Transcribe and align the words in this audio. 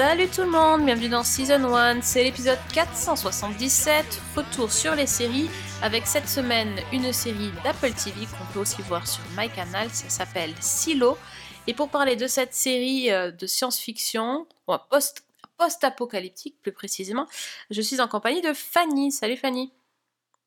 Salut 0.00 0.28
tout 0.34 0.40
le 0.40 0.48
monde, 0.50 0.86
bienvenue 0.86 1.10
dans 1.10 1.22
Season 1.22 1.62
1, 1.62 2.00
c'est 2.00 2.24
l'épisode 2.24 2.56
477, 2.72 4.18
retour 4.34 4.72
sur 4.72 4.94
les 4.94 5.06
séries, 5.06 5.50
avec 5.82 6.06
cette 6.06 6.26
semaine 6.26 6.74
une 6.90 7.12
série 7.12 7.50
d'Apple 7.62 7.92
TV 7.92 8.24
qu'on 8.24 8.50
peut 8.54 8.60
aussi 8.60 8.80
voir 8.80 9.06
sur 9.06 9.22
MyCanal, 9.36 9.90
ça 9.90 10.08
s'appelle 10.08 10.54
Silo. 10.58 11.18
Et 11.66 11.74
pour 11.74 11.90
parler 11.90 12.16
de 12.16 12.26
cette 12.28 12.54
série 12.54 13.12
euh, 13.12 13.30
de 13.30 13.46
science-fiction, 13.46 14.46
post- 14.88 15.26
post-apocalyptique 15.58 16.56
plus 16.62 16.72
précisément, 16.72 17.26
je 17.68 17.82
suis 17.82 18.00
en 18.00 18.08
compagnie 18.08 18.40
de 18.40 18.54
Fanny. 18.54 19.12
Salut 19.12 19.36
Fanny. 19.36 19.70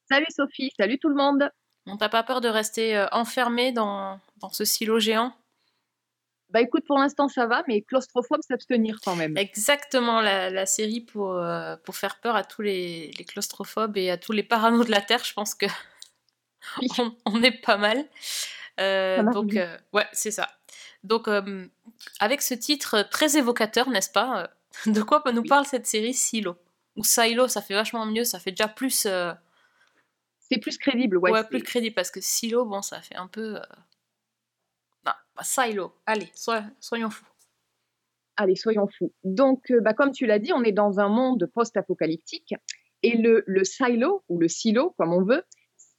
Salut 0.10 0.26
Sophie, 0.36 0.72
salut 0.80 0.98
tout 0.98 1.10
le 1.10 1.16
monde. 1.16 1.52
On 1.86 1.98
t'a 1.98 2.10
pas 2.10 2.24
peur 2.24 2.42
de 2.42 2.48
rester 2.48 2.98
euh, 2.98 3.06
enfermé 3.12 3.72
dans, 3.72 4.20
dans 4.38 4.50
ce 4.50 4.66
silo 4.66 4.98
géant? 4.98 5.32
Bah 6.54 6.62
écoute, 6.62 6.84
pour 6.86 7.00
l'instant 7.00 7.28
ça 7.28 7.48
va, 7.48 7.64
mais 7.68 7.82
claustrophobe 7.82 8.42
s'abstenir 8.48 9.00
quand 9.04 9.16
même. 9.16 9.36
Exactement, 9.38 10.22
la, 10.22 10.52
la 10.52 10.68
série 10.68 11.02
pour, 11.02 11.34
euh, 11.34 11.76
pour 11.84 11.96
faire 11.96 12.20
peur 12.20 12.36
à 12.36 12.44
tous 12.44 12.62
les, 12.62 13.12
les 13.18 13.26
claustrophobes 13.26 13.98
et 13.98 14.12
à 14.12 14.18
tous 14.18 14.34
les 14.34 14.44
paranos 14.44 14.86
de 14.86 14.92
la 14.92 15.02
Terre, 15.02 15.24
je 15.24 15.34
pense 15.34 15.56
que 15.56 15.66
Oui. 16.80 16.88
on, 17.00 17.16
on 17.26 17.42
est 17.42 17.60
pas 17.60 17.78
mal. 17.78 18.06
Euh, 18.80 19.24
donc, 19.32 19.56
euh, 19.56 19.78
ouais, 19.94 20.06
c'est 20.14 20.32
ça. 20.32 20.48
Donc, 21.04 21.28
avec 22.20 22.42
ce 22.42 22.54
titre 22.54 23.02
très 23.10 23.36
évocateur, 23.38 23.90
n'est-ce 23.90 24.12
pas 24.12 24.50
De 24.86 25.02
quoi 25.02 25.24
nous 25.34 25.42
Oui. 25.42 25.48
parle 25.50 25.66
cette 25.66 25.88
série 25.88 26.14
Silo? 26.14 26.56
Ou 26.96 27.04
Silo, 27.04 27.48
ça 27.48 27.62
fait 27.64 27.74
vachement 27.74 28.06
mieux, 28.06 28.24
ça 28.24 28.40
fait 28.40 28.52
déjà 28.52 28.68
plus, 28.68 29.08
C'est 30.50 30.58
plus 30.60 30.78
crédible, 30.78 31.18
ouais. 31.18 31.32
ouais, 31.32 31.44
plus 31.44 31.64
crédit, 31.64 31.90
parce 31.92 32.12
que 32.12 32.22
Silo, 32.22 32.64
bon, 32.66 32.82
ça 32.84 33.02
fait 33.02 33.16
un 33.16 33.28
peu... 33.28 33.60
Non, 35.06 35.12
Silo, 35.42 35.94
allez, 36.06 36.30
soy- 36.36 36.64
soyons 36.80 37.10
fous. 37.10 37.26
Allez, 38.36 38.56
soyons 38.56 38.88
fous. 38.88 39.14
Donc, 39.24 39.70
euh, 39.72 39.80
bah, 39.82 39.94
comme 39.94 40.12
tu 40.12 40.26
l'as 40.26 40.40
dit, 40.40 40.54
on 40.54 40.64
est 40.64 40.72
dans 40.72 41.00
un 41.00 41.10
monde 41.10 41.46
post-apocalyptique. 41.54 42.56
Et 43.04 43.18
le, 43.18 43.44
le 43.46 43.64
silo, 43.64 44.24
ou 44.30 44.40
le 44.40 44.48
silo, 44.48 44.92
comme 44.98 45.14
on 45.14 45.24
veut, 45.24 45.44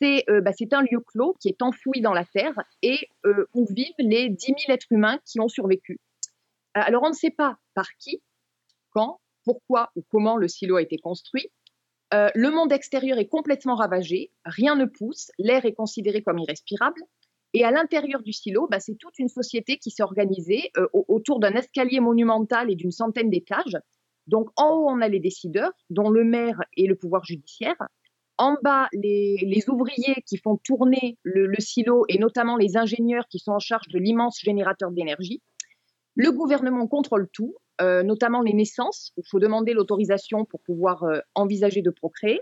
c'est 0.01 0.25
euh, 0.31 0.41
bah, 0.41 0.51
un 0.73 0.83
lieu 0.83 1.01
clos 1.01 1.37
qui 1.41 1.49
est 1.49 1.63
enfoui 1.63 2.01
dans 2.01 2.13
la 2.15 2.25
terre 2.25 2.55
et 2.83 3.09
euh, 3.27 3.47
où 3.55 3.67
vivent 3.71 3.95
les 3.99 4.31
10 4.31 4.47
000 4.47 4.57
êtres 4.69 4.87
humains 4.91 5.19
qui 5.25 5.39
ont 5.39 5.49
survécu. 5.49 6.01
Euh, 6.77 6.81
Alors, 6.85 7.03
on 7.05 7.11
ne 7.11 7.15
sait 7.15 7.31
pas 7.31 7.59
par 7.75 7.87
qui, 7.99 8.23
quand, 8.91 9.21
pourquoi 9.45 9.93
ou 9.95 10.03
comment 10.11 10.37
le 10.37 10.49
silo 10.49 10.77
a 10.77 10.83
été 10.83 10.97
construit. 10.99 11.51
Le 12.13 12.49
monde 12.51 12.71
extérieur 12.71 13.19
est 13.19 13.27
complètement 13.27 13.75
ravagé, 13.75 14.31
rien 14.45 14.77
ne 14.77 14.85
pousse, 14.85 15.33
l'air 15.37 15.65
est 15.65 15.73
considéré 15.73 16.23
comme 16.23 16.39
irrespirable. 16.39 17.03
Et 17.55 17.65
à 17.65 17.71
l'intérieur 17.71 18.21
du 18.21 18.33
silo, 18.33 18.67
bah, 18.69 18.81
c'est 18.81 18.97
toute 18.97 19.19
une 19.21 19.29
société 19.29 19.79
qui 19.79 19.93
s'est 19.93 20.03
organisée 20.03 20.71
euh, 20.77 20.89
au- 20.93 21.05
autour 21.07 21.39
d'un 21.39 21.53
escalier 21.53 22.01
monumental 22.01 22.69
et 22.69 22.75
d'une 22.75 22.91
centaine 22.91 23.31
d'étages. 23.31 23.79
Donc 24.27 24.51
en 24.57 24.71
haut, 24.71 24.89
on 24.89 25.01
a 25.01 25.09
les 25.09 25.21
décideurs, 25.21 25.71
dont 25.89 26.11
le 26.11 26.25
maire 26.25 26.61
et 26.77 26.87
le 26.87 26.97
pouvoir 26.97 27.25
judiciaire. 27.25 27.77
En 28.39 28.57
bas, 28.63 28.89
les, 28.93 29.65
ouvriers 29.69 30.17
qui 30.27 30.39
font 30.39 30.57
tourner 30.57 31.17
le, 31.23 31.55
silo 31.61 32.05
et 32.09 32.19
notamment 32.19 32.57
les 32.57 32.77
ingénieurs 32.77 33.29
qui 33.29 33.39
sont 33.39 33.53
en 33.53 33.61
charge 33.61 33.87
de 33.89 33.99
l'immense 34.01 34.41
générateur 34.41 34.91
d'énergie. 34.91 35.41
Le 36.17 36.33
gouvernement 36.33 36.89
contrôle 36.89 37.29
tout, 37.33 37.55
euh, 37.81 38.03
notamment 38.03 38.41
les 38.41 38.53
naissances, 38.53 39.13
où 39.17 39.21
il 39.25 39.29
faut 39.29 39.39
demander 39.39 39.73
l'autorisation 39.73 40.45
pour 40.45 40.61
pouvoir 40.63 41.05
euh, 41.05 41.21
envisager 41.37 41.83
de 41.83 41.91
procréer. 41.91 42.41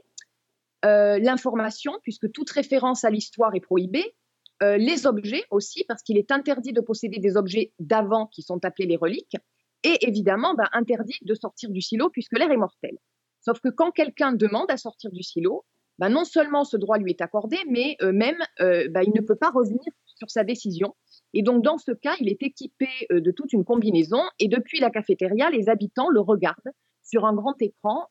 L'information, 0.84 1.92
puisque 2.02 2.32
toute 2.32 2.50
référence 2.50 3.04
à 3.04 3.10
l'histoire 3.10 3.54
est 3.54 3.60
prohibée. 3.60 4.16
Euh, 4.62 4.76
les 4.76 5.06
objets 5.06 5.44
aussi, 5.50 5.84
parce 5.88 6.02
qu'il 6.02 6.18
est 6.18 6.30
interdit 6.30 6.72
de 6.72 6.80
posséder 6.80 7.18
des 7.18 7.36
objets 7.36 7.72
d'avant 7.80 8.26
qui 8.26 8.42
sont 8.42 8.64
appelés 8.64 8.86
les 8.86 8.96
reliques. 8.96 9.36
Et 9.82 10.06
évidemment, 10.06 10.54
bah, 10.54 10.68
interdit 10.72 11.18
de 11.22 11.34
sortir 11.34 11.70
du 11.70 11.80
silo 11.80 12.10
puisque 12.10 12.38
l'air 12.38 12.50
est 12.50 12.56
mortel. 12.56 12.96
Sauf 13.40 13.58
que 13.60 13.68
quand 13.68 13.90
quelqu'un 13.90 14.32
demande 14.32 14.70
à 14.70 14.76
sortir 14.76 15.10
du 15.10 15.24
silo, 15.24 15.64
bah, 15.98 16.08
non 16.08 16.24
seulement 16.24 16.62
ce 16.64 16.76
droit 16.76 16.98
lui 16.98 17.10
est 17.10 17.20
accordé, 17.20 17.56
mais 17.68 17.96
euh, 18.02 18.12
même 18.12 18.38
euh, 18.60 18.88
bah, 18.90 19.02
il 19.02 19.12
ne 19.14 19.20
peut 19.20 19.34
pas 19.34 19.50
revenir 19.50 19.92
sur 20.06 20.30
sa 20.30 20.44
décision. 20.44 20.94
Et 21.34 21.42
donc 21.42 21.64
dans 21.64 21.78
ce 21.78 21.90
cas, 21.90 22.14
il 22.20 22.28
est 22.28 22.42
équipé 22.42 22.88
de 23.10 23.30
toute 23.32 23.52
une 23.52 23.64
combinaison 23.64 24.22
et 24.38 24.46
depuis 24.46 24.78
la 24.78 24.90
cafétéria, 24.90 25.50
les 25.50 25.68
habitants 25.68 26.10
le 26.10 26.20
regardent 26.20 26.70
sur 27.02 27.24
un 27.24 27.32
grand 27.32 27.60
écran, 27.60 28.06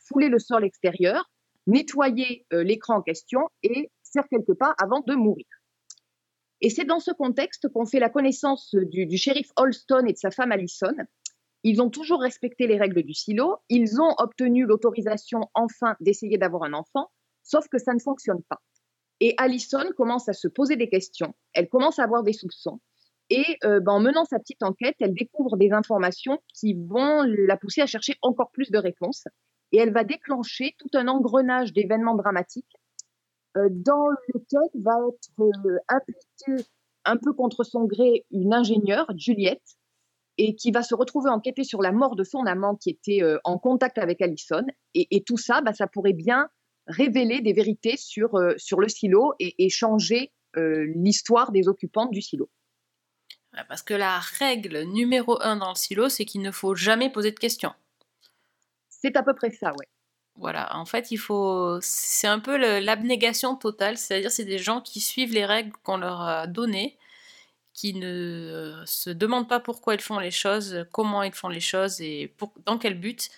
fouler 0.00 0.28
le 0.28 0.38
sol 0.38 0.64
extérieur, 0.64 1.28
nettoyer 1.66 2.46
l'écran 2.52 2.98
en 2.98 3.02
question 3.02 3.40
et 3.64 3.90
faire 4.12 4.28
quelques 4.30 4.54
pas 4.54 4.74
avant 4.80 5.00
de 5.00 5.14
mourir. 5.14 5.46
Et 6.64 6.70
c'est 6.70 6.86
dans 6.86 6.98
ce 6.98 7.10
contexte 7.10 7.68
qu'on 7.68 7.84
fait 7.84 7.98
la 7.98 8.08
connaissance 8.08 8.74
du, 8.74 9.18
shérif 9.18 9.50
Holston 9.56 10.06
et 10.06 10.14
de 10.14 10.16
sa 10.16 10.30
femme 10.30 10.50
Allison. 10.50 10.94
Ils 11.62 11.82
ont 11.82 11.90
toujours 11.90 12.22
respecté 12.22 12.66
les 12.66 12.78
règles 12.78 13.02
du 13.02 13.12
silo. 13.12 13.58
Ils 13.68 14.00
ont 14.00 14.14
obtenu 14.16 14.64
l'autorisation 14.64 15.40
enfin 15.52 15.94
d'essayer 16.00 16.38
d'avoir 16.38 16.62
un 16.62 16.72
enfant, 16.72 17.10
sauf 17.42 17.68
que 17.68 17.76
ça 17.76 17.92
ne 17.92 17.98
fonctionne 17.98 18.42
pas. 18.48 18.62
Et 19.20 19.34
Allison 19.36 19.84
commence 19.94 20.26
à 20.30 20.32
se 20.32 20.48
poser 20.48 20.76
des 20.76 20.88
questions. 20.88 21.34
Elle 21.52 21.68
commence 21.68 21.98
à 21.98 22.04
avoir 22.04 22.22
des 22.22 22.32
soupçons. 22.32 22.80
Et 23.28 23.58
euh, 23.64 23.80
ben, 23.80 23.92
en 23.92 24.00
menant 24.00 24.24
sa 24.24 24.38
petite 24.38 24.62
enquête, 24.62 24.96
elle 25.00 25.12
découvre 25.12 25.58
des 25.58 25.70
informations 25.72 26.38
qui 26.54 26.72
vont 26.72 27.24
la 27.24 27.58
pousser 27.58 27.82
à 27.82 27.86
chercher 27.86 28.14
encore 28.22 28.50
plus 28.52 28.70
de 28.70 28.78
réponses. 28.78 29.24
Et 29.72 29.76
elle 29.76 29.92
va 29.92 30.02
déclencher 30.02 30.74
tout 30.78 30.88
un 30.94 31.08
engrenage 31.08 31.74
d'événements 31.74 32.14
dramatiques 32.14 32.74
dans 33.70 34.08
lequel 34.32 34.82
va 34.82 34.96
être 35.08 35.40
euh, 35.40 35.78
impliquée 35.88 36.66
un 37.04 37.16
peu 37.16 37.32
contre 37.32 37.64
son 37.64 37.84
gré 37.84 38.24
une 38.30 38.54
ingénieure, 38.54 39.06
Juliette, 39.16 39.76
et 40.38 40.56
qui 40.56 40.70
va 40.70 40.82
se 40.82 40.94
retrouver 40.94 41.30
enquêter 41.30 41.64
sur 41.64 41.82
la 41.82 41.92
mort 41.92 42.16
de 42.16 42.24
son 42.24 42.44
amant 42.46 42.74
qui 42.74 42.90
était 42.90 43.22
euh, 43.22 43.38
en 43.44 43.58
contact 43.58 43.98
avec 43.98 44.20
Allison. 44.20 44.64
Et, 44.94 45.06
et 45.10 45.22
tout 45.22 45.36
ça, 45.36 45.60
bah, 45.60 45.72
ça 45.72 45.86
pourrait 45.86 46.12
bien 46.12 46.48
révéler 46.86 47.40
des 47.40 47.52
vérités 47.52 47.96
sur, 47.96 48.34
euh, 48.34 48.54
sur 48.56 48.80
le 48.80 48.88
silo 48.88 49.34
et, 49.38 49.54
et 49.64 49.70
changer 49.70 50.32
euh, 50.56 50.86
l'histoire 50.96 51.52
des 51.52 51.68
occupants 51.68 52.06
du 52.06 52.20
silo. 52.20 52.50
Parce 53.68 53.82
que 53.82 53.94
la 53.94 54.18
règle 54.18 54.82
numéro 54.82 55.40
un 55.40 55.56
dans 55.56 55.70
le 55.70 55.76
silo, 55.76 56.08
c'est 56.08 56.24
qu'il 56.24 56.42
ne 56.42 56.50
faut 56.50 56.74
jamais 56.74 57.10
poser 57.10 57.30
de 57.30 57.38
questions. 57.38 57.72
C'est 58.88 59.16
à 59.16 59.22
peu 59.22 59.34
près 59.34 59.50
ça, 59.52 59.70
ouais. 59.70 59.86
Voilà, 60.36 60.76
en 60.76 60.84
fait, 60.84 61.10
il 61.12 61.16
faut. 61.16 61.78
C'est 61.80 62.26
un 62.26 62.40
peu 62.40 62.56
l'abnégation 62.80 63.54
totale, 63.56 63.96
c'est-à-dire 63.96 64.32
c'est 64.32 64.44
des 64.44 64.58
gens 64.58 64.80
qui 64.80 65.00
suivent 65.00 65.32
les 65.32 65.44
règles 65.46 65.72
qu'on 65.84 65.96
leur 65.96 66.20
a 66.22 66.46
données, 66.48 66.98
qui 67.74 67.94
ne 67.94 68.82
se 68.86 69.10
demandent 69.10 69.48
pas 69.48 69.60
pourquoi 69.60 69.94
ils 69.94 70.00
font 70.00 70.18
les 70.20 70.30
choses, 70.32 70.86
comment 70.92 71.22
ils 71.24 71.32
font 71.34 71.48
les 71.48 71.60
choses 71.60 72.00
et 72.00 72.28
pour- 72.38 72.52
dans 72.66 72.78
quel 72.78 72.98
but. 73.00 73.30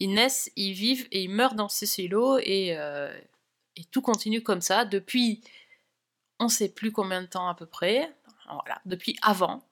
Ils 0.00 0.14
naissent, 0.14 0.50
ils 0.56 0.72
vivent 0.74 1.08
et 1.12 1.22
ils 1.24 1.30
meurent 1.30 1.54
dans 1.54 1.68
ces 1.70 1.86
silos 1.86 2.38
et, 2.40 2.76
euh, 2.78 3.12
et 3.76 3.84
tout 3.86 4.02
continue 4.02 4.42
comme 4.42 4.60
ça 4.62 4.84
depuis 4.84 5.42
on 6.40 6.44
ne 6.46 6.50
sait 6.50 6.68
plus 6.68 6.92
combien 6.92 7.22
de 7.22 7.26
temps 7.26 7.48
à 7.48 7.54
peu 7.54 7.66
près, 7.66 8.14
voilà, 8.46 8.80
depuis 8.86 9.16
avant. 9.22 9.62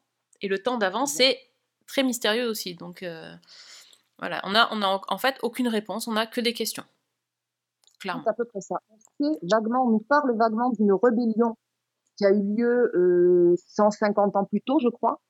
Et 0.42 0.48
le 0.48 0.62
temps 0.62 0.78
d'avant, 0.78 1.06
c'est 1.06 1.40
très 1.86 2.02
mystérieux 2.02 2.48
aussi, 2.48 2.74
donc. 2.74 3.02
euh, 3.02 3.34
voilà, 4.18 4.40
on 4.44 4.54
a, 4.54 4.68
on 4.70 4.82
a 4.82 5.00
en 5.08 5.18
fait 5.18 5.36
aucune 5.42 5.68
réponse, 5.68 6.06
on 6.06 6.16
a 6.16 6.26
que 6.26 6.40
des 6.40 6.52
questions. 6.52 6.84
Clairement. 8.00 8.22
C'est 8.24 8.30
à 8.30 8.34
peu 8.34 8.44
près 8.44 8.60
ça. 8.60 8.76
On 8.90 8.98
sait 8.98 9.38
vaguement, 9.50 9.84
on 9.86 9.90
nous 9.90 10.04
parle 10.08 10.36
vaguement 10.36 10.70
d'une 10.70 10.92
rébellion 10.92 11.56
qui 12.16 12.24
a 12.26 12.30
eu 12.30 12.42
lieu 12.56 12.92
euh, 12.94 13.56
150 13.68 14.36
ans 14.36 14.44
plus 14.44 14.60
tôt, 14.60 14.78
je 14.80 14.88
crois. 14.88 15.20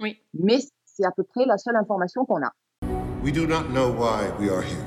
Oui. 0.00 0.20
Mais 0.34 0.58
c'est 0.84 1.04
à 1.04 1.10
peu 1.10 1.22
près 1.24 1.46
la 1.46 1.56
seule 1.56 1.76
information 1.76 2.24
qu'on 2.24 2.42
a. 2.42 2.52
We 3.22 3.32
do 3.32 3.46
not 3.46 3.70
know 3.72 3.90
why 3.90 4.30
we 4.38 4.50
are 4.50 4.62
here. 4.62 4.84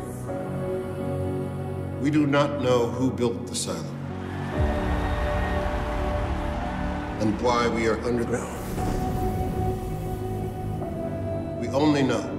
We 2.02 2.12
do 2.12 2.28
not 2.28 2.62
know 2.62 2.86
who 2.86 3.10
built 3.10 3.48
the 3.48 3.56
silo. 3.56 3.80
And 7.20 7.34
why 7.42 7.68
we 7.68 7.88
are 7.88 8.00
underground. 8.06 8.54
We 11.60 11.68
only 11.70 12.04
know 12.04 12.37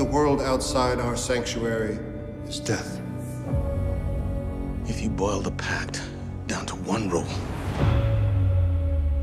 the 0.00 0.12
world 0.12 0.40
outside 0.40 0.98
our 0.98 1.14
sanctuary 1.14 1.98
is 2.48 2.58
death. 2.58 3.00
If 4.86 5.02
you 5.02 5.10
boil 5.10 5.40
the 5.42 5.50
pact 5.50 6.00
down 6.46 6.64
to 6.66 6.76
one 6.76 7.10
rule, 7.10 7.28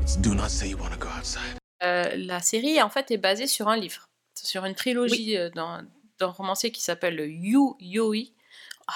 it's 0.00 0.14
do 0.14 0.36
not 0.36 0.52
say 0.52 0.68
you 0.68 0.76
want 0.76 0.92
to 0.92 0.98
go 0.98 1.08
outside. 1.08 1.58
Euh, 1.82 2.14
la 2.16 2.38
série 2.40 2.80
en 2.80 2.90
fait 2.90 3.10
est 3.10 3.18
basée 3.18 3.48
sur 3.48 3.66
un 3.68 3.76
livre, 3.76 4.08
sur 4.34 4.64
une 4.64 4.76
trilogie 4.76 5.36
euh, 5.36 5.50
d'un 5.50 5.84
d'un 6.20 6.28
romancier 6.28 6.70
qui 6.70 6.80
s'appelle 6.80 7.18
Yu 7.28 7.74
Yoi, 7.80 8.32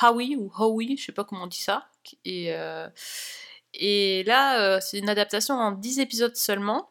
Howie 0.02 0.37
ou 0.37 0.52
Howie, 0.56 0.96
je 0.96 1.06
sais 1.06 1.12
pas 1.12 1.25
comment 1.25 1.44
on 1.44 1.49
dit 1.49 1.61
ça. 1.61 1.88
Et, 2.25 2.52
euh, 2.52 2.88
et 3.75 4.25
là, 4.25 4.61
euh, 4.61 4.79
c'est 4.81 4.99
une 4.99 5.08
adaptation 5.08 5.55
en 5.55 5.73
10 5.73 6.00
épisodes 6.00 6.34
seulement. 6.37 6.90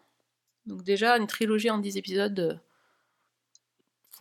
Donc 0.66 0.84
déjà, 0.84 1.18
une 1.18 1.28
trilogie 1.28 1.70
en 1.70 1.80
10 1.80 1.98
épisodes, 1.98 2.40
euh, 2.40 2.56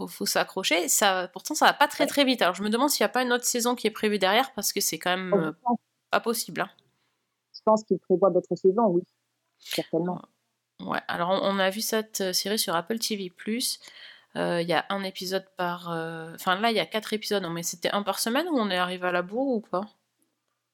faut, 0.00 0.08
faut 0.08 0.26
s'accrocher. 0.26 0.88
Ça, 0.88 1.29
pourtant, 1.32 1.55
ça 1.55 1.67
va 1.67 1.73
pas 1.73 1.88
très 1.88 2.06
très 2.06 2.25
vite. 2.25 2.43
Alors, 2.43 2.55
je 2.55 2.62
me 2.62 2.70
demande 2.70 2.91
s'il 2.91 3.05
n'y 3.05 3.11
a 3.11 3.12
pas 3.12 3.23
une 3.23 3.32
autre 3.32 3.44
saison 3.44 3.75
qui 3.75 3.87
est 3.87 3.93
prévue 3.93 4.19
derrière 4.19 4.52
parce 4.55 4.73
que 4.73 4.81
c'est 4.81 4.99
quand 4.99 5.17
même 5.17 5.35
euh, 5.35 5.52
pas 6.11 6.20
possible. 6.20 6.62
hein. 6.62 6.70
je 7.52 7.61
pense 7.64 7.85
qu'il 7.85 7.99
prévoit 7.99 8.31
d'autres 8.31 8.56
saisons, 8.56 8.87
oui, 8.87 9.02
certainement. 9.58 10.20
Ouais, 10.81 11.00
alors 11.08 11.31
on, 11.43 11.58
a 11.58 11.69
vu 11.69 11.82
cette 11.82 12.23
euh, 12.23 12.32
série 12.32 12.58
sur 12.58 12.75
Apple 12.75 12.99
TV+. 12.99 13.31
Euh, 14.37 14.62
Il 14.62 14.69
y 14.69 14.73
a 14.73 14.87
un 14.88 15.02
épisode 15.02 15.44
par... 15.56 15.88
Enfin 16.35 16.58
là, 16.58 16.70
il 16.70 16.76
y 16.76 16.81
a 16.81 16.87
quatre 16.87 17.12
épisodes, 17.12 17.43
non, 17.43 17.50
mais 17.50 17.62
c'était 17.62 17.91
un 17.91 18.02
par 18.02 18.19
semaine 18.19 18.47
ou 18.49 18.58
on 18.58 18.70
est 18.70 18.79
arrivé 18.79 19.06
à 19.06 19.12
la 19.12 19.23
bourre 19.23 19.56
ou 19.56 19.61
pas? 19.61 19.82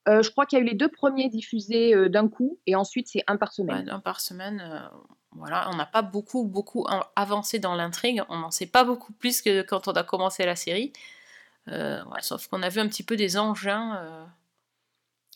Euh, 0.09 0.23
je 0.23 0.31
crois 0.31 0.47
qu'il 0.47 0.59
y 0.59 0.63
a 0.63 0.65
eu 0.65 0.69
les 0.69 0.75
deux 0.75 0.89
premiers 0.89 1.29
diffusés 1.29 1.95
euh, 1.95 2.09
d'un 2.09 2.29
coup, 2.29 2.59
et 2.67 2.77
ensuite 2.77 3.09
c'est 3.09 3.25
un 3.27 3.37
par 3.37 3.49
Ouais, 3.51 3.55
semaine. 3.57 3.91
un 3.91 3.99
par 4.01 4.21
semaine. 4.21 4.61
euh, 4.61 4.81
voilà, 5.33 5.69
on 5.71 5.77
n'a 5.77 5.85
pas 5.87 6.03
beaucoup, 6.03 6.45
beaucoup 6.45 6.87
avancé 7.17 7.59
dans 7.59 7.75
l'intrigue. 7.75 8.23
On 8.29 8.39
n'en 8.39 8.51
sait 8.51 8.67
pas 8.67 8.85
beaucoup 8.85 9.13
plus 9.13 9.43
que 9.43 9.63
quand 9.63 9.87
on 9.89 9.93
a 9.93 10.03
commencé 10.05 10.47
la 10.47 10.57
série. 10.57 10.93
Ouais, 11.67 12.01
sauf 12.23 12.47
qu'on 12.47 12.63
a 12.63 12.69
vu 12.71 12.81
un 12.81 12.89
petit 12.89 13.03
peu 13.03 13.17
des 13.17 13.37
engins 13.37 14.27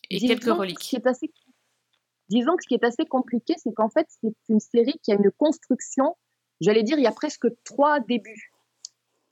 et 0.09 0.17
Disons 0.17 0.27
quelques 0.29 0.43
que 0.43 0.45
Ce 0.47 0.51
reliques. 0.51 0.79
qui 0.79 0.95
est 0.95 1.05
assez, 1.05 1.31
disons 2.29 2.55
que 2.55 2.63
ce 2.63 2.67
qui 2.69 2.73
est 2.73 2.83
assez 2.83 3.05
compliqué, 3.05 3.53
c'est 3.57 3.73
qu'en 3.73 3.89
fait, 3.89 4.07
c'est 4.21 4.33
une 4.49 4.59
série 4.59 4.97
qui 5.03 5.11
a 5.11 5.15
une 5.15 5.29
construction, 5.31 6.15
j'allais 6.61 6.81
dire, 6.83 6.97
il 6.97 7.03
y 7.03 7.07
a 7.07 7.11
presque 7.11 7.45
trois 7.63 7.99
débuts. 7.99 8.51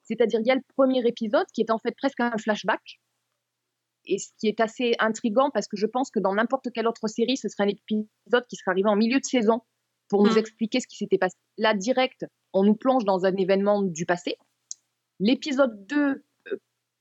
C'est-à-dire, 0.03 0.39
il 0.41 0.47
y 0.47 0.51
a 0.51 0.55
le 0.55 0.61
premier 0.75 0.99
épisode 1.07 1.47
qui 1.53 1.61
est 1.61 1.71
en 1.71 1.79
fait 1.79 1.95
presque 1.97 2.19
un 2.19 2.37
flashback. 2.37 2.99
Et 4.05 4.17
ce 4.17 4.29
qui 4.39 4.47
est 4.47 4.59
assez 4.59 4.95
intriguant 4.99 5.49
parce 5.51 5.67
que 5.67 5.77
je 5.77 5.85
pense 5.85 6.09
que 6.09 6.19
dans 6.19 6.33
n'importe 6.33 6.71
quelle 6.73 6.87
autre 6.87 7.07
série, 7.07 7.37
ce 7.37 7.47
serait 7.49 7.63
un 7.65 7.67
épisode 7.67 8.45
qui 8.47 8.55
serait 8.55 8.71
arrivé 8.71 8.89
en 8.89 8.95
milieu 8.95 9.19
de 9.19 9.25
saison 9.25 9.61
pour 10.07 10.23
nous 10.23 10.33
Mm. 10.33 10.37
expliquer 10.39 10.79
ce 10.79 10.87
qui 10.87 10.95
s'était 10.97 11.17
passé. 11.19 11.35
Là, 11.57 11.73
direct, 11.73 12.25
on 12.53 12.63
nous 12.63 12.75
plonge 12.75 13.05
dans 13.05 13.25
un 13.25 13.35
événement 13.35 13.81
du 13.83 14.05
passé. 14.05 14.37
L'épisode 15.19 15.85
2, 15.87 16.23
euh, 16.51 16.57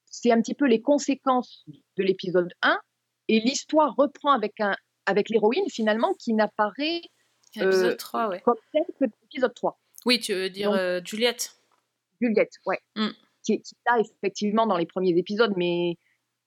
c'est 0.07 0.31
un 0.33 0.41
petit 0.43 0.55
peu 0.55 0.67
les 0.67 0.83
conséquences 0.83 1.65
de 1.97 2.03
l'épisode 2.03 2.53
1 2.63 2.79
et 3.29 3.41
l'histoire 3.41 3.95
reprend 3.97 4.33
avec, 4.33 4.61
un, 4.61 4.75
avec 5.07 5.29
l'héroïne 5.31 5.69
finalement 5.71 6.15
qui 6.15 6.35
n'apparaît 6.35 7.01
euh, 7.59 7.95
3, 7.95 8.29
ouais. 8.29 8.41
comme 8.41 8.57
telle 8.73 8.85
que 8.99 9.05
l'épisode 9.23 9.55
3. 9.55 9.79
Oui, 10.05 10.19
tu 10.21 10.35
veux 10.35 10.51
dire 10.51 10.71
donc- 10.71 10.79
euh, 10.81 11.01
Juliette 11.05 11.55
Juliette, 12.21 12.55
ouais. 12.67 12.79
Mm. 12.97 13.09
Qui, 13.45 13.63
qui 13.63 13.75
est 13.75 13.91
là 13.91 14.01
effectivement 14.01 14.67
dans 14.67 14.77
les 14.77 14.87
premiers 14.87 15.17
épisodes, 15.17 15.55
mais 15.57 15.97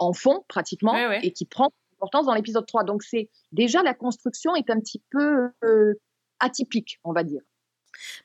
en 0.01 0.13
fond 0.13 0.43
pratiquement, 0.49 0.93
et 1.23 1.31
qui 1.31 1.45
prend 1.45 1.69
importance 1.97 2.25
dans 2.25 2.33
l'épisode 2.33 2.65
3. 2.65 2.83
Donc 2.83 3.03
c'est 3.03 3.29
déjà 3.51 3.83
la 3.83 3.93
construction 3.93 4.55
est 4.55 4.69
un 4.69 4.79
petit 4.79 5.01
peu 5.11 5.51
euh, 5.63 5.93
atypique, 6.39 6.99
on 7.03 7.13
va 7.13 7.23
dire. 7.23 7.41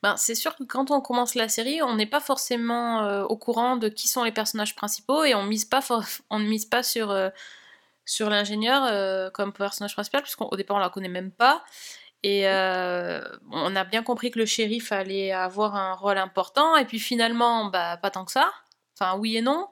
Ben, 0.03 0.17
c'est 0.17 0.35
sûr 0.35 0.57
que 0.57 0.65
quand 0.65 0.91
on 0.91 1.01
commence 1.01 1.35
la 1.35 1.49
série, 1.49 1.83
on 1.83 1.97
n'est 1.97 2.07
pas 2.07 2.21
forcément 2.21 3.03
euh, 3.05 3.25
au 3.25 3.37
courant 3.37 3.77
de 3.77 3.89
qui 3.89 4.09
sont 4.09 4.25
les 4.25 4.33
personnages 4.33 4.75
principaux 4.75 5.25
et 5.25 5.35
on 5.35 5.43
mise 5.43 5.65
pas 5.67 5.83
for- 5.83 6.03
on 6.31 6.39
ne 6.39 6.47
mise 6.49 6.65
pas 6.67 6.83
sur 6.83 7.11
euh, 7.11 7.29
sur 8.07 8.31
l'ingénieur 8.31 9.33
comme 9.33 9.53
personnage 9.53 9.95
principal 9.95 10.23
puisqu'au 10.23 10.55
départ 10.57 10.77
on 10.77 10.81
la 10.81 10.91
connaît 10.91 11.09
même 11.09 11.33
pas 11.33 11.65
et 12.23 12.49
euh, 12.49 13.21
on 13.51 13.75
a 13.77 13.85
bien 13.85 14.03
compris 14.03 14.31
que 14.31 14.39
le 14.39 14.47
shérif 14.47 14.93
allait 14.93 15.33
avoir 15.33 15.75
un 15.75 15.95
rôle 15.95 16.17
important 16.19 16.77
et 16.77 16.85
puis 16.85 16.99
finalement 17.01 17.67
bah 17.67 17.97
pas 17.99 18.11
tant 18.11 18.25
que 18.25 18.33
ça. 18.33 18.51
Enfin 18.99 19.19
oui 19.19 19.37
et 19.37 19.43
non. 19.43 19.69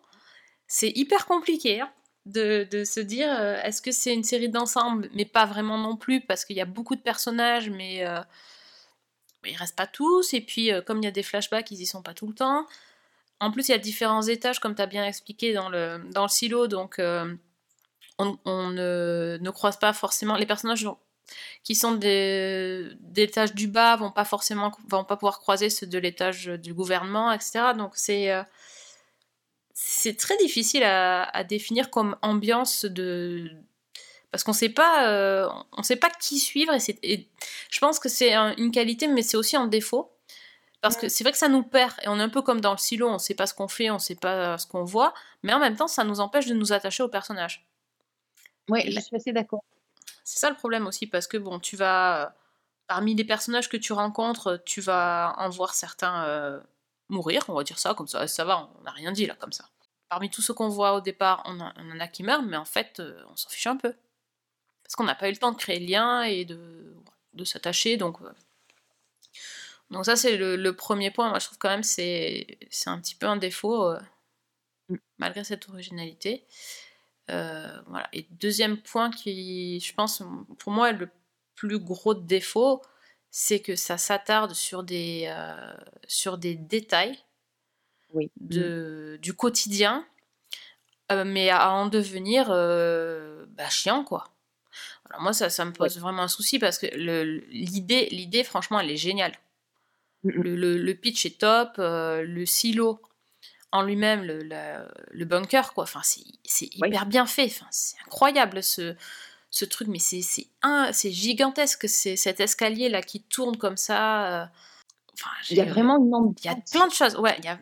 C'est 0.75 0.91
hyper 0.91 1.27
compliqué 1.27 1.83
hein, 1.83 1.93
de, 2.27 2.67
se 2.85 2.99
dire 2.99 3.29
euh, 3.31 3.63
est-ce 3.63 3.81
que 3.81 3.93
c'est 3.93 4.13
une 4.13 4.25
série 4.25 4.49
d'ensemble? 4.49 5.09
Mais 5.15 5.25
pas 5.25 5.47
vraiment 5.47 5.79
non 5.79 5.97
plus 5.97 6.21
parce 6.21 6.45
qu'il 6.45 6.57
y 6.57 6.61
a 6.61 6.65
beaucoup 6.65 6.97
de 6.97 7.01
personnages 7.01 7.71
mais 7.71 8.05
euh, 8.05 8.19
ils 9.47 9.57
restent 9.57 9.77
pas 9.77 9.87
tous, 9.87 10.35
et 10.35 10.41
puis 10.41 10.73
euh, 10.73 10.83
comme 10.83 10.99
il 10.99 11.05
y 11.05 11.09
a 11.09 11.13
des 11.13 11.23
flashbacks, 11.23 11.71
ils 11.71 11.81
y 11.81 11.87
sont 11.87 12.03
pas 12.03 12.13
tout 12.13 12.27
le 12.27 12.35
temps. 12.35 12.67
En 13.39 13.53
plus, 13.53 13.69
il 13.69 13.73
y 13.73 13.75
a 13.75 13.79
différents 13.79 14.23
étages, 14.23 14.59
comme 14.59 14.75
tu 14.75 14.83
as 14.83 14.87
bien 14.87 15.05
expliqué 15.05 15.53
dans 15.53 15.69
le, 15.69 16.01
silo, 16.29 16.67
donc 16.67 16.99
euh, 16.99 17.33
on, 18.19 18.37
ne, 18.71 19.51
croise 19.51 19.79
pas 19.79 19.93
forcément. 19.93 20.37
Les 20.37 20.47
personnages 20.47 20.89
qui 21.63 21.75
sont 21.77 21.93
des, 21.93 22.91
étages 23.17 23.55
du 23.55 23.69
bas 23.69 23.95
vont 23.97 24.11
pas 24.11 24.25
forcément 24.25 24.73
vont 24.89 25.05
pas 25.05 25.17
pouvoir 25.17 25.39
croiser 25.39 25.71
ceux 25.71 25.87
de 25.87 25.99
l'étage 25.99 26.47
du 26.47 26.75
gouvernement, 26.75 27.33
etc. 27.33 27.73
Donc 27.77 27.93
c'est 27.95 28.33
c'est 29.75 30.17
très 30.17 30.37
difficile 30.39 30.85
à, 30.85 31.25
à 31.25 31.45
définir 31.45 31.91
comme 31.91 32.17
ambiance 32.23 32.85
de 32.85 33.51
parce 34.31 34.45
qu'on 34.45 34.53
sait 34.53 34.69
pas 34.69 35.09
euh, 35.09 35.49
on 35.73 35.83
sait 35.83 35.97
pas 35.97 36.11
qui 36.11 36.39
suivre 36.39 36.73
et, 37.03 37.29
je 37.71 37.81
pense 37.81 37.99
que 37.99 38.09
c'est 38.09 38.33
un- 38.35 38.55
une 38.57 38.71
qualité 38.71 39.09
mais 39.09 39.23
c'est 39.23 39.37
aussi 39.37 39.57
un 39.57 39.67
défaut. 39.67 40.11
Parce 40.81 40.97
que 40.99 41.09
c'est 41.09 41.25
vrai 41.25 41.33
que 41.33 41.39
ça 41.39 41.49
nous 41.49 41.63
perd 41.63 41.95
et 42.03 42.09
on 42.09 42.21
est 42.21 42.23
un 42.23 42.29
peu 42.29 42.43
comme 42.43 42.61
dans 42.61 42.73
le 42.73 42.79
silo 42.79 43.09
on 43.09 43.19
sait 43.19 43.35
pas 43.35 43.47
ce 43.47 43.55
qu'on 43.55 43.69
fait 43.69 43.91
on 43.91 43.99
sait 43.99 44.17
pas 44.17 44.59
ce 44.59 44.67
qu'on 44.67 44.85
voit 44.85 45.15
mais 45.43 45.53
en 45.55 45.59
même 45.59 45.77
temps 45.77 45.89
ça 45.89 46.05
nous 46.05 46.21
empêche 46.21 46.47
de 46.47 46.55
nous 46.55 46.73
attacher 46.73 47.03
au 47.03 47.09
personnage. 47.09 47.67
Oui, 48.69 48.83
je 48.91 49.01
suis 49.01 49.17
assez 49.17 49.33
d'accord. 49.33 49.65
c'est 50.25 50.39
ça 50.41 50.51
le 50.51 50.57
problème 50.57 50.87
aussi 50.87 51.07
parce 51.07 51.27
que 51.27 51.37
bon 51.39 51.59
tu 51.59 51.77
vas 51.77 52.35
parmi 52.87 53.15
les 53.15 53.25
personnages 53.25 53.69
que 53.69 53.77
tu 53.79 53.93
rencontres 53.95 54.63
tu 54.67 54.81
vas 54.83 55.35
en 55.39 55.49
voir 55.49 55.75
certains 55.75 56.25
euh, 56.27 56.61
mourir 57.09 57.43
on 57.49 57.55
va 57.55 57.65
dire 57.65 57.79
ça 57.79 57.95
comme 57.95 58.09
ça. 58.09 58.27
Ça 58.27 58.45
va 58.45 58.71
on 58.79 58.83
n'a 58.83 58.91
rien 58.93 59.13
dit 59.13 59.27
là 59.27 59.35
comme 59.35 59.53
ça. 59.53 59.69
Parmi 60.09 60.31
tous 60.31 60.43
ceux 60.43 60.55
qu'on 60.55 60.69
voit 60.69 60.95
au 60.95 61.01
départ 61.01 61.43
on, 61.47 61.61
en- 61.61 61.73
on 61.77 61.91
en 61.93 62.01
a 62.01 62.09
qui 62.09 62.23
meurent 62.23 62.43
mais 62.43 62.57
en 62.57 62.65
fait 62.65 63.01
euh, 63.01 63.23
on 63.31 63.37
s'en 63.37 63.49
fiche 63.51 63.67
un 63.67 63.77
peu. 63.77 63.95
Parce 64.83 64.97
qu'on 64.97 65.05
n'a 65.05 65.15
pas 65.15 65.29
eu 65.29 65.33
le 65.33 65.39
temps 65.39 65.53
de 65.53 65.57
créer 65.57 65.81
le 65.81 65.87
lien 65.87 66.23
et 66.23 66.45
de, 66.45 66.95
de 67.33 67.45
s'attacher 67.45 67.97
donc 67.97 68.21
euh. 68.23 68.33
donc 69.91 70.05
ça 70.05 70.17
c'est 70.17 70.37
le, 70.37 70.57
le 70.57 70.77
premier 70.77 71.11
point. 71.11 71.29
Moi 71.29 71.39
je 71.39 71.47
trouve 71.47 71.59
quand 71.59 71.69
même 71.71 71.83
c'est 71.83 72.59
c'est 72.71 72.91
un 72.91 73.01
petit 73.01 73.15
peu 73.15 73.27
un 73.27 73.37
défaut 73.37 73.85
euh, 73.91 74.01
Mm. 74.91 74.97
malgré 75.17 75.45
cette 75.45 75.67
originalité. 75.71 76.47
Euh, 77.31 77.81
voilà. 77.87 78.07
Et 78.13 78.27
deuxième 78.33 78.77
point 78.83 79.11
qui 79.11 79.81
je 79.81 79.95
pense 79.95 80.23
pour 80.59 80.73
moi 80.73 80.91
est 80.91 80.93
le 80.93 81.09
plus 81.55 81.79
gros 81.79 82.13
défaut 82.13 82.83
c'est 83.37 83.59
que 83.59 83.75
ça 83.75 83.99
s'attarde 83.99 84.53
sur 84.55 84.85
des 84.85 85.25
euh, 85.27 85.75
sur 86.07 86.39
des 86.39 86.55
détails 86.55 87.19
Oui. 88.13 88.31
de, 88.41 89.19
du 89.21 89.35
quotidien, 89.35 90.07
euh, 91.11 91.25
mais 91.25 91.51
à 91.51 91.73
en 91.73 91.87
devenir 91.87 92.47
euh, 92.51 93.45
bah, 93.49 93.69
chiant, 93.71 94.05
quoi. 94.05 94.29
Alors 95.11 95.21
moi, 95.21 95.33
ça, 95.33 95.51
ça 95.51 95.65
me 95.65 95.73
pose 95.73 95.99
vraiment 95.99 96.23
un 96.23 96.29
souci 96.29 96.61
parce 96.61 96.79
que 96.79 96.87
le- 96.95 97.41
l'idée, 97.51 98.07
l'idée, 98.13 98.45
franchement, 98.45 98.79
elle 98.79 98.93
est 98.93 98.97
géniale. 98.97 99.35
Mhm. 100.23 100.43
Le, 100.45 100.55
le- 100.57 100.79
le 100.79 100.95
pitch 100.95 101.27
est 101.27 101.41
top, 101.41 101.73
le 101.79 102.45
silo 102.47 103.03
en 103.73 103.83
lui-même, 103.83 104.23
le, 104.23 104.45
le 105.11 105.25
bunker, 105.25 105.75
quoi. 105.75 105.83
Enfin, 105.83 106.03
c'est 106.05 106.23
Oui. 106.81 106.89
hyper 106.89 107.07
bien 107.07 107.27
fait. 107.27 107.47
Enfin, 107.47 107.67
c'est 107.73 107.97
incroyable 108.07 108.63
ce, 108.63 108.95
ce 109.55 109.65
truc, 109.65 109.87
mais 109.89 109.99
c'est 110.01 111.11
gigantesque, 111.13 111.89
c'est 111.89 112.17
cet 112.17 112.41
escalier 112.41 112.89
là 112.89 113.03
qui 113.03 113.23
tourne 113.23 113.57
comme 113.57 113.77
ça. 113.77 114.43
euh. 114.43 114.47
Enfin, 115.15 115.31
Il 115.51 115.57
y 115.57 115.61
a 115.61 115.65
vraiment 115.65 115.99
une 115.99 116.35
il 116.43 116.47
y 116.47 116.49
a 116.49 116.57
plein 116.73 116.89
de 116.89 116.93
choses. 116.93 117.15
Ouais, 117.17 117.37
il 117.39 117.45
y 117.45 117.49
a, 117.49 117.59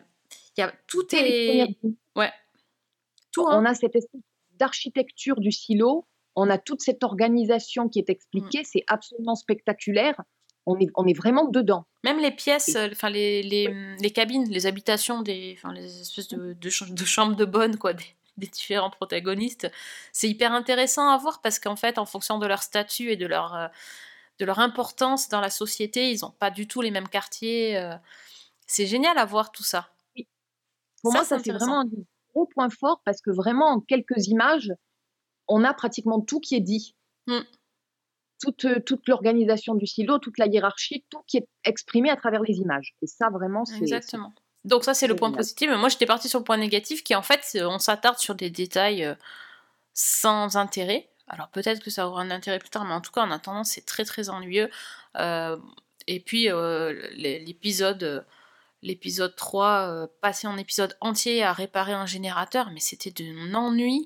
il 0.57 0.61
y 0.61 0.63
a 0.63 0.73
tout 0.87 1.05
est 1.15 1.77
ouais 2.15 2.31
tout. 3.31 3.47
hein. 3.47 3.59
on 3.61 3.65
a 3.65 3.75
cette 3.75 3.95
espèce 3.95 4.21
d'architecture 4.59 5.39
du 5.39 5.51
silo, 5.51 6.07
on 6.35 6.49
a 6.49 6.57
toute 6.57 6.81
cette 6.81 7.03
organisation 7.03 7.89
qui 7.89 7.99
est 7.99 8.09
expliquée, 8.09 8.61
Mm. 8.61 8.65
c'est 8.71 8.83
absolument 8.87 9.35
spectaculaire. 9.35 10.15
On 10.65 10.79
est, 10.79 10.87
on 10.95 11.05
est 11.05 11.13
vraiment 11.13 11.45
dedans. 11.45 11.85
Même 12.05 12.19
les 12.19 12.31
pièces, 12.31 12.75
euh, 12.77 12.87
enfin 12.91 13.09
les, 13.09 13.43
les, 13.43 13.67
les 13.99 14.11
cabines, 14.11 14.49
les 14.49 14.65
habitations 14.65 15.21
des, 15.21 15.55
enfin 15.57 15.73
les 15.73 16.01
espèces 16.01 16.29
de, 16.29 16.53
de, 16.53 16.69
ch- 16.69 16.89
de 16.89 17.05
chambres 17.05 17.35
de 17.35 17.43
bonne 17.45 17.77
quoi, 17.77 17.93
des, 17.93 18.05
des 18.37 18.47
différents 18.47 18.89
protagonistes, 18.89 19.71
c'est 20.11 20.29
hyper 20.29 20.51
intéressant 20.51 21.09
à 21.09 21.17
voir 21.17 21.41
parce 21.41 21.59
qu'en 21.59 21.75
fait, 21.75 21.97
en 21.97 22.05
fonction 22.05 22.39
de 22.39 22.47
leur 22.47 22.63
statut 22.63 23.11
et 23.11 23.17
de 23.17 23.25
leur 23.25 23.55
euh, 23.55 23.67
de 24.39 24.45
leur 24.45 24.59
importance 24.59 25.29
dans 25.29 25.41
la 25.41 25.49
société, 25.49 26.11
ils 26.11 26.21
n'ont 26.21 26.31
pas 26.31 26.49
du 26.49 26.67
tout 26.67 26.81
les 26.81 26.91
mêmes 26.91 27.07
quartiers. 27.07 27.77
euh. 27.77 27.95
C'est 28.65 28.87
génial 28.87 29.17
à 29.17 29.25
voir 29.25 29.51
tout 29.51 29.63
ça. 29.63 29.89
Pour 31.01 31.11
Ça, 31.11 31.19
moi, 31.19 31.25
ça 31.25 31.39
c'est 31.39 31.51
vraiment 31.51 31.81
un 31.81 31.89
gros 32.33 32.47
points 32.47 32.69
forts 32.69 33.01
parce 33.05 33.21
que 33.21 33.29
vraiment 33.29 33.67
en 33.67 33.79
quelques 33.79 34.27
images, 34.27 34.71
on 35.47 35.63
a 35.63 35.73
pratiquement 35.73 36.21
tout 36.21 36.39
qui 36.39 36.55
est 36.55 36.61
dit. 36.61 36.95
Mm. 37.27 37.39
Toute, 38.41 38.65
euh, 38.65 38.79
toute 38.85 39.07
l'organisation 39.07 39.75
du 39.75 39.85
silo, 39.85 40.17
toute 40.17 40.37
la 40.37 40.47
hiérarchie, 40.47 41.05
tout 41.09 41.21
qui 41.27 41.37
est 41.37 41.47
exprimé 41.63 42.09
à 42.09 42.17
travers 42.17 42.41
les 42.41 42.57
images. 42.57 42.93
Et 43.01 43.07
ça, 43.07 43.29
vraiment, 43.29 43.63
c'est 43.63 43.77
Exactement. 43.77 44.33
Donc 44.65 44.83
ça, 44.85 44.93
c'est 44.93 45.07
le 45.07 45.15
point 45.15 45.27
génial. 45.29 45.37
positif. 45.39 45.69
Mais 45.69 45.77
moi, 45.77 45.89
j'étais 45.89 46.05
partie 46.05 46.29
sur 46.29 46.39
le 46.39 46.45
point 46.45 46.57
négatif, 46.57 47.03
qui 47.03 47.15
en 47.15 47.21
fait, 47.21 47.41
c'est- 47.43 47.63
on 47.63 47.79
s'attarde 47.79 48.17
sur 48.17 48.35
des 48.35 48.49
détails 48.49 49.03
euh, 49.03 49.15
sans 49.93 50.55
intérêt. 50.57 51.09
Alors 51.27 51.49
peut-être 51.49 51.81
que 51.83 51.89
ça 51.89 52.07
aura 52.07 52.21
un 52.21 52.31
intérêt 52.31 52.59
plus 52.59 52.69
tard, 52.69 52.85
mais 52.85 52.93
en 52.93 53.01
tout 53.01 53.11
cas, 53.11 53.21
en 53.21 53.31
attendant, 53.31 53.63
c'est 53.63 53.85
très 53.85 54.05
très 54.05 54.29
ennuyeux. 54.29 54.69
Euh, 55.17 55.57
et 56.07 56.19
puis 56.19 56.49
euh, 56.49 56.93
l'é- 57.13 57.39
l'épisode, 57.39 58.03
euh, 58.03 58.21
l'épisode 58.81 59.35
3, 59.35 59.87
euh, 59.89 60.07
passer 60.21 60.47
en 60.47 60.57
épisode 60.57 60.97
entier 61.01 61.43
à 61.43 61.53
réparer 61.53 61.93
un 61.93 62.05
générateur, 62.05 62.71
mais 62.71 62.79
c'était 62.81 63.11
de 63.11 63.23
l'ennui. 63.51 64.05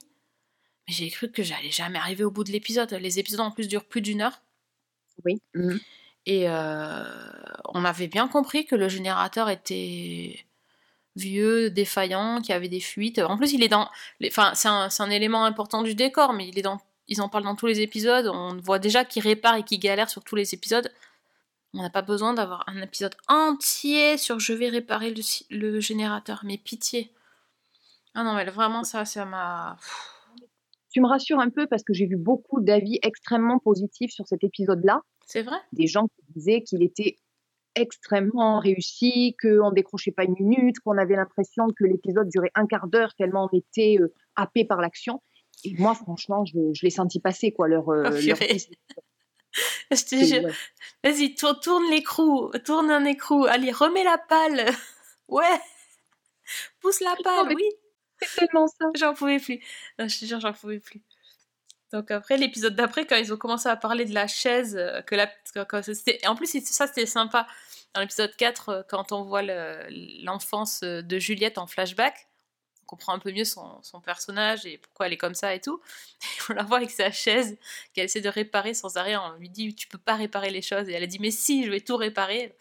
Mais 0.87 0.93
j'ai 0.93 1.09
cru 1.09 1.31
que 1.31 1.43
j'allais 1.43 1.71
jamais 1.71 1.97
arriver 1.99 2.23
au 2.23 2.31
bout 2.31 2.43
de 2.43 2.51
l'épisode. 2.51 2.91
Les 2.93 3.19
épisodes 3.19 3.41
en 3.41 3.51
plus 3.51 3.67
durent 3.67 3.85
plus 3.85 4.01
d'une 4.01 4.21
heure. 4.21 4.41
Oui. 5.25 5.41
Mm. 5.55 5.77
Et 6.27 6.49
euh, 6.49 7.03
on 7.73 7.83
avait 7.85 8.07
bien 8.07 8.27
compris 8.27 8.65
que 8.65 8.75
le 8.75 8.89
générateur 8.89 9.49
était 9.49 10.45
vieux, 11.17 11.69
défaillant, 11.69 12.41
qui 12.41 12.53
avait 12.53 12.69
des 12.69 12.79
fuites. 12.79 13.19
En 13.19 13.37
plus, 13.37 13.53
il 13.53 13.63
est 13.63 13.67
dans. 13.67 13.89
les- 14.19 14.29
Enfin, 14.29 14.51
c'est 14.55 14.67
un, 14.69 14.89
c'est 14.89 15.03
un 15.03 15.09
élément 15.09 15.43
important 15.45 15.81
du 15.83 15.95
décor, 15.95 16.33
mais 16.33 16.47
il 16.47 16.57
est 16.57 16.61
dans. 16.61 16.79
Ils 17.09 17.21
en 17.21 17.29
parlent 17.29 17.43
dans 17.45 17.55
tous 17.55 17.67
les 17.67 17.81
épisodes. 17.81 18.27
On 18.27 18.57
voit 18.57 18.79
déjà 18.79 19.05
qu'il 19.05 19.23
répare 19.23 19.55
et 19.55 19.63
qu'il 19.63 19.79
galère 19.79 20.09
sur 20.09 20.23
tous 20.23 20.35
les 20.35 20.53
épisodes. 20.53 20.91
On 21.73 21.81
n'a 21.81 21.89
pas 21.89 22.01
besoin 22.01 22.33
d'avoir 22.33 22.63
un 22.67 22.81
épisode 22.81 23.15
entier 23.27 24.17
sur 24.17 24.39
je 24.39 24.53
vais 24.53 24.69
réparer 24.69 25.11
le, 25.13 25.21
le 25.49 25.79
générateur. 25.79 26.41
Mais 26.43 26.57
pitié. 26.57 27.11
Ah 28.13 28.23
non, 28.23 28.33
mais 28.33 28.45
vraiment, 28.45 28.83
ça, 28.83 29.05
ça 29.05 29.25
m'a. 29.25 29.77
Tu 30.91 31.01
me 31.01 31.07
rassures 31.07 31.39
un 31.39 31.49
peu 31.49 31.67
parce 31.67 31.83
que 31.83 31.93
j'ai 31.93 32.05
vu 32.07 32.15
beaucoup 32.17 32.59
d'avis 32.61 32.99
extrêmement 33.03 33.59
positifs 33.59 34.11
sur 34.11 34.25
cet 34.27 34.43
épisode-là. 34.43 35.01
C'est 35.25 35.43
vrai? 35.43 35.57
Des 35.73 35.87
gens 35.87 36.07
qui 36.07 36.23
disaient 36.35 36.61
qu'il 36.63 36.81
était 36.83 37.17
extrêmement 37.81 38.59
réussi, 38.59 39.35
qu'on 39.41 39.71
décrochait 39.71 40.11
pas 40.11 40.23
une 40.23 40.35
minute, 40.39 40.79
qu'on 40.79 40.97
avait 40.97 41.15
l'impression 41.15 41.67
que 41.75 41.83
l'épisode 41.85 42.29
durait 42.29 42.51
un 42.55 42.65
quart 42.67 42.87
d'heure 42.87 43.13
tellement 43.15 43.49
on 43.51 43.57
était 43.57 43.97
euh, 43.99 44.13
happé 44.35 44.65
par 44.65 44.81
l'action. 44.81 45.21
Et 45.63 45.73
moi, 45.79 45.95
franchement, 45.95 46.45
je, 46.45 46.57
je 46.73 46.81
l'ai 46.83 46.89
senti 46.91 47.19
passer, 47.19 47.51
quoi, 47.51 47.67
leur... 47.67 47.89
euh, 47.89 48.03
Oh, 48.07 48.09
leur. 48.09 48.37
Je 49.91 50.03
te 50.03 50.15
jure. 50.23 50.43
ouais. 50.43 50.51
Vas-y, 51.03 51.33
tour- 51.33 51.59
tourne 51.59 51.89
l'écrou, 51.89 52.51
tourne 52.65 52.91
un 52.91 53.05
écrou. 53.05 53.45
Allez, 53.45 53.71
remets 53.71 54.03
la 54.03 54.17
palle. 54.17 54.65
Ouais. 55.29 55.59
Pousse 56.79 57.01
la 57.01 57.15
palle, 57.21 57.53
oui. 57.55 57.65
C'est 58.21 58.47
tellement 58.47 58.67
ça. 58.67 58.85
J'en 58.95 59.13
pouvais 59.13 59.39
plus. 59.39 59.59
Non, 59.99 60.07
je 60.07 60.19
te 60.19 60.25
jure, 60.25 60.39
j'en 60.39 60.53
pouvais 60.53 60.79
plus. 60.79 61.01
Donc 61.91 62.11
après, 62.11 62.37
l'épisode 62.37 62.75
d'après, 62.75 63.05
quand 63.05 63.17
ils 63.17 63.33
ont 63.33 63.37
commencé 63.37 63.67
à 63.67 63.75
parler 63.75 64.05
de 64.05 64.13
la 64.13 64.27
chaise, 64.27 64.77
euh, 64.77 65.01
que 65.01 65.15
la... 65.15 65.27
que- 65.27 65.63
que 65.65 66.27
En 66.29 66.35
plus, 66.35 66.47
ça, 66.65 66.87
c'était 66.87 67.05
sympa. 67.05 67.45
Dans 67.97 68.01
l'épisode 68.01 68.35
4, 68.35 68.69
euh, 68.69 68.81
quand 68.87 69.11
on 69.11 69.23
voit 69.23 69.41
le- 69.41 69.87
l'enfance 70.23 70.81
euh, 70.83 71.01
de 71.01 71.17
Juliette 71.17 71.57
en 71.57 71.65
flashback, 71.65 72.27
on 72.83 72.85
comprend 72.85 73.13
un 73.13 73.17
peu 73.17 73.31
mieux 73.31 73.43
son, 73.43 73.81
son 73.81 74.01
personnage 74.01 74.67
et 74.67 74.77
pourquoi 74.77 75.07
elle 75.07 75.13
est 75.13 75.17
comme 75.17 75.33
ça 75.33 75.55
et 75.55 75.59
tout. 75.59 75.81
Et 76.21 76.41
on 76.51 76.53
la 76.53 76.61
voit 76.61 76.77
avec 76.77 76.91
sa 76.91 77.09
chaise 77.09 77.57
qu'elle 77.95 78.05
essaie 78.05 78.21
de 78.21 78.29
réparer 78.29 78.75
sans 78.75 78.97
arrêt. 78.97 79.17
On 79.17 79.31
lui 79.39 79.49
dit, 79.49 79.73
tu 79.73 79.87
peux 79.87 79.97
pas 79.97 80.13
réparer 80.13 80.51
les 80.51 80.61
choses. 80.61 80.87
Et 80.89 80.93
elle 80.93 81.01
a 81.01 81.07
dit, 81.07 81.17
mais 81.17 81.31
si, 81.31 81.65
je 81.65 81.71
vais 81.71 81.79
tout 81.79 81.97
réparer. 81.97 82.55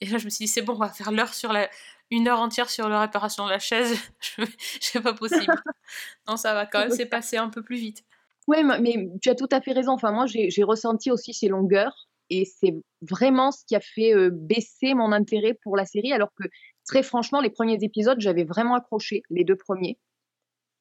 Et 0.00 0.06
là, 0.06 0.16
je 0.16 0.24
me 0.24 0.30
suis 0.30 0.46
dit, 0.46 0.50
c'est 0.50 0.62
bon, 0.62 0.72
on 0.72 0.78
va 0.78 0.88
faire 0.88 1.12
l'heure 1.12 1.34
sur 1.34 1.52
la... 1.52 1.68
Une 2.10 2.26
heure 2.26 2.40
entière 2.40 2.70
sur 2.70 2.88
la 2.88 3.02
réparation 3.02 3.44
de 3.44 3.50
la 3.50 3.58
chaise, 3.58 3.98
je 4.38 4.46
c'est 4.80 5.02
pas 5.02 5.12
possible. 5.12 5.52
non, 6.26 6.38
ça 6.38 6.54
va 6.54 6.64
quand 6.64 6.78
même, 6.78 6.92
c'est 6.92 7.04
passé 7.04 7.36
un 7.36 7.50
peu 7.50 7.62
plus 7.62 7.76
vite. 7.76 8.04
Oui, 8.46 8.64
mais 8.64 9.10
tu 9.20 9.28
as 9.28 9.34
tout 9.34 9.48
à 9.50 9.60
fait 9.60 9.72
raison. 9.72 9.92
Enfin, 9.92 10.12
moi, 10.12 10.24
j'ai 10.26 10.62
ressenti 10.62 11.10
aussi 11.10 11.34
ces 11.34 11.48
longueurs 11.48 12.06
et 12.30 12.44
c'est 12.44 12.74
vraiment 13.02 13.50
ce 13.52 13.64
qui 13.66 13.74
a 13.76 13.80
fait 13.80 14.14
euh, 14.14 14.30
baisser 14.32 14.94
mon 14.94 15.12
intérêt 15.12 15.54
pour 15.62 15.76
la 15.76 15.84
série. 15.86 16.12
Alors 16.12 16.30
que, 16.40 16.48
très 16.86 17.02
franchement, 17.02 17.40
les 17.40 17.50
premiers 17.50 17.78
épisodes, 17.82 18.20
j'avais 18.20 18.44
vraiment 18.44 18.74
accroché, 18.74 19.22
les 19.30 19.44
deux 19.44 19.56
premiers. 19.56 19.98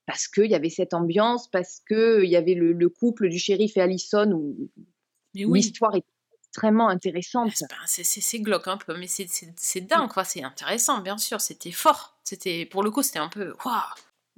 Parce 0.06 0.28
qu'il 0.28 0.46
y 0.52 0.56
avait 0.56 0.70
cette 0.70 0.94
ambiance, 0.94 1.48
parce 1.50 1.82
qu'il 1.88 2.26
y 2.30 2.36
avait 2.36 2.54
le, 2.54 2.74
le 2.74 2.90
couple 2.90 3.28
du 3.30 3.40
shérif 3.40 3.76
et 3.78 3.82
Allison 3.82 4.32
où 4.32 4.70
l'histoire 5.56 5.96
est 5.96 6.06
extrêmement 6.44 6.88
intéressante. 6.90 7.52
c'est 7.88 8.40
glauque 8.40 8.68
un 8.68 8.78
peu, 8.78 8.96
mais 8.98 9.08
c'est- 9.08 9.28
c'est 9.58 9.82
dingue, 9.82 10.10
quoi. 10.10 10.24
C'est 10.24 10.44
intéressant, 10.44 11.02
bien 11.02 11.18
sûr. 11.18 11.42
C'était 11.42 11.72
fort. 11.72 12.18
C'était 12.24 12.66
Pour 12.66 12.84
le 12.84 12.92
coup, 12.92 13.02
c'était 13.04 13.20
un 13.20 13.30
peu. 13.30 13.54
Waouh 13.66 13.76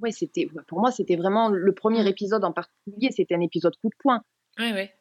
Ouais, 0.00 0.12
c'était, 0.12 0.48
pour 0.68 0.80
moi, 0.80 0.90
c'était 0.92 1.16
vraiment 1.16 1.48
le 1.48 1.72
premier 1.74 2.08
épisode 2.08 2.44
en 2.44 2.52
particulier. 2.52 3.10
C'était 3.14 3.34
un 3.34 3.40
épisode 3.40 3.74
coup 3.82 3.88
de 3.88 3.96
poing. 3.98 4.22
Ouais, 4.58 4.72
ouais. 4.72 4.94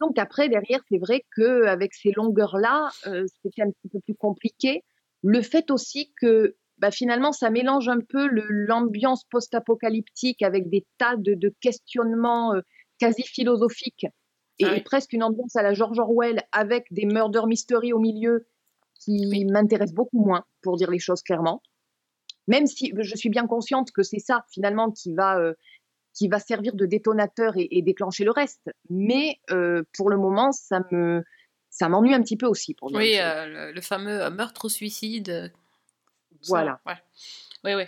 Donc 0.00 0.18
après, 0.18 0.48
derrière, 0.48 0.80
c'est 0.88 0.98
vrai 0.98 1.24
qu'avec 1.36 1.94
ces 1.94 2.12
longueurs-là, 2.12 2.90
euh, 3.06 3.24
c'était 3.42 3.62
un 3.62 3.70
petit 3.70 3.88
peu 3.92 4.00
plus 4.00 4.14
compliqué. 4.14 4.84
Le 5.22 5.42
fait 5.42 5.70
aussi 5.70 6.12
que 6.20 6.56
bah, 6.78 6.90
finalement, 6.90 7.32
ça 7.32 7.50
mélange 7.50 7.88
un 7.88 8.00
peu 8.00 8.28
l'ambiance 8.32 9.24
post-apocalyptique 9.30 10.42
avec 10.42 10.68
des 10.68 10.84
tas 10.98 11.16
de, 11.16 11.34
de 11.34 11.54
questionnements 11.60 12.54
euh, 12.54 12.60
quasi 12.98 13.22
philosophiques 13.22 14.06
et, 14.58 14.64
Ah 14.64 14.70
oui. 14.72 14.78
et 14.78 14.80
presque 14.82 15.12
une 15.12 15.22
ambiance 15.22 15.54
à 15.56 15.62
la 15.62 15.74
George 15.74 15.98
Orwell 15.98 16.42
avec 16.52 16.86
des 16.90 17.06
murder 17.06 17.42
mystery 17.46 17.92
au 17.92 17.98
milieu 17.98 18.46
qui 19.00 19.26
Oui. 19.30 19.44
m'intéressent 19.44 19.94
beaucoup 19.94 20.24
moins, 20.24 20.44
pour 20.62 20.76
dire 20.76 20.90
les 20.90 20.98
choses 20.98 21.22
clairement. 21.22 21.62
Même 22.48 22.66
si 22.66 22.92
je 22.98 23.16
suis 23.16 23.30
bien 23.30 23.46
consciente 23.46 23.92
que 23.92 24.02
c'est 24.02 24.18
ça 24.18 24.44
finalement 24.50 24.90
qui 24.90 25.14
va 25.14 25.38
euh, 25.38 25.54
qui 26.14 26.28
va 26.28 26.38
servir 26.38 26.74
de 26.74 26.86
détonateur 26.86 27.56
et, 27.56 27.68
et 27.70 27.82
déclencher 27.82 28.24
le 28.24 28.30
reste. 28.30 28.70
Mais 28.90 29.40
euh, 29.50 29.82
pour 29.96 30.10
le 30.10 30.16
moment, 30.16 30.52
ça 30.52 30.80
me 30.90 31.24
ça 31.70 31.88
m'ennuie 31.88 32.12
un 32.14 32.22
petit 32.22 32.36
peu 32.36 32.46
aussi. 32.46 32.74
Pour 32.74 32.92
Oui, 32.92 33.18
euh, 33.18 33.46
le, 33.46 33.72
le 33.72 33.80
fameux 33.80 34.22
euh, 34.22 34.30
meurtre-suicide. 34.30 35.30
euh, 35.30 35.48
ça, 35.48 36.48
Voilà. 36.48 36.80
Ouais. 36.84 36.96
Oui, 37.64 37.74
oui. 37.74 37.84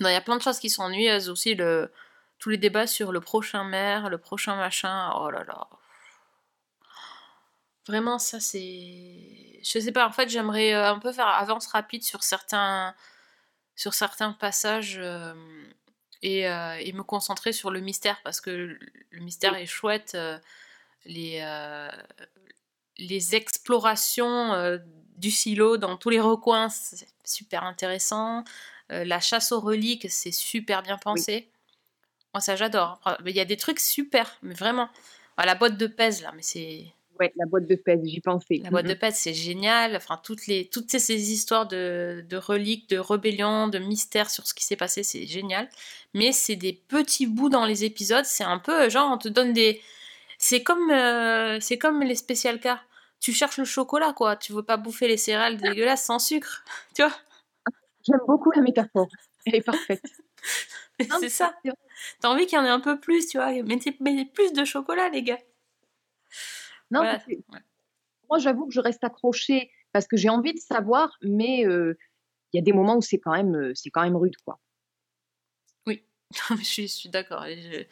Non, 0.00 0.08
il 0.08 0.12
y 0.12 0.16
a 0.16 0.22
plein 0.22 0.36
de 0.38 0.42
choses 0.42 0.58
qui 0.58 0.70
sont 0.70 0.82
ennuyeuses 0.82 1.28
aussi. 1.28 1.54
Le... 1.54 1.92
Tous 2.38 2.48
les 2.48 2.56
débats 2.56 2.86
sur 2.86 3.12
le 3.12 3.20
prochain 3.20 3.64
maire, 3.64 4.08
le 4.08 4.16
prochain 4.16 4.56
machin. 4.56 5.12
Oh 5.14 5.30
là 5.30 5.44
là. 5.44 5.68
Vraiment, 7.86 8.18
ça 8.18 8.40
c'est. 8.40 9.60
Je 9.62 9.78
sais 9.78 9.92
pas, 9.92 10.06
en 10.06 10.12
fait, 10.12 10.30
j'aimerais 10.30 10.72
un 10.72 10.98
peu 10.98 11.12
faire 11.12 11.26
avance 11.26 11.66
rapide 11.66 12.02
sur 12.02 12.22
certains, 12.22 12.94
sur 13.74 13.92
certains 13.92 14.32
passages 14.32 14.98
euh, 15.02 15.34
et, 16.22 16.48
euh, 16.48 16.76
et 16.80 16.92
me 16.92 17.02
concentrer 17.02 17.52
sur 17.52 17.70
le 17.70 17.80
mystère 17.80 18.20
parce 18.22 18.40
que 18.40 18.50
le 18.50 19.20
mystère 19.20 19.54
est 19.56 19.66
chouette. 19.66 20.12
euh, 20.14 20.38
les, 21.06 21.40
euh, 21.42 21.88
les 22.98 23.34
explorations 23.34 24.78
du 25.16 25.30
silo 25.30 25.78
dans 25.78 25.96
tous 25.96 26.10
les 26.10 26.20
recoins, 26.20 26.68
c'est 26.68 27.08
super 27.24 27.64
intéressant. 27.64 28.44
La 28.90 29.20
chasse 29.20 29.52
aux 29.52 29.60
reliques, 29.60 30.10
c'est 30.10 30.32
super 30.32 30.82
bien 30.82 30.98
pensé. 30.98 31.50
Moi, 32.34 32.40
ça 32.40 32.56
j'adore. 32.56 33.00
Il 33.24 33.34
y 33.34 33.40
a 33.40 33.44
des 33.46 33.56
trucs 33.56 33.80
super, 33.80 34.36
mais 34.42 34.54
vraiment. 34.54 34.90
La 35.38 35.54
boîte 35.54 35.78
de 35.78 35.86
pèse, 35.86 36.20
là, 36.22 36.32
mais 36.36 36.42
c'est. 36.42 36.92
Ouais, 37.20 37.32
la 37.36 37.44
boîte 37.44 37.66
de 37.66 37.74
pèse, 37.74 38.00
j'y 38.02 38.20
pensais. 38.20 38.60
La 38.62 38.70
boîte 38.70 38.86
de 38.86 38.94
pèse, 38.94 39.14
c'est 39.14 39.34
génial. 39.34 39.94
Enfin, 39.94 40.18
toutes, 40.24 40.46
les, 40.46 40.68
toutes 40.68 40.90
ces, 40.90 41.32
histoires 41.32 41.68
de, 41.68 42.24
de 42.26 42.36
reliques, 42.38 42.88
de 42.88 42.98
rébellion, 42.98 43.68
de 43.68 43.78
mystère 43.78 44.30
sur 44.30 44.46
ce 44.46 44.54
qui 44.54 44.64
s'est 44.64 44.76
passé, 44.76 45.02
c'est 45.02 45.26
génial. 45.26 45.68
Mais 46.14 46.32
c'est 46.32 46.56
des 46.56 46.72
petits 46.72 47.26
bouts 47.26 47.50
dans 47.50 47.66
les 47.66 47.84
épisodes. 47.84 48.24
C'est 48.24 48.44
un 48.44 48.58
peu 48.58 48.88
genre, 48.88 49.12
on 49.12 49.18
te 49.18 49.28
donne 49.28 49.52
des. 49.52 49.82
C'est 50.38 50.62
comme, 50.62 50.90
euh, 50.90 51.60
c'est 51.60 51.76
comme 51.76 52.02
les 52.02 52.14
spécial 52.14 52.58
cas. 52.58 52.80
Tu 53.20 53.32
cherches 53.34 53.58
le 53.58 53.66
chocolat, 53.66 54.14
quoi. 54.14 54.36
Tu 54.36 54.54
veux 54.54 54.62
pas 54.62 54.78
bouffer 54.78 55.06
les 55.06 55.18
céréales 55.18 55.58
dégueulasses 55.58 56.04
sans 56.04 56.18
sucre. 56.18 56.64
Tu 56.94 57.02
vois 57.02 57.12
J'aime 58.06 58.20
beaucoup 58.26 58.50
la 58.52 58.62
métaphore. 58.62 59.08
Elle 59.44 59.56
est 59.56 59.60
parfaite. 59.60 60.02
C'est 61.20 61.28
ça. 61.28 61.54
T'as 62.20 62.28
envie 62.30 62.46
qu'il 62.46 62.56
y 62.56 62.60
en 62.60 62.64
ait 62.64 62.70
un 62.70 62.80
peu 62.80 62.98
plus, 62.98 63.26
tu 63.28 63.36
vois. 63.36 63.52
Mettez, 63.62 63.94
mettez 64.00 64.24
plus 64.24 64.54
de 64.54 64.64
chocolat, 64.64 65.10
les 65.10 65.22
gars. 65.22 65.38
Non, 66.90 67.00
Voilà. 67.00 67.20
Ouais. 67.28 67.60
moi, 68.28 68.38
j'avoue 68.38 68.66
que 68.66 68.72
je 68.72 68.80
reste 68.80 69.04
accrochée 69.04 69.70
parce 69.92 70.06
que 70.06 70.16
j'ai 70.16 70.28
envie 70.28 70.54
de 70.54 70.58
savoir, 70.60 71.16
mais 71.22 71.66
euh, 71.66 71.98
il 72.52 72.58
y 72.58 72.60
a 72.60 72.62
des 72.62 72.72
moments 72.72 72.96
où 72.96 73.02
c'est 73.02 73.18
quand 73.18 73.32
même, 73.32 73.54
euh, 73.56 73.72
c'est 73.74 73.90
quand 73.90 74.02
même 74.02 74.16
rude, 74.16 74.36
quoi. 74.44 74.58
je 76.58 76.62
suis, 76.62 76.86
je 76.86 76.92
suis 76.92 77.08
d'accord. 77.08 77.44
Je- 77.46 77.84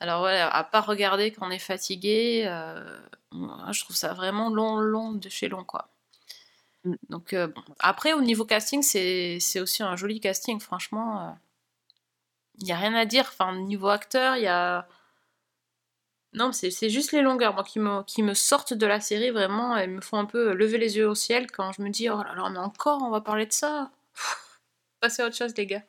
Alors 0.00 0.20
voilà, 0.20 0.48
à 0.48 0.64
pas 0.64 0.80
regarder 0.80 1.30
quand 1.30 1.46
on 1.46 1.50
est 1.50 1.58
fatigué, 1.58 2.44
euh, 2.46 2.98
moi, 3.32 3.66
je 3.72 3.84
trouve 3.84 3.96
ça 3.96 4.14
vraiment 4.14 4.48
long, 4.48 4.78
long 4.78 5.12
de 5.12 5.28
chez 5.28 5.48
long, 5.48 5.62
quoi. 5.64 5.90
Mm. 6.84 6.94
Donc 7.10 7.32
euh, 7.34 7.48
bon. 7.48 7.62
après, 7.80 8.14
au 8.14 8.22
niveau 8.22 8.44
casting, 8.46 8.82
c'est 8.82 9.38
c'est 9.40 9.60
aussi 9.60 9.82
un 9.82 9.96
joli 9.96 10.20
casting, 10.20 10.58
franchement. 10.60 11.36
Il 12.58 12.64
n'y 12.64 12.72
a 12.72 12.76
rien 12.76 12.94
à 12.94 13.04
dire. 13.04 13.26
Enfin, 13.28 13.54
niveau 13.56 13.88
acteur, 13.88 14.36
il 14.36 14.42
y 14.44 14.46
a... 14.46 14.86
Non, 16.34 16.52
c'est 16.52 16.70
c'est 16.70 16.88
juste 16.88 17.12
les 17.12 17.20
longueurs, 17.20 17.54
moi, 17.54 17.62
qui 17.62 17.78
me, 17.78 18.02
qui 18.04 18.22
me 18.22 18.32
sortent 18.34 18.72
de 18.72 18.86
la 18.86 19.00
série, 19.00 19.30
vraiment. 19.30 19.76
Elles 19.76 19.90
me 19.90 20.00
font 20.00 20.16
un 20.16 20.24
peu 20.24 20.54
lever 20.54 20.78
les 20.78 20.96
yeux 20.96 21.08
au 21.08 21.14
ciel 21.14 21.50
quand 21.50 21.72
je 21.72 21.82
me 21.82 21.90
dis, 21.90 22.08
oh 22.08 22.22
là 22.22 22.34
là, 22.34 22.48
mais 22.50 22.58
encore, 22.58 23.02
on 23.02 23.10
va 23.10 23.20
parler 23.20 23.46
de 23.46 23.52
ça. 23.52 23.90
Passez 25.00 25.22
à 25.22 25.26
autre 25.26 25.36
chose, 25.36 25.52
les 25.56 25.66
gars. 25.66 25.82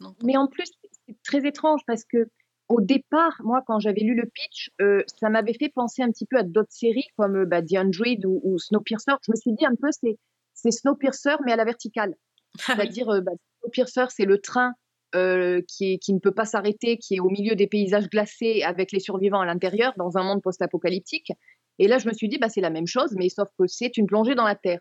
Donc, 0.00 0.16
Mais 0.22 0.36
en 0.36 0.46
plus, 0.46 0.70
c'est 1.06 1.16
très 1.22 1.46
étrange 1.46 1.80
parce 1.86 2.04
que 2.04 2.28
au 2.68 2.82
départ, 2.82 3.40
moi, 3.42 3.62
quand 3.66 3.80
j'avais 3.80 4.02
lu 4.02 4.14
le 4.14 4.26
pitch, 4.26 4.70
euh, 4.80 5.02
ça 5.18 5.30
m'avait 5.30 5.54
fait 5.54 5.70
penser 5.70 6.02
un 6.02 6.10
petit 6.10 6.26
peu 6.26 6.36
à 6.36 6.42
d'autres 6.42 6.72
séries 6.72 7.08
comme 7.16 7.36
euh, 7.36 7.46
bah, 7.46 7.62
The 7.62 7.76
Android 7.76 8.24
ou, 8.24 8.40
ou 8.44 8.58
Snowpiercer. 8.58 9.12
Je 9.26 9.32
me 9.32 9.36
suis 9.36 9.52
dit 9.52 9.64
un 9.64 9.74
peu, 9.74 9.88
c'est 9.90 10.70
Snowpiercer 10.70 11.36
mais 11.44 11.52
à 11.52 11.56
la 11.56 11.64
verticale. 11.64 12.14
C'est-à-dire, 12.58 13.08
euh, 13.08 13.20
bah, 13.22 13.32
Snowpiercer, 13.60 14.04
c'est 14.10 14.26
le 14.26 14.38
train 14.38 14.74
euh, 15.14 15.62
qui, 15.66 15.98
ne 16.08 16.18
peut 16.18 16.34
pas 16.34 16.44
s'arrêter, 16.44 16.98
qui 16.98 17.16
est 17.16 17.20
au 17.20 17.30
milieu 17.30 17.54
des 17.54 17.66
paysages 17.66 18.08
glacés 18.08 18.62
avec 18.62 18.92
les 18.92 19.00
survivants 19.00 19.40
à 19.40 19.46
l'intérieur 19.46 19.94
dans 19.96 20.18
un 20.18 20.22
monde 20.22 20.42
post-apocalyptique. 20.42 21.32
Et 21.78 21.88
là, 21.88 21.98
je 21.98 22.08
me 22.08 22.12
suis 22.12 22.28
dit, 22.28 22.38
bah, 22.38 22.48
c'est 22.48 22.60
la 22.60 22.70
même 22.70 22.86
chose, 22.86 23.14
mais 23.16 23.28
sauf 23.28 23.48
que 23.58 23.66
c'est 23.66 23.96
une 23.96 24.06
plongée 24.06 24.34
dans 24.34 24.44
la 24.44 24.54
Terre. 24.54 24.80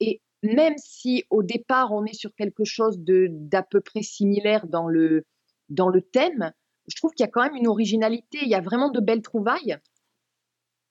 Et 0.00 0.20
même 0.42 0.74
si 0.78 1.24
au 1.30 1.42
départ, 1.42 1.92
on 1.92 2.04
est 2.04 2.14
sur 2.14 2.34
quelque 2.34 2.64
chose 2.64 2.96
d'à 2.98 3.62
peu 3.62 3.80
près 3.80 4.02
similaire 4.02 4.66
dans 4.66 4.88
le, 4.88 5.24
dans 5.68 5.88
le 5.88 6.02
thème, 6.02 6.52
je 6.88 6.96
trouve 6.96 7.12
qu'il 7.12 7.24
y 7.24 7.28
a 7.28 7.30
quand 7.30 7.42
même 7.42 7.56
une 7.56 7.68
originalité, 7.68 8.38
il 8.42 8.48
y 8.48 8.54
a 8.54 8.60
vraiment 8.60 8.90
de 8.90 9.00
belles 9.00 9.22
trouvailles. 9.22 9.78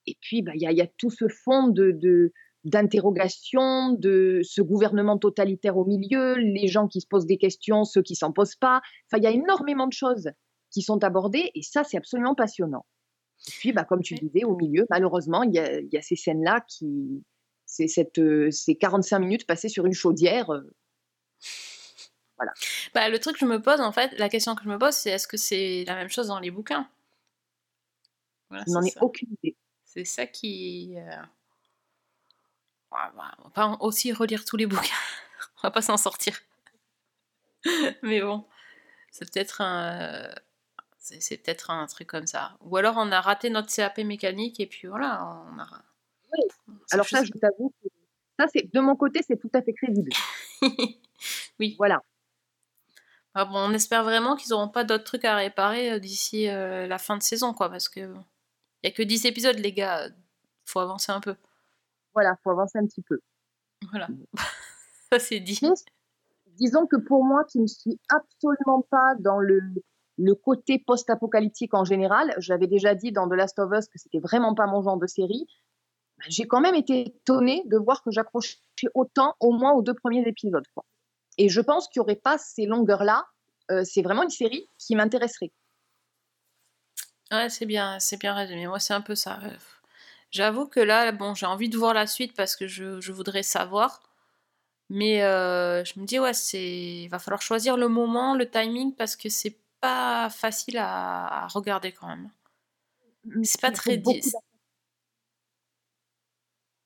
Et 0.06 0.18
puis, 0.22 0.42
bah, 0.42 0.54
il 0.56 0.62
y, 0.62 0.82
a, 0.82 0.88
tout 0.88 1.10
ce 1.10 1.28
fond 1.28 1.68
de, 1.68 2.32
d'interrogation 2.64 3.92
de 3.94 4.42
ce 4.44 4.62
gouvernement 4.62 5.18
totalitaire 5.18 5.78
au 5.78 5.86
milieu, 5.86 6.36
les 6.36 6.68
gens 6.68 6.88
qui 6.88 7.02
se 7.02 7.08
posent 7.08 7.26
des 7.26 7.38
questions, 7.38 7.84
ceux 7.86 8.02
qui 8.02 8.16
s'en 8.16 8.32
posent 8.32 8.56
pas. 8.56 8.82
Enfin, 9.06 9.18
il 9.18 9.24
y 9.24 9.28
a 9.28 9.32
énormément 9.32 9.88
de 9.88 9.94
choses 9.94 10.30
qui 10.72 10.82
sont 10.82 11.04
abordées 11.04 11.52
et 11.56 11.62
ça, 11.62 11.84
c'est 11.84 11.98
absolument 11.98 12.36
passionnant. 12.36 12.86
Et 13.48 13.52
puis, 13.52 13.72
bah, 13.72 13.84
comme 13.84 14.02
tu 14.02 14.16
disais, 14.16 14.44
au 14.44 14.56
milieu, 14.56 14.86
malheureusement, 14.90 15.44
il 15.44 15.54
y 15.54 15.60
a, 15.60 15.80
il 15.80 15.90
y 15.92 15.98
a 15.98 16.02
ces 16.02 16.16
scènes-là 16.16 16.62
qui, 16.68 17.24
c'est 17.66 17.88
cette, 17.88 18.18
euh, 18.20 18.50
ces 18.52 18.76
45 18.76 19.20
minutes 19.20 19.46
passées 19.48 19.70
sur 19.70 19.86
une 19.86 19.94
chaudière. 19.94 20.50
euh, 20.52 20.62
voilà. 22.38 22.52
Bah, 22.94 23.10
le 23.10 23.20
truc 23.20 23.34
que 23.36 23.40
je 23.40 23.46
me 23.46 23.62
pose, 23.62 23.80
en 23.80 23.92
fait, 23.92 24.18
la 24.18 24.30
question 24.30 24.56
que 24.56 24.64
je 24.64 24.70
me 24.70 24.78
pose, 24.78 24.94
c'est 24.96 25.12
est-ce 25.12 25.28
que 25.28 25.38
c'est 25.38 25.84
la 25.86 25.96
même 25.96 26.10
chose 26.10 26.28
dans 26.28 26.40
les 26.40 26.52
bouquins? 26.52 26.90
Voilà, 28.50 28.64
Je 28.68 28.72
n'en 28.74 28.82
ai 28.84 28.94
aucune 29.02 29.30
idée. 29.44 29.56
C'est 29.86 30.06
ça 30.06 30.26
qui. 30.26 30.96
euh, 30.98 31.22
on 33.14 33.44
va 33.44 33.50
pas 33.54 33.78
aussi 33.80 34.12
relire 34.14 34.46
tous 34.46 34.58
les 34.58 34.66
bouquins. 34.68 34.96
on 35.58 35.68
va 35.68 35.72
pas 35.72 35.82
s'en 35.82 35.98
sortir. 35.98 36.40
Mais 38.04 38.22
bon, 38.22 38.46
c'est 39.12 39.32
peut-être 39.32 39.62
un. 39.62 40.30
C'est 41.00 41.38
peut-être 41.38 41.72
un 41.72 41.86
truc 41.88 42.08
comme 42.08 42.28
ça. 42.28 42.58
Ou 42.62 42.76
alors 42.76 42.96
on 42.98 43.12
a 43.14 43.22
raté 43.22 43.50
notre 43.50 43.74
CAP 43.74 44.00
mécanique 44.00 44.60
et 44.60 44.68
puis 44.68 44.88
voilà, 44.88 45.24
on 45.50 45.58
a. 45.60 45.68
Oui. 46.34 46.44
Alors 46.92 47.08
ça, 47.08 47.24
je 47.24 47.32
t'avoue 47.32 47.74
que 47.82 47.90
ça, 48.38 48.48
c'est 48.54 48.72
de 48.72 48.80
mon 48.80 48.96
côté, 48.96 49.22
c'est 49.26 49.38
tout 49.38 49.50
à 49.54 49.62
fait 49.62 49.74
crédible. 49.74 50.12
oui. 51.60 51.76
Voilà. 51.78 52.02
Ah 53.34 53.46
bon, 53.46 53.58
on 53.58 53.74
espère 53.74 54.04
vraiment 54.04 54.36
qu'ils 54.36 54.50
n'auront 54.50 54.68
pas 54.68 54.84
d'autres 54.84 55.04
trucs 55.04 55.24
à 55.24 55.36
réparer 55.36 55.92
euh, 55.92 56.00
d'ici 56.00 56.50
euh, 56.50 56.88
la 56.88 56.98
fin 56.98 57.18
de 57.18 57.24
saison, 57.24 57.54
quoi, 57.54 57.70
parce 57.70 57.88
que 57.88 58.00
il 58.84 58.88
y 58.88 58.88
a 58.88 58.92
que 58.92 59.04
10 59.04 59.26
épisodes, 59.26 59.58
les 59.58 59.74
gars. 59.74 60.10
Faut 60.66 60.80
avancer 60.80 61.12
un 61.12 61.22
peu. 61.22 61.36
Voilà, 62.18 62.36
faut 62.44 62.50
avancer 62.50 62.80
un 62.80 62.88
petit 62.88 63.04
peu. 63.04 63.20
Voilà. 63.92 64.08
Ça 65.12 65.20
c'est 65.20 65.40
dit. 65.40 65.60
Mais 65.62 65.70
disons 66.56 66.88
que 66.88 66.96
pour 66.96 67.24
moi, 67.24 67.44
qui 67.44 67.60
ne 67.60 67.68
suis 67.68 68.00
absolument 68.10 68.82
pas 68.90 69.14
dans 69.20 69.38
le, 69.38 69.62
le 70.18 70.34
côté 70.34 70.80
post-apocalyptique 70.80 71.76
en 71.76 71.86
général, 71.86 72.34
j'avais 72.40 72.66
déjà 72.66 72.96
dit 72.96 73.12
dans 73.12 73.30
The 73.30 73.34
Last 73.34 73.60
of 73.60 73.72
Us 73.72 73.86
que 73.86 74.00
c'était 74.00 74.18
vraiment 74.18 74.56
pas 74.56 74.66
mon 74.66 74.82
genre 74.82 74.98
de 74.98 75.06
série. 75.06 75.46
bah, 76.18 76.26
J'ai 76.28 76.48
quand 76.48 76.60
même 76.60 76.74
été 76.74 77.02
étonnée 77.08 77.62
de 77.68 77.78
voir 77.78 78.02
que 78.02 78.10
j'accrochais 78.10 78.58
autant, 78.96 79.36
au 79.40 79.52
moins 79.52 79.74
aux 79.74 79.84
deux 79.84 79.94
premiers 79.94 80.28
épisodes. 80.28 80.66
Quoi. 80.74 80.86
Et 81.38 81.50
je 81.50 81.62
pense 81.62 81.88
qu'il 81.88 82.00
n'y 82.00 82.04
aurait 82.06 82.16
pas 82.16 82.40
ces 82.40 82.66
longueurs-là. 82.66 83.28
Euh, 83.70 83.84
c'est 83.84 84.02
vraiment 84.02 84.24
une 84.24 84.32
série 84.32 84.72
qui 84.80 84.96
m'intéresserait. 84.96 85.52
Ouais, 87.32 87.50
c'est 87.50 87.68
bien, 87.68 88.00
c'est 88.00 88.18
bien 88.18 88.34
résumé. 88.34 88.66
Moi, 88.66 88.80
c'est 88.80 88.96
un 88.96 89.02
peu 89.02 89.14
ça. 89.14 89.38
J'avoue 90.32 90.68
que 90.68 90.80
là, 90.80 91.12
bon, 91.12 91.34
j'ai 91.34 91.46
envie 91.46 91.70
de 91.70 91.78
voir 91.78 91.94
la 91.94 92.08
suite 92.08 92.36
parce 92.36 92.56
que 92.56 92.68
je, 92.68 93.00
je 93.00 93.12
voudrais 93.12 93.44
savoir. 93.44 94.02
Mais 94.90 95.24
euh, 95.24 95.84
je 95.84 96.00
me 96.00 96.06
dis, 96.06 96.20
ouais, 96.20 96.34
c'est, 96.34 97.04
il 97.04 97.08
va 97.10 97.20
falloir 97.20 97.42
choisir 97.42 97.78
le 97.78 97.90
moment, 97.90 98.36
le 98.36 98.50
timing, 98.50 98.94
parce 98.96 99.16
que 99.16 99.30
c'est 99.30 99.58
pas 99.82 100.30
facile 100.30 100.78
à, 100.78 101.44
à 101.44 101.48
regarder 101.48 101.92
quand 101.92 102.08
même. 102.08 102.32
C'est 103.44 103.60
pas 103.60 103.70
Il 103.70 103.76
faut 103.76 103.82
très 103.82 103.98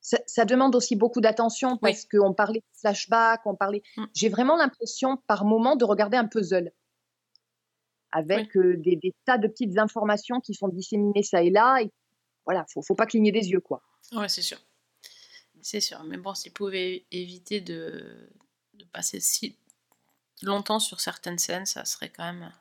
ça, 0.02 0.18
ça 0.26 0.46
demande 0.46 0.76
aussi 0.76 0.96
beaucoup 0.96 1.22
d'attention 1.22 1.78
parce 1.78 2.06
qu'on 2.06 2.34
parlait 2.34 2.60
de 2.60 2.80
flashback, 2.80 3.42
on 3.46 3.56
parlait. 3.56 3.84
Mm. 3.98 4.06
J'ai 4.14 4.30
vraiment 4.30 4.58
l'impression 4.58 5.18
par 5.28 5.46
moment 5.46 5.76
de 5.76 5.86
regarder 5.86 6.18
un 6.18 6.26
puzzle 6.26 6.72
avec 8.12 8.58
euh, 8.58 8.76
des, 8.78 8.98
des 8.98 9.14
tas 9.26 9.38
de 9.38 9.48
petites 9.48 9.78
informations 9.78 10.42
qui 10.42 10.54
sont 10.54 10.68
disséminées 10.68 11.24
ça 11.24 11.44
et 11.44 11.50
là. 11.50 11.82
Et 11.82 11.92
voilà, 12.46 12.66
faut, 12.70 12.82
faut 12.82 12.96
pas 12.96 13.06
cligner 13.06 13.32
des 13.32 13.50
yeux 13.50 13.62
quoi. 13.62 13.82
Ouais, 14.14 14.30
c'est 14.30 14.42
sûr. 14.42 14.60
C'est 15.62 15.82
sûr. 15.82 16.04
Mais 16.04 16.18
bon, 16.18 16.34
s'ils 16.34 16.54
pouvaient 16.54 17.06
éviter 17.12 17.62
de, 17.62 18.30
de 18.74 18.86
passer 18.86 19.20
si 19.20 19.56
longtemps 20.42 20.80
sur 20.80 21.00
certaines 21.00 21.38
scènes, 21.38 21.66
ça 21.66 21.86
serait 21.86 22.10
quand 22.10 22.24
même. 22.26 22.52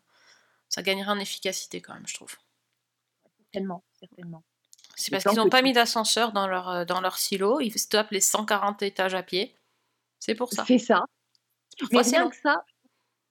Ça 0.69 0.83
gagnerait 0.83 1.11
en 1.11 1.19
efficacité 1.19 1.81
quand 1.81 1.95
même, 1.95 2.07
je 2.07 2.15
trouve. 2.15 2.37
Certainement, 3.39 3.83
certainement. 3.99 4.45
C'est 4.97 5.11
parce 5.11 5.25
qu'ils 5.25 5.39
n'ont 5.39 5.49
pas 5.49 5.63
mis 5.63 5.73
d'ascenseur 5.73 6.33
dans 6.33 6.47
leur, 6.47 6.69
euh, 6.69 6.85
dans 6.85 7.01
leur 7.01 7.19
silo. 7.19 7.61
Ils 7.61 7.77
se 7.77 7.89
tapent 7.89 8.11
les 8.11 8.21
140 8.21 8.83
étages 8.83 9.15
à 9.15 9.23
pied. 9.23 9.57
C'est 10.19 10.35
pour 10.35 10.53
ça. 10.53 10.65
C'est 10.67 10.79
ça. 10.79 11.05
Mais 11.91 12.03
rien 12.03 12.29
que 12.29 12.37
ça, 12.37 12.63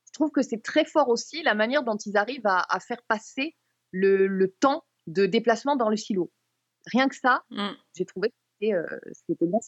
je 0.08 0.12
trouve 0.14 0.32
que 0.32 0.42
c'est 0.42 0.64
très 0.64 0.84
fort 0.84 1.10
aussi 1.10 1.44
la 1.44 1.54
manière 1.54 1.84
dont 1.84 1.98
ils 1.98 2.18
arrivent 2.18 2.48
à, 2.48 2.66
à 2.68 2.80
faire 2.80 3.04
passer 3.04 3.56
le, 3.92 4.26
le 4.28 4.52
temps 4.52 4.84
de 5.06 5.28
déplacement 5.28 5.76
dans 5.76 5.90
le 5.90 5.98
silo. 5.98 6.32
Rien 6.92 7.08
que 7.10 7.16
ça, 7.16 7.44
Mm. 7.50 7.70
j'ai 7.96 8.06
trouvé 8.06 8.30
que 8.30 8.36
c'était 8.60 8.74
euh, 8.74 8.86
c'était 9.28 9.46
bien. 9.46 9.60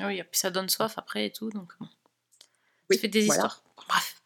Ah 0.00 0.06
oui, 0.06 0.18
et 0.18 0.24
puis 0.24 0.38
ça 0.38 0.50
donne 0.50 0.68
soif 0.68 0.94
après 0.96 1.26
et 1.26 1.32
tout. 1.32 1.50
Donc, 1.50 1.72
bon. 1.80 1.88
Oui, 2.90 2.96
ça 2.96 3.02
fait 3.02 3.08
des 3.08 3.22
voilà. 3.26 3.34
histoires. 3.44 3.62
Bref. 3.88 4.20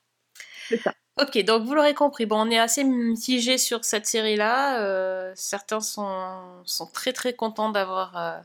C'est 0.68 0.77
ça. 0.79 0.95
Ok, 1.21 1.37
donc 1.45 1.64
vous 1.64 1.75
l'aurez 1.75 1.92
compris, 1.95 2.25
bon, 2.25 2.40
on 2.47 2.51
est 2.51 2.59
assez 2.59 2.85
mitigé 2.85 3.59
sur 3.59 3.85
cette 3.85 4.07
série-là. 4.07 4.81
euh, 4.81 5.33
certains 5.37 5.81
sont, 5.81 6.62
sont 6.64 6.87
très 6.87 7.12
très 7.12 7.35
contents 7.35 7.68
d'avoir 7.71 8.16
euh, 8.16 8.40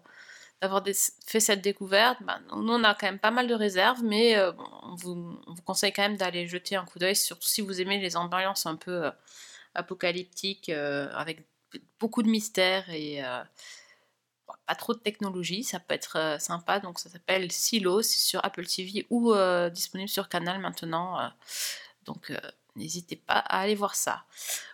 d'avoir 0.62 0.82
des- 0.82 0.96
fait 1.26 1.40
cette 1.40 1.62
découverte. 1.62 2.22
Ben, 2.24 2.42
nous, 2.56 2.74
on 2.74 2.84
a 2.84 2.94
quand 2.96 3.06
même 3.08 3.20
pas 3.20 3.32
mal 3.32 3.48
de 3.48 3.54
réserves, 3.54 4.04
mais 4.04 4.38
euh, 4.38 4.52
bon, 4.52 4.66
on, 4.84 4.96
vous, 4.96 5.40
on 5.48 5.54
vous 5.54 5.62
conseille 5.62 5.94
quand 5.94 6.02
même 6.02 6.18
d'aller 6.18 6.46
jeter 6.48 6.76
un 6.76 6.84
coup 6.84 7.00
d'œil, 7.00 7.16
surtout 7.16 7.48
si 7.48 7.62
vous 7.62 7.80
aimez 7.80 8.00
les 8.00 8.18
ambiances 8.18 8.66
un 8.66 8.76
peu 8.76 9.12
apocalyptiques, 9.76 10.70
avec 10.70 11.46
beaucoup 12.00 12.24
de 12.24 12.30
mystères 12.30 12.90
et 12.90 13.24
euh, 13.24 13.44
bon, 14.48 14.54
pas 14.66 14.76
trop 14.76 14.94
de 14.94 15.00
technologie. 15.00 15.64
Ça 15.64 15.80
peut 15.80 15.94
être 15.96 16.18
euh, 16.18 16.40
sympa, 16.40 16.80
donc 16.80 17.00
ça 17.00 17.10
s'appelle 17.10 17.52
Silo, 17.52 18.02
c'est 18.02 18.20
sur 18.20 18.44
Apple 18.46 18.66
TV 18.66 19.06
ou 19.10 19.34
euh, 19.34 19.70
disponible 19.70 20.10
sur 20.10 20.30
Canal 20.30 20.60
maintenant. 20.60 21.20
euh, 21.20 21.28
donc, 22.06 22.32
euh, 22.32 22.38
n'hésitez 22.76 23.18
pas 23.18 23.36
à 23.40 23.62
aller 23.62 23.76
voir 23.76 23.96
ça. 23.96 24.24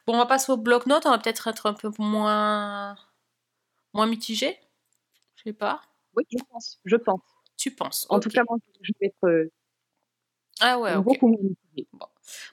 Bon, 0.08 0.14
on 0.16 0.18
va 0.20 0.26
passer 0.28 0.52
au 0.52 0.58
bloc-notes. 0.58 1.06
On 1.08 1.12
va 1.12 1.18
peut-être 1.20 1.48
être 1.48 1.66
un 1.68 1.74
peu 1.74 1.92
moins, 2.00 2.96
moins 3.94 4.08
mitigé. 4.08 4.60
Je 5.38 5.44
sais 5.46 5.54
pas. 5.54 5.82
Oui, 6.16 6.26
je 6.32 6.38
pense. 6.52 6.80
Je 6.86 6.96
pense. 6.98 7.22
Tu 7.58 7.72
penses 7.76 8.08
En 8.10 8.20
tout 8.22 8.30
cas, 8.30 8.44
moi, 8.50 8.58
je 8.82 8.92
vais 9.02 9.08
être 9.08 9.50
Ah 10.60 10.80
ouais, 10.80 10.98
beaucoup 11.02 11.28
moins 11.28 11.38
motivée. 11.42 11.88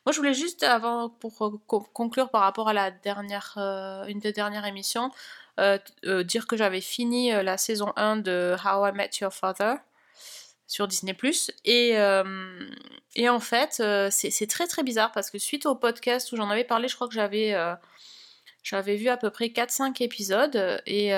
Moi, 0.07 0.13
je 0.13 0.17
voulais 0.19 0.35
juste, 0.35 0.63
avant, 0.63 1.09
pour 1.09 1.43
euh, 1.47 1.61
co- 1.67 1.87
conclure 1.93 2.31
par 2.31 2.43
rapport 2.43 2.69
à 2.69 2.73
la 2.73 2.91
dernière, 2.91 3.55
euh, 3.57 4.05
une 4.07 4.19
des 4.19 4.33
dernières 4.33 4.67
émissions, 4.67 5.11
euh, 5.59 5.79
euh, 6.05 6.23
dire 6.25 6.47
que 6.47 6.57
j'avais 6.57 6.81
fini 6.81 7.31
la 7.31 7.59
saison 7.59 7.93
1 7.97 8.17
de 8.17 8.57
How 8.65 8.87
I 8.89 8.93
Met 8.93 9.11
Your 9.21 9.33
Father 9.33 9.75
sur 10.67 10.87
Disney+. 10.89 11.17
Et, 11.65 11.91
et 13.17 13.29
en 13.29 13.41
fait, 13.41 13.83
c'est 14.11 14.47
très 14.49 14.67
très 14.69 14.83
bizarre 14.83 15.11
parce 15.13 15.31
que 15.31 15.39
suite 15.39 15.67
au 15.67 15.75
podcast 15.75 16.31
où 16.33 16.37
j'en 16.37 16.49
avais 16.49 16.65
parlé, 16.65 16.87
je 16.89 16.95
crois 16.95 17.09
que 17.09 17.15
j'avais 17.15 17.55
j'avais 18.63 18.97
vu 18.97 19.09
à 19.09 19.17
peu 19.17 19.31
près 19.31 19.47
4-5 19.49 20.01
épisodes 20.03 20.81
et 20.87 21.09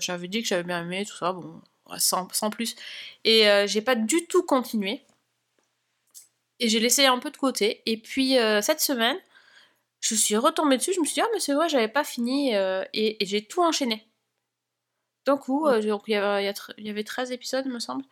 j'avais 0.00 0.28
dit 0.28 0.42
que 0.42 0.48
j'avais 0.48 0.62
bien 0.62 0.82
aimé, 0.82 1.06
tout 1.06 1.16
ça, 1.16 1.32
bon, 1.32 1.60
sans, 1.96 2.28
sans 2.32 2.50
plus. 2.50 2.76
Et 3.24 3.46
j'ai 3.66 3.80
pas 3.80 3.94
du 3.94 4.26
tout 4.26 4.42
continué. 4.42 5.02
Et 6.62 6.68
j'ai 6.70 6.80
laissé 6.80 7.06
un 7.06 7.18
peu 7.18 7.30
de 7.30 7.36
côté. 7.36 7.82
Et 7.86 7.98
puis 7.98 8.38
euh, 8.38 8.62
cette 8.62 8.80
semaine, 8.80 9.18
je 10.00 10.14
suis 10.16 10.36
retombée 10.36 10.78
dessus. 10.78 10.94
Je 10.94 11.00
me 11.00 11.06
suis 11.06 11.14
dit, 11.16 11.22
ah, 11.22 11.28
mais 11.34 11.40
c'est 11.40 11.54
vrai, 11.54 11.68
j'avais 11.68 11.88
pas 11.88 12.04
fini. 12.04 12.54
euh, 12.56 12.84
et 12.94 13.22
et 13.22 13.26
j'ai 13.26 13.44
tout 13.46 13.62
enchaîné. 13.62 14.06
D'un 15.26 15.36
coup, 15.36 15.66
euh, 15.68 15.80
donc, 15.82 16.02
il 16.08 16.12
y, 16.12 16.16
avait, 16.16 16.52
il 16.78 16.86
y 16.86 16.90
avait 16.90 17.04
13 17.04 17.30
épisodes, 17.30 17.66
me 17.66 17.78
semble. 17.78 18.04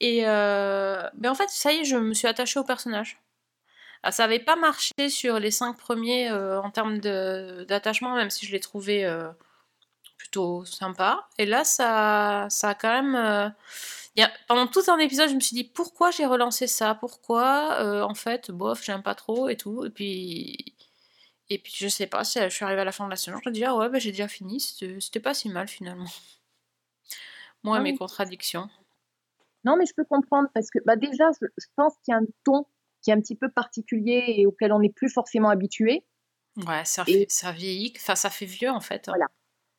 Et 0.00 0.26
euh, 0.28 1.08
ben 1.14 1.30
en 1.32 1.34
fait, 1.36 1.48
ça 1.50 1.72
y 1.72 1.78
est, 1.80 1.84
je 1.84 1.96
me 1.96 2.14
suis 2.14 2.28
attachée 2.28 2.60
au 2.60 2.64
personnage. 2.64 3.20
Ah, 4.04 4.12
ça 4.12 4.24
avait 4.24 4.40
pas 4.40 4.56
marché 4.56 4.92
sur 5.10 5.40
les 5.40 5.50
5 5.52 5.76
premiers 5.78 6.30
en 6.32 6.70
termes 6.70 6.98
d'attachement, 7.00 8.14
même 8.16 8.30
si 8.30 8.46
je 8.46 8.52
l'ai 8.52 8.60
trouvé 8.60 9.04
euh, 9.06 9.28
plutôt 10.18 10.64
sympa. 10.66 11.28
Et 11.38 11.46
là, 11.46 11.64
ça, 11.64 12.46
ça 12.50 12.70
a 12.70 12.74
quand 12.74 13.02
même. 13.02 13.54
A- 14.22 14.32
pendant 14.48 14.66
tout 14.66 14.82
un 14.88 14.98
épisode, 14.98 15.28
je 15.30 15.34
me 15.34 15.40
suis 15.40 15.54
dit 15.54 15.64
pourquoi 15.64 16.10
j'ai 16.10 16.26
relancé 16.26 16.66
ça? 16.66 16.94
Pourquoi 16.94 17.80
euh, 17.80 18.02
En 18.02 18.14
fait, 18.14 18.50
bof, 18.50 18.82
j'aime 18.84 19.02
pas 19.02 19.14
trop 19.14 19.48
et 19.48 19.56
tout. 19.56 19.84
Et 19.84 19.90
puis. 19.90 20.74
Et 21.50 21.58
puis, 21.58 21.72
je 21.76 21.88
sais 21.88 22.06
pas, 22.06 22.24
je 22.24 22.50
suis 22.50 22.64
arrivée 22.64 22.82
à 22.82 22.84
la 22.84 22.92
fin 22.92 23.06
de 23.06 23.10
la 23.10 23.16
saison, 23.16 23.38
je 23.42 23.48
me 23.48 23.54
dis 23.54 23.64
ah 23.64 23.74
ouais, 23.74 23.88
bah, 23.88 23.98
j'ai 23.98 24.10
déjà 24.10 24.28
fini, 24.28 24.60
c'était 24.60 25.18
pas 25.20 25.32
si 25.32 25.48
mal 25.48 25.66
finalement. 25.66 26.04
Moi 27.62 27.80
mes 27.80 27.96
contradictions. 27.96 28.68
Non, 29.64 29.76
mais 29.76 29.86
je 29.86 29.94
peux 29.94 30.04
comprendre 30.04 30.48
parce 30.54 30.70
que 30.70 30.78
bah, 30.84 30.96
déjà, 30.96 31.30
je, 31.40 31.46
je 31.56 31.66
pense 31.74 31.94
qu'il 32.04 32.12
y 32.12 32.14
a 32.14 32.18
un 32.18 32.26
ton 32.44 32.66
qui 33.02 33.10
est 33.10 33.14
un 33.14 33.20
petit 33.20 33.34
peu 33.34 33.50
particulier 33.50 34.24
et 34.28 34.46
auquel 34.46 34.72
on 34.72 34.80
n'est 34.80 34.92
plus 34.92 35.08
forcément 35.08 35.48
habitué. 35.48 36.04
Ouais, 36.66 36.84
ça, 36.84 37.04
Et- 37.06 37.26
ça 37.28 37.52
vieillit, 37.52 37.92
enfin 37.96 38.14
ça 38.14 38.30
fait 38.30 38.44
vieux 38.46 38.70
en 38.70 38.80
fait. 38.80 39.08
hein. 39.08 39.12
Voilà. 39.12 39.26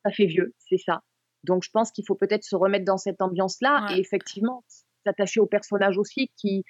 Ça 0.05 0.11
fait 0.11 0.25
vieux, 0.25 0.53
c'est 0.57 0.77
ça. 0.77 1.01
Donc, 1.43 1.63
je 1.63 1.69
pense 1.71 1.91
qu'il 1.91 2.05
faut 2.05 2.15
peut-être 2.15 2.43
se 2.43 2.55
remettre 2.55 2.85
dans 2.85 2.97
cette 2.97 3.21
ambiance-là 3.21 3.85
Ouais. 3.89 3.97
et 3.97 3.99
effectivement 3.99 4.63
s'attacher 5.05 5.39
aux 5.39 5.45
personnages 5.45 5.97
aussi 5.97 6.29
qui, 6.35 6.65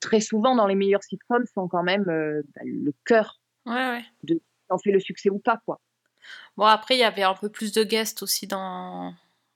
très 0.00 0.20
souvent, 0.20 0.54
dans 0.54 0.66
les 0.66 0.74
meilleurs 0.76 1.02
sitcoms, 1.02 1.44
sont 1.52 1.66
quand 1.68 1.82
même 1.82 2.08
euh, 2.08 2.42
bah, 2.54 2.62
le 2.64 2.92
cœur 3.04 3.40
Ouais, 3.66 3.74
ouais. 3.74 4.04
qui 4.26 4.40
en 4.68 4.78
fait 4.78 4.92
le 4.92 5.00
succès 5.00 5.30
ou 5.30 5.38
pas, 5.38 5.58
quoi. 5.66 5.80
Bon, 6.56 6.64
après, 6.66 6.94
il 6.96 6.98
y 7.00 7.04
avait 7.04 7.22
un 7.24 7.34
peu 7.34 7.48
plus 7.48 7.72
de 7.72 7.82
guests 7.82 8.22
aussi 8.22 8.46
dans, 8.46 9.12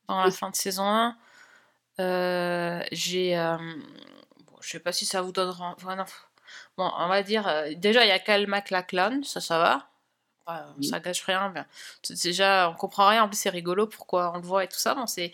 dans 0.09 0.25
la 0.25 0.31
fin 0.31 0.51
de 0.51 0.57
saison 0.57 0.83
1. 0.85 1.16
Euh, 2.01 2.83
j'ai. 2.90 3.38
euh, 3.38 3.57
bon, 3.57 4.57
je 4.61 4.68
sais 4.70 4.81
pas 4.81 4.92
si 4.92 5.07
ça 5.07 5.23
vous 5.23 5.31
donnera. 5.33 5.77
Bon, 6.77 6.90
on 6.99 7.09
va 7.09 7.23
dire. 7.23 7.47
euh, 7.47 7.73
déjà, 7.77 8.05
il 8.05 8.09
y 8.09 8.12
a 8.12 8.18
Kyle 8.18 8.47
MacLachlan, 8.49 9.23
ça, 9.23 9.40
ça 9.40 9.59
va. 9.59 9.88
Ouais, 10.48 10.54
Oui. 10.78 10.87
Ça 10.87 11.00
gâche 11.00 11.22
rien. 11.22 11.50
mais 11.54 11.64
déjà, 12.22 12.70
on 12.70 12.74
comprend 12.74 13.09
rien. 13.09 13.24
En 13.24 13.28
plus, 13.28 13.38
c'est 13.38 13.50
rigolo 13.50 13.87
pourquoi 13.87 14.33
on 14.35 14.37
le 14.37 14.42
voit 14.46 14.64
et 14.64 14.68
tout 14.68 14.78
ça. 14.78 14.94
Bon, 14.94 15.07
c'est. 15.07 15.33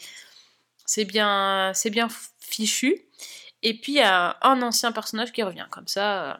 C'est 0.86 1.04
bien, 1.04 1.72
c'est 1.74 1.90
bien 1.90 2.08
fichu. 2.40 3.06
Et 3.62 3.74
puis, 3.78 3.92
il 3.92 3.96
y 3.96 4.00
a 4.02 4.36
un 4.42 4.62
ancien 4.62 4.92
personnage 4.92 5.32
qui 5.32 5.42
revient, 5.42 5.66
comme 5.70 5.86
ça, 5.86 6.32
euh, 6.32 6.36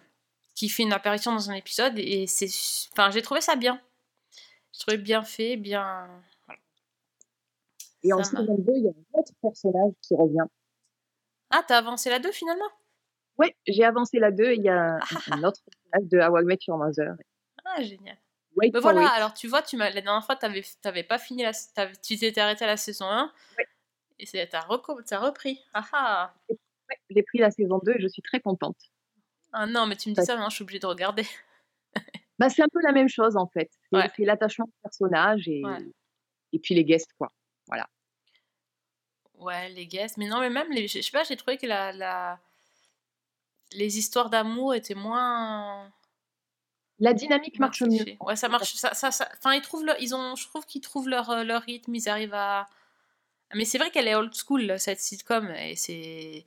qui 0.54 0.68
fait 0.68 0.83
une 0.83 0.92
apparition 0.92 1.33
dans 1.33 1.50
un 1.50 1.54
épisode. 1.54 1.98
Et 1.98 2.26
c'est. 2.26 2.48
Enfin, 2.92 3.11
j'ai 3.11 3.22
trouvé 3.22 3.40
ça 3.40 3.56
bien. 3.56 3.80
J'ai 4.72 4.80
trouvé 4.80 4.98
bien 4.98 5.22
fait, 5.22 5.56
bien. 5.56 6.09
Et 8.02 8.12
en 8.12 8.22
saison 8.24 8.56
2, 8.59 8.72
il 8.76 8.85
y 8.85 8.88
a 8.88 8.90
un 8.90 9.18
autre 9.20 9.33
personnage 9.42 9.92
qui 10.02 10.14
revient. 10.14 10.48
Ah, 11.50 11.62
t'as 11.66 11.78
avancé 11.78 12.09
la 12.11 12.18
2 12.18 12.33
finalement? 12.33 12.68
Ouais, 13.37 13.56
j'ai 13.66 13.85
avancé 13.85 14.18
la 14.18 14.30
2 14.30 14.44
et 14.50 14.54
il 14.56 14.62
y 14.62 14.68
a 14.68 14.94
un, 14.94 14.98
un 15.33 15.44
autre 15.44 15.61
personnage 15.64 16.09
de 16.11 16.18
How 16.18 16.40
I 16.40 16.44
Met 16.44 16.59
Your 16.66 16.78
Mother. 16.78 17.14
Ah, 17.64 17.83
génial. 17.83 18.16
Wait 18.61 18.70
Mais 18.73 18.81
for 18.81 18.92
voilà, 18.92 19.07
it. 19.07 19.12
alors 19.14 19.35
tu 19.35 19.49
vois, 19.49 19.62
tu 19.62 19.77
m'as, 19.77 19.90
la 19.90 20.01
dernière 20.01 20.25
fois, 20.25 20.37
t'avais, 20.37 20.62
t'avais 20.83 21.03
pas 21.03 21.18
fini 21.18 21.42
la, 21.42 21.53
tu 22.03 22.16
t'étais 22.18 22.40
arrêté 22.40 22.64
à 22.64 22.68
la 22.68 22.77
saison 22.77 23.07
1. 23.07 23.33
Ouais. 23.59 23.66
Et 24.18 24.25
reco- 24.25 25.03
t'as 25.05 25.18
repris. 25.18 25.61
Ah 25.75 25.85
ah. 25.92 26.35
J'ai 27.09 27.23
pris 27.23 27.38
la 27.38 27.51
saison 27.51 27.79
2 27.85 27.92
et 27.92 28.01
je 28.01 28.09
suis 28.09 28.23
très 28.23 28.40
contente. 28.40 28.77
Ah 29.53 29.66
non, 29.66 29.87
mais 29.87 29.96
tu 29.96 30.11
me 30.11 30.14
dis 30.14 30.25
ça, 30.25 30.35
maintenant 30.35 30.51
je 30.51 30.55
suis 30.57 30.62
obligée 30.62 30.79
de 30.81 30.87
regarder. 30.87 31.25
Bah, 32.38 32.49
c'est 32.49 32.62
un 32.62 32.68
peu 32.73 32.81
la 32.83 32.92
même 32.92 33.09
chose 33.09 33.37
en 33.37 33.46
fait. 33.49 33.70
C'est 33.92 33.99
Ouais. 33.99 34.11
l'attachement 34.25 34.64
au 34.64 34.73
personnage 34.83 35.46
et, 35.46 35.62
Ouais. 35.62 35.77
et 36.55 36.59
puis 36.59 36.75
les 36.75 36.85
guests 36.85 37.12
quoi. 37.18 37.31
Ouais, 39.35 39.68
les 39.70 39.87
guests. 39.87 40.16
Mais 40.18 40.27
non, 40.29 40.40
mais 40.40 40.51
même, 40.51 40.70
les, 40.70 40.87
je 40.88 41.01
sais 41.01 41.11
pas, 41.11 41.25
j'ai 41.25 41.37
trouvé 41.37 41.57
que 41.57 41.66
la, 41.66 41.92
la... 41.92 42.38
les 43.73 43.99
histoires 43.99 44.29
d'amour 44.31 44.75
étaient 44.75 44.94
moins. 44.94 45.90
La 47.00 47.14
dynamique 47.14 47.58
marche 47.58 47.82
mieux. 47.82 48.04
Ouais, 48.20 48.36
ça 48.36 48.48
marche. 48.48 48.74
Ça, 48.74 48.92
ça, 48.94 49.10
ça- 49.10 49.28
Enfin, 49.38 49.54
ils 49.54 49.62
trouvent 49.62 49.84
leur, 49.84 49.96
ils 50.00 50.14
ont, 50.14 50.36
je 50.36 50.46
trouve 50.46 50.66
qu'ils 50.66 50.82
trouvent 50.82 51.08
leur, 51.08 51.30
euh, 51.30 51.44
leur 51.44 51.62
rythme, 51.62 51.94
ils 51.94 52.08
arrivent 52.08 52.34
à. 52.34 52.66
Mais 53.54 53.64
c'est 53.64 53.78
vrai 53.78 53.90
qu'elle 53.90 54.06
est 54.06 54.14
old 54.14 54.32
school, 54.34 54.78
cette 54.78 55.00
sitcom, 55.00 55.50
et 55.50 55.74
c'est. 55.76 56.44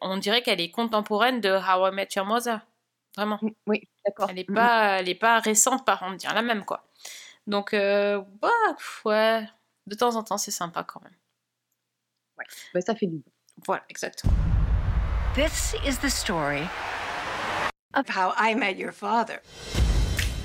on 0.00 0.16
dirait 0.16 0.42
qu'elle 0.42 0.60
est 0.60 0.70
contemporaine 0.70 1.40
de 1.40 1.50
How 1.50 1.88
I 1.88 1.94
Met 1.94 2.08
Your 2.16 2.26
Mother. 2.26 2.60
Vraiment. 3.16 3.38
Mm, 3.42 3.48
Oui, 3.66 3.82
d'accord. 4.04 4.30
Elle 4.30 4.38
est 4.40 4.48
Mm, 4.50 4.54
pas, 4.54 4.98
elle 5.00 5.08
est 5.08 5.14
pas 5.14 5.38
récente 5.38 5.84
par 5.84 6.02
on 6.02 6.12
dire 6.12 6.34
la 6.34 6.42
même 6.42 6.64
quoi. 6.64 6.84
Donc 7.46 7.72
euh, 7.74 8.20
bah, 8.40 8.48
ouais, 9.04 9.48
de 9.86 9.94
temps 9.94 10.16
en 10.16 10.22
temps 10.24 10.38
c'est 10.38 10.50
sympa 10.50 10.82
quand 10.84 11.02
même. 11.02 11.12
mm. 12.38 12.44
Bah, 12.74 12.80
ça 12.80 12.94
fait 12.94 13.06
du 13.06 13.16
bien. 13.18 13.32
Voilà, 13.66 13.84
exactement. 13.88 14.32
This 15.34 15.74
is 15.86 15.98
the 15.98 16.08
story 16.10 16.62
of 17.94 18.08
how 18.08 18.34
I 18.36 18.54
met 18.54 18.76
your 18.76 18.92
father. 18.92 19.40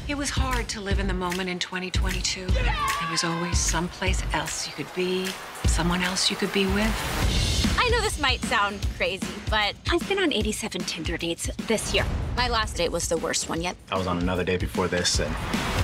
It 0.08 0.16
was 0.16 0.30
hard 0.30 0.70
to 0.70 0.82
live 0.82 1.00
in 1.00 1.08
the 1.08 1.14
moment 1.14 1.50
in 1.50 1.60
2022. 1.60 2.46
There 2.48 2.76
was 3.12 3.24
always 3.24 3.58
someplace 3.58 4.24
else 4.34 4.68
you 4.68 4.74
could 4.74 4.94
be, 4.96 5.28
someone 5.66 6.02
else 6.02 6.30
you 6.30 6.38
could 6.38 6.54
be 6.54 6.66
with. 6.68 7.78
I 7.78 7.90
know 7.90 8.00
this 8.00 8.20
might 8.20 8.42
sound 8.46 8.86
crazy, 8.96 9.28
but 9.50 9.76
I've 9.92 10.08
been 10.08 10.20
on 10.20 10.32
87 10.32 10.82
Tinder 10.82 11.18
dates 11.18 11.50
this 11.68 11.94
year. 11.94 12.06
My 12.38 12.48
last 12.48 12.78
date 12.78 12.92
was 12.92 13.10
the 13.10 13.18
worst 13.18 13.50
one 13.50 13.62
yet. 13.62 13.76
I 13.92 13.98
was 13.98 14.08
on 14.08 14.20
another 14.20 14.46
day 14.46 14.56
before 14.56 14.88
this, 14.88 15.20
and 15.20 15.36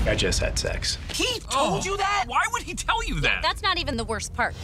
I 0.07 0.15
just 0.15 0.39
had 0.39 0.57
sex. 0.57 0.97
He 1.13 1.39
told 1.39 1.81
oh. 1.81 1.85
you 1.85 1.97
that? 1.97 2.25
Why 2.27 2.43
would 2.53 2.63
he 2.63 2.73
tell 2.73 3.03
you 3.05 3.19
that? 3.19 3.41
That's 3.41 3.61
not 3.61 3.77
even 3.77 3.97
the 3.97 4.05
worst 4.05 4.33
part. 4.33 4.55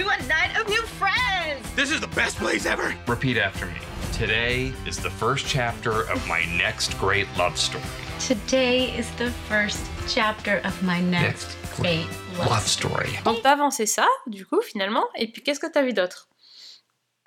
To 0.00 0.06
a 0.08 0.16
night 0.28 0.58
of 0.58 0.66
new 0.70 0.80
friends! 0.98 1.60
This 1.76 1.90
is 1.90 2.00
the 2.00 2.08
best 2.16 2.38
place 2.38 2.64
ever. 2.64 2.94
Repeat 3.06 3.36
after 3.36 3.66
me. 3.66 3.74
Today 4.16 4.72
is 4.86 4.96
the 4.96 5.10
first 5.10 5.46
chapter 5.46 6.08
of 6.10 6.26
my 6.26 6.40
next 6.56 6.98
great 6.98 7.26
love 7.36 7.58
story. 7.58 7.84
Today 8.18 8.96
is 8.98 9.10
the 9.18 9.30
first 9.50 9.78
chapter 10.08 10.62
of 10.64 10.82
my 10.82 11.02
next 11.02 11.54
great 11.76 12.06
love 12.38 12.66
story. 12.66 13.10
Donc 13.26 13.42
t'as 13.42 13.52
avancé 13.52 13.84
ça 13.84 14.06
du 14.26 14.46
coup 14.46 14.62
finalement, 14.62 15.04
et 15.16 15.30
puis 15.30 15.42
qu'est-ce 15.42 15.60
que 15.60 15.70
t'as 15.70 15.82
vu 15.82 15.92
d'autre? 15.92 16.30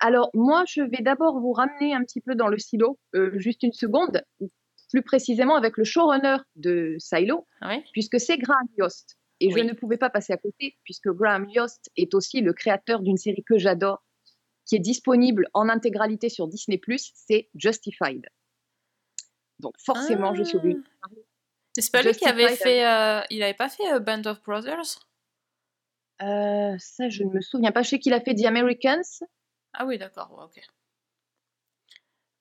Alors 0.00 0.30
moi, 0.34 0.64
je 0.66 0.80
vais 0.82 1.00
d'abord 1.02 1.38
vous 1.38 1.52
ramener 1.52 1.94
un 1.94 2.02
petit 2.02 2.20
peu 2.20 2.34
dans 2.34 2.48
le 2.48 2.58
silo, 2.58 2.98
euh, 3.14 3.30
juste 3.38 3.62
une 3.62 3.72
seconde, 3.72 4.20
plus 4.90 5.02
précisément 5.02 5.54
avec 5.54 5.76
le 5.76 5.84
showrunner 5.84 6.38
de 6.56 6.96
Silo, 6.98 7.46
Oui. 7.62 7.84
puisque 7.92 8.18
c'est 8.18 8.36
Graham 8.38 8.66
Yost. 8.78 9.16
Et 9.44 9.50
je 9.50 9.58
ne 9.58 9.72
pouvais 9.72 9.98
pas 9.98 10.10
passer 10.10 10.32
à 10.32 10.36
côté, 10.38 10.78
puisque 10.84 11.08
Graham 11.08 11.48
Yost 11.50 11.90
est 11.96 12.14
aussi 12.14 12.40
le 12.40 12.52
créateur 12.52 13.00
d'une 13.00 13.16
série 13.18 13.44
que 13.44 13.58
j'adore, 13.58 14.02
qui 14.64 14.76
est 14.76 14.80
disponible 14.80 15.48
en 15.52 15.68
intégralité 15.68 16.30
sur 16.30 16.48
Disney+, 16.48 16.80
c'est 17.14 17.50
Justified. 17.54 18.26
Donc 19.58 19.74
forcément, 19.78 20.34
je 20.34 20.42
suis 20.44 20.56
obligée. 20.56 20.78
Et 21.76 21.80
C'est 21.82 21.90
pas 21.92 22.02
lui 22.02 22.12
qui 22.12 22.24
avait 22.24 22.56
fait, 22.56 22.86
euh, 22.86 23.20
il 23.30 23.42
avait 23.42 23.52
pas 23.54 23.68
fait 23.68 23.92
euh, 23.92 24.00
Band 24.00 24.22
of 24.26 24.42
Brothers? 24.42 25.00
Euh, 26.22 26.76
ça, 26.78 27.08
je 27.08 27.24
ne 27.24 27.30
me 27.30 27.40
souviens 27.40 27.72
pas. 27.72 27.82
Je 27.82 27.90
sais 27.90 27.98
qu'il 27.98 28.14
a 28.14 28.20
fait 28.20 28.34
The 28.34 28.44
Americans. 28.46 29.02
Ah 29.72 29.84
oui, 29.84 29.98
d'accord, 29.98 30.32
ouais, 30.32 30.44
ok. 30.44 30.64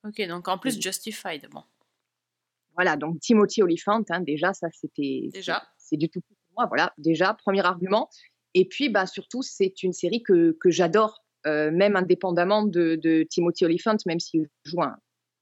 Ok, 0.06 0.28
donc 0.28 0.48
en 0.48 0.58
plus 0.58 0.80
Justified, 0.80 1.50
bon. 1.50 1.63
Voilà, 2.76 2.96
donc 2.96 3.20
Timothy 3.20 3.62
Olyphant, 3.62 4.04
hein, 4.10 4.22
déjà, 4.22 4.54
ça 4.54 4.68
c'était. 4.72 5.30
Déjà. 5.34 5.68
c'est- 5.78 5.98
du 5.98 6.10
tout 6.10 6.22
moi, 6.56 6.66
voilà, 6.68 6.94
déjà, 6.98 7.34
premier 7.34 7.66
argument. 7.66 8.10
Et 8.54 8.66
puis, 8.66 8.89
bah, 8.89 9.06
surtout, 9.06 9.42
c'est 9.42 9.84
une 9.84 9.94
série 9.94 10.24
que, 10.24 10.56
que 10.60 10.70
j'adore, 10.70 11.24
euh, 11.48 11.72
même 11.72 11.96
indépendamment 11.96 12.63
de, 12.63 13.28
Timothy 13.30 13.66
Olyphant, 13.66 13.98
même 14.06 14.20
s'il 14.20 14.48
joue 14.63 14.82
un, 14.82 14.98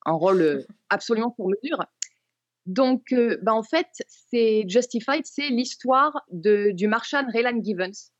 rôle 0.06 0.66
absolument 0.90 1.32
pour 1.32 1.50
mesure. 1.50 1.86
Donc, 2.66 3.12
euh, 3.12 3.38
bah, 3.42 3.54
en 3.54 3.64
fait, 3.64 3.88
c'est 4.08 4.66
Justified, 4.68 5.26
c'est 5.26 5.50
l'histoire 5.50 6.22
du 6.32 6.88
marchand 6.88 7.26
Raylan 7.34 7.62
Givens, 7.64 8.12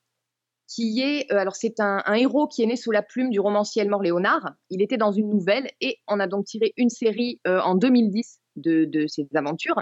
qui 0.68 1.02
est, 1.02 1.32
euh, 1.32 1.38
alors 1.38 1.56
c'est 1.56 1.80
un, 1.80 2.02
un 2.06 2.14
héros 2.14 2.48
qui 2.48 2.64
est 2.64 2.66
né 2.66 2.76
sous 2.76 2.92
la 2.92 3.02
plume 3.02 3.30
du 3.30 3.40
romancier 3.40 3.82
Elmore 3.82 4.04
Léonard. 4.04 4.54
Il 4.70 4.82
était 4.82 4.98
dans 4.98 5.12
une 5.12 5.30
nouvelle 5.30 5.70
et 5.82 5.98
on 6.08 6.20
a 6.20 6.28
donc 6.28 6.46
tiré 6.46 6.74
une 6.78 6.90
série 6.90 7.40
euh, 7.46 7.60
en 7.62 7.76
2010 7.76 8.40
de, 8.56 8.86
de 8.86 9.06
ses 9.08 9.28
aventures. 9.36 9.76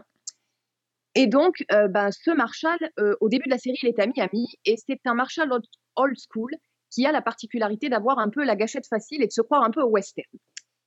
Et 1.16 1.28
donc, 1.28 1.64
euh, 1.72 1.88
ben, 1.88 2.12
ce 2.12 2.32
Marshall, 2.32 2.78
euh, 3.00 3.16
au 3.20 3.30
début 3.30 3.46
de 3.46 3.50
la 3.50 3.58
série, 3.58 3.78
il 3.82 3.90
est 3.90 4.00
à 4.00 4.06
Miami 4.06 4.48
et 4.66 4.76
c'est 4.78 5.00
un 5.06 5.16
Marshall 5.16 5.52
old, 5.96 6.16
school 6.18 6.52
qui 6.92 7.06
a 7.06 7.12
la 7.12 7.22
particularité 7.22 7.90
d'avoir 7.90 8.20
un 8.20 8.30
peu 8.30 8.44
la 8.44 8.56
gâchette 8.56 8.88
facile 8.88 9.22
et 9.24 9.28
de 9.28 9.32
se 9.32 9.42
croire 9.42 9.64
un 9.64 9.72
peu 9.72 9.82
au 9.82 9.90
western. 9.90 10.30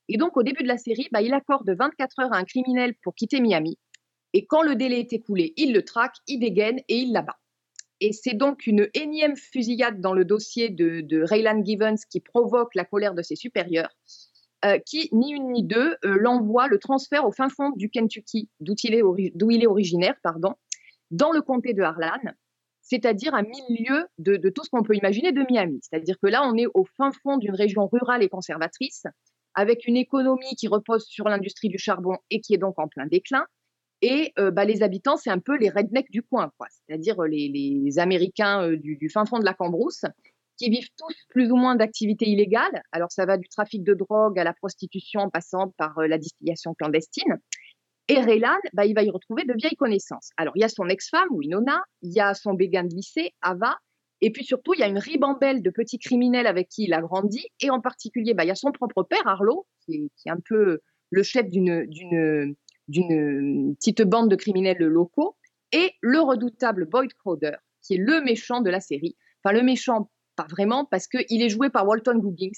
Et 0.09 0.17
donc, 0.17 0.37
au 0.37 0.43
début 0.43 0.63
de 0.63 0.69
la 0.69 0.79
série, 0.79 1.09
ben, 1.13 1.21
il 1.21 1.33
accorde 1.33 1.69
24 1.69 2.21
heures 2.21 2.33
à 2.33 2.37
un 2.37 2.45
criminel 2.45 2.95
pour 3.03 3.15
quitter 3.15 3.41
Miami. 3.41 3.79
Et 4.33 4.47
quand 4.47 4.63
le 4.63 4.77
délai 4.77 5.01
est 5.01 5.13
écoulé, 5.13 5.53
il 5.57 5.73
le 5.73 5.85
traque, 5.85 6.17
il 6.27 6.41
dégaine 6.41 6.79
et 6.89 6.97
il 6.97 7.13
l'abat. 7.13 7.39
Et 8.01 8.13
c'est 8.13 8.35
donc 8.35 8.67
une 8.67 8.89
énième 8.95 9.37
fusillade 9.37 10.01
dans 10.01 10.13
le 10.13 10.25
dossier 10.25 10.71
de, 10.71 11.03
de 11.03 11.23
Raylan 11.23 11.65
Givens 11.65 12.05
qui 12.11 12.21
provoque 12.21 12.75
la 12.75 12.85
colère 12.85 13.15
de 13.15 13.23
ses 13.23 13.37
supérieurs, 13.37 13.95
euh, 14.65 14.79
qui, 14.79 15.09
ni 15.13 15.33
une 15.33 15.51
ni 15.51 15.65
deux, 15.65 15.97
euh, 16.05 16.17
l'envoie, 16.21 16.69
le 16.69 16.79
transfert 16.79 17.27
au 17.27 17.33
fin 17.33 17.49
fond 17.49 17.71
du 17.71 17.91
Kentucky, 17.91 18.49
d'où 18.61 18.75
il, 18.85 18.95
est 18.95 19.67
originaire, 19.67 20.15
pardon, 20.23 20.55
dans 21.11 21.33
le 21.33 21.43
comté 21.43 21.75
de 21.75 21.83
Harlan, 21.83 22.33
c'est-à-dire 22.81 23.35
à 23.35 23.43
mille 23.43 23.87
lieues 23.87 24.07
de, 24.19 24.37
tout 24.51 24.63
ce 24.63 24.71
qu'on 24.71 24.85
peut 24.85 24.95
imaginer 24.95 25.33
de 25.33 25.45
Miami. 25.51 25.81
C'est-à-dire 25.83 26.17
que 26.23 26.29
là, 26.29 26.43
on 26.47 26.57
est 26.57 26.67
au 26.75 26.85
fin 26.97 27.11
fond 27.11 27.39
d'une 27.39 27.57
région 27.57 27.89
rurale 27.89 28.23
et 28.23 28.29
conservatrice, 28.29 29.05
avec 29.55 29.85
une 29.87 29.97
économie 29.97 30.55
qui 30.57 30.69
repose 30.69 31.07
sur 31.07 31.29
l'industrie 31.29 31.69
du 31.69 31.79
charbon 31.79 32.17
et 32.31 32.41
qui 32.41 32.55
est 32.55 32.59
donc 32.59 32.79
en 32.79 32.87
plein 32.87 33.07
déclin. 33.07 33.45
Et 34.01 34.33
euh, 34.39 34.53
bah, 34.53 34.65
les 34.65 34.85
habitants, 34.85 35.17
c'est 35.17 35.31
un 35.31 35.41
peu 35.41 35.57
les 35.57 35.71
rednecks 35.71 36.11
du 36.11 36.23
coin. 36.23 36.53
C'est-à-dire 36.87 37.21
euh, 37.21 37.27
les, 37.27 37.99
Américains 37.99 38.71
du, 38.71 38.97
du 38.97 39.09
fin 39.09 39.27
fond 39.27 39.41
de 39.41 39.45
la 39.45 39.55
Cambrousse, 39.55 40.05
qui 40.63 40.71
vivent 40.71 40.91
tous 40.97 41.15
plus 41.29 41.51
ou 41.51 41.57
moins 41.57 41.75
d'activités 41.75 42.29
illégales. 42.29 42.83
Alors 42.93 43.11
ça 43.11 43.27
va 43.27 43.37
du 43.37 43.49
trafic 43.49 43.83
de 43.83 43.95
drogue 43.95 44.39
à 44.39 44.45
la 44.45 44.53
prostitution, 44.53 45.23
en 45.23 45.31
passant 45.31 45.75
par 45.77 45.99
euh, 45.99 46.07
la 46.07 46.19
distillation 46.19 46.73
clandestine. 46.75 47.41
Et 48.09 48.21
Raylan, 48.21 48.59
bah, 48.73 48.85
il 48.85 48.95
va 48.95 49.03
y 49.03 49.11
retrouver 49.11 49.43
de 49.45 49.55
vieilles 49.55 49.77
connaissances. 49.77 50.31
Alors 50.37 50.53
il 50.57 50.61
y 50.61 50.65
a 50.65 50.69
son 50.69 50.89
ex-femme, 50.89 51.29
Winona, 51.31 51.83
il 52.03 52.13
y 52.13 52.21
a 52.21 52.35
son 52.35 52.55
béguin 52.55 52.85
de 52.85 52.95
lycée, 52.95 53.33
Ava, 53.43 53.77
et 54.21 54.31
puis 54.31 54.45
surtout 54.45 54.75
il 54.75 54.81
y 54.81 54.85
a 54.85 54.87
une 54.87 54.99
ribambelle 54.99 55.63
de 55.63 55.71
petits 55.71 55.99
criminels 55.99 56.47
avec 56.47 56.69
qui 56.69 56.85
il 56.85 56.95
a 56.95 57.01
grandi, 57.01 57.45
et 57.61 57.71
en 57.71 57.81
particulier, 57.81 58.35
bah, 58.35 58.45
il 58.45 58.49
y 58.49 58.53
a 58.53 58.57
son 58.57 58.71
propre 58.71 59.03
père, 59.03 59.27
Arlo, 59.27 59.67
qui 59.85 59.95
est, 59.95 60.11
qui 60.17 60.29
est 60.29 60.33
un 60.33 60.41
peu 60.45 60.79
le 61.11 61.23
chef 61.25 61.49
d'une 61.51 62.55
petite 62.89 64.03
bande 64.03 64.31
de 64.31 64.37
criminels 64.37 64.79
locaux, 64.79 65.37
et 65.73 65.91
le 66.01 66.21
redoutable 66.21 66.87
Boyd 66.87 67.13
Crowder, 67.15 67.57
qui 67.83 67.95
est 67.95 67.99
le 67.99 68.21
méchant 68.21 68.61
de 68.61 68.71
la 68.71 68.81
série. 68.81 69.17
Enfin, 69.43 69.55
le 69.57 69.63
méchant, 69.63 70.11
pas 70.37 70.47
vraiment, 70.49 70.85
parce 70.85 71.07
qu'il 71.07 71.43
est 71.43 71.49
joué 71.49 71.71
par 71.71 71.87
Walton 71.87 72.19
Goggins, 72.19 72.51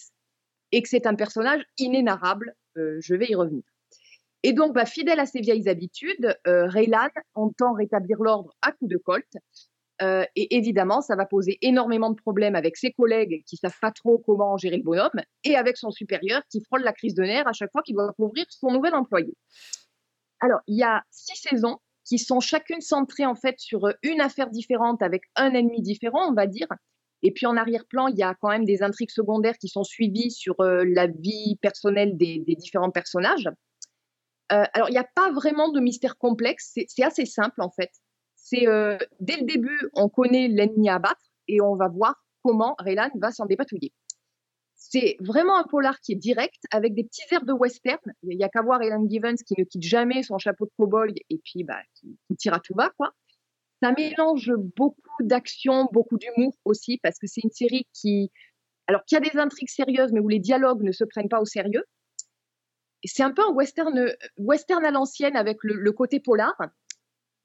et 0.72 0.82
que 0.82 0.88
c'est 0.88 1.06
un 1.06 1.14
personnage 1.14 1.64
inénarrable. 1.78 2.54
euh, 2.76 2.98
je 3.00 3.14
vais 3.14 3.26
y 3.28 3.34
revenir. 3.34 3.62
Et 4.42 4.52
donc, 4.52 4.74
bah, 4.74 4.84
fidèle 4.84 5.20
à 5.20 5.26
ses 5.26 5.40
vieilles 5.40 5.68
habitudes, 5.68 6.36
euh, 6.46 6.66
Raylan 6.66 7.08
entend 7.34 7.72
rétablir 7.72 8.18
l'ordre 8.20 8.54
à 8.60 8.72
coups 8.72 8.90
de 8.90 8.98
colt. 8.98 9.26
Euh, 10.02 10.26
et 10.34 10.56
évidemment, 10.56 11.00
ça 11.00 11.14
va 11.16 11.24
poser 11.24 11.56
énormément 11.62 12.10
de 12.10 12.16
problèmes 12.16 12.56
avec 12.56 12.76
ses 12.76 12.92
collègues 12.92 13.44
qui 13.46 13.56
savent 13.56 13.78
pas 13.80 13.92
trop 13.92 14.18
comment 14.18 14.56
gérer 14.56 14.76
le 14.76 14.82
bonhomme 14.82 15.22
et 15.44 15.54
avec 15.56 15.76
son 15.76 15.90
supérieur 15.90 16.42
qui 16.50 16.60
frôle 16.62 16.82
la 16.82 16.92
crise 16.92 17.14
de 17.14 17.22
nerfs 17.22 17.46
à 17.46 17.52
chaque 17.52 17.70
fois 17.70 17.82
qu'il 17.82 17.94
doit 17.94 18.12
couvrir 18.12 18.44
son 18.50 18.72
nouvel 18.72 18.94
employé. 18.94 19.32
Alors, 20.40 20.60
il 20.66 20.76
y 20.76 20.82
a 20.82 21.04
six 21.10 21.40
saisons 21.40 21.78
qui 22.04 22.18
sont 22.18 22.40
chacune 22.40 22.80
centrées 22.80 23.24
en 23.24 23.36
fait 23.36 23.58
sur 23.58 23.88
une 24.02 24.20
affaire 24.20 24.50
différente 24.50 25.00
avec 25.00 25.22
un 25.36 25.54
ennemi 25.54 25.80
différent, 25.80 26.28
on 26.28 26.34
va 26.34 26.46
dire. 26.46 26.66
Et 27.24 27.32
puis 27.32 27.46
en 27.46 27.56
arrière-plan, 27.56 28.08
il 28.08 28.16
y 28.16 28.22
a 28.22 28.34
quand 28.34 28.50
même 28.50 28.66
des 28.66 28.82
intrigues 28.82 29.10
secondaires 29.10 29.56
qui 29.56 29.68
sont 29.68 29.82
suivies 29.82 30.30
sur 30.30 30.60
euh, 30.60 30.84
la 30.86 31.06
vie 31.06 31.56
personnelle 31.62 32.18
des, 32.18 32.44
différents 32.46 32.90
personnages. 32.90 33.48
Euh, 34.52 34.64
alors, 34.74 34.90
il 34.90 34.92
n'y 34.92 34.98
a 34.98 35.08
pas 35.16 35.32
vraiment 35.32 35.70
de 35.70 35.80
mystère 35.80 36.18
complexe, 36.18 36.76
c'est 36.86 37.02
assez 37.02 37.24
simple 37.24 37.62
en 37.62 37.70
fait. 37.70 37.90
C'est 38.36 38.68
euh, 38.68 38.98
dès 39.20 39.38
le 39.38 39.46
début, 39.46 39.88
on 39.94 40.10
connaît 40.10 40.48
l'ennemi 40.48 40.90
à 40.90 40.98
battre 40.98 41.24
et 41.48 41.62
on 41.62 41.76
va 41.76 41.88
voir 41.88 42.14
comment 42.42 42.74
Raylan 42.78 43.10
va 43.18 43.30
s'en 43.30 43.46
dépatouiller. 43.46 43.94
C'est 44.74 45.16
vraiment 45.20 45.56
un 45.56 45.64
polar 45.64 45.98
qui 46.00 46.12
est 46.12 46.16
direct, 46.16 46.62
avec 46.70 46.94
des 46.94 47.04
petits 47.04 47.22
airs 47.30 47.46
de 47.46 47.54
western. 47.54 48.12
Il 48.24 48.36
n'y 48.36 48.44
a 48.44 48.50
qu'à 48.50 48.60
voir 48.60 48.80
Raylan 48.80 49.08
Givens 49.08 49.42
qui 49.46 49.54
ne 49.56 49.64
quitte 49.64 49.82
jamais 49.82 50.22
son 50.22 50.36
chapeau 50.36 50.66
de 50.66 50.72
cowboy 50.76 51.14
et 51.30 51.40
puis 51.42 51.64
bah, 51.64 51.80
qui, 51.94 52.18
qui 52.28 52.36
tire 52.36 52.52
à 52.52 52.60
tout 52.60 52.74
va, 52.76 52.90
quoi. 52.98 53.14
Ça 53.82 53.92
mélange 53.92 54.52
beaucoup 54.76 55.00
d'action, 55.20 55.88
beaucoup 55.92 56.16
d'humour 56.18 56.54
aussi, 56.64 56.98
parce 57.02 57.18
que 57.18 57.26
c'est 57.26 57.42
une 57.42 57.50
série 57.50 57.86
qui, 57.92 58.30
alors 58.86 59.04
qui 59.04 59.16
a 59.16 59.20
des 59.20 59.36
intrigues 59.36 59.68
sérieuses, 59.68 60.12
mais 60.12 60.20
où 60.20 60.28
les 60.28 60.38
dialogues 60.38 60.82
ne 60.82 60.92
se 60.92 61.04
prennent 61.04 61.28
pas 61.28 61.40
au 61.40 61.44
sérieux. 61.44 61.84
C'est 63.04 63.22
un 63.22 63.32
peu 63.32 63.42
un 63.42 63.52
western, 63.52 64.12
western 64.38 64.84
à 64.84 64.90
l'ancienne 64.90 65.36
avec 65.36 65.58
le, 65.62 65.74
le 65.74 65.92
côté 65.92 66.20
polar, 66.20 66.54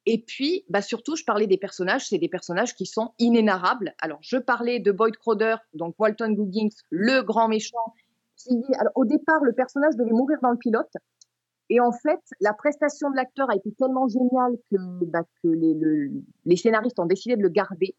et 0.05 0.23
puis, 0.25 0.65
bah 0.69 0.81
surtout, 0.81 1.15
je 1.15 1.23
parlais 1.23 1.45
des 1.45 1.57
personnages, 1.57 2.07
c'est 2.07 2.17
des 2.17 2.29
personnages 2.29 2.73
qui 2.75 2.85
sont 2.85 3.13
inénarrables. 3.19 3.93
Alors, 4.01 4.17
je 4.21 4.37
parlais 4.37 4.79
de 4.79 4.91
Boyd 4.91 5.15
Crowder, 5.17 5.57
donc 5.73 5.93
Walton 5.99 6.31
Goggins, 6.31 6.69
le 6.89 7.21
grand 7.21 7.47
méchant, 7.47 7.93
qui, 8.35 8.49
alors, 8.79 8.93
au 8.95 9.05
départ, 9.05 9.43
le 9.43 9.53
personnage 9.53 9.95
devait 9.97 10.11
mourir 10.11 10.39
dans 10.41 10.51
le 10.51 10.57
pilote. 10.57 10.91
Et 11.69 11.79
en 11.79 11.91
fait, 11.91 12.19
la 12.39 12.53
prestation 12.53 13.11
de 13.11 13.15
l'acteur 13.15 13.49
a 13.51 13.55
été 13.55 13.71
tellement 13.73 14.07
géniale 14.07 14.57
que, 14.71 15.05
bah, 15.05 15.23
les, 15.43 15.73
le, 15.75 16.11
les, 16.45 16.55
scénaristes 16.55 16.99
ont 16.99 17.05
décidé 17.05 17.35
de 17.35 17.41
le 17.41 17.49
garder. 17.49 17.95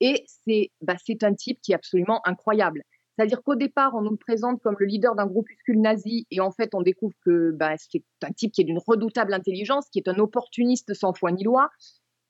Et 0.00 0.24
c'est 0.26 0.70
bah, 0.80 0.94
un 1.22 1.34
type 1.34 1.60
qui 1.60 1.72
est 1.72 1.74
absolument 1.74 2.26
incroyable. 2.26 2.82
C'est-à-dire 3.16 3.42
qu'au 3.42 3.54
départ, 3.54 3.94
on 3.94 4.00
nous 4.00 4.12
le 4.12 4.16
présente 4.16 4.62
comme 4.62 4.76
le 4.78 4.86
leader 4.86 5.14
d'un 5.14 5.26
groupuscule 5.26 5.78
nazi, 5.78 6.26
et 6.30 6.40
en 6.40 6.50
fait, 6.50 6.74
on 6.74 6.80
découvre 6.80 7.14
que 7.22 7.50
bah, 7.50 7.74
c'est 7.76 8.02
un 8.22 8.32
type 8.32 8.52
qui 8.52 8.62
est 8.62 8.64
d'une 8.64 8.78
redoutable 8.78 9.34
intelligence, 9.34 9.90
qui 9.90 9.98
est 9.98 10.08
un 10.08 10.18
opportuniste 10.18 10.94
sans 10.94 11.12
foi 11.12 11.30
ni 11.30 11.44
loi, 11.44 11.68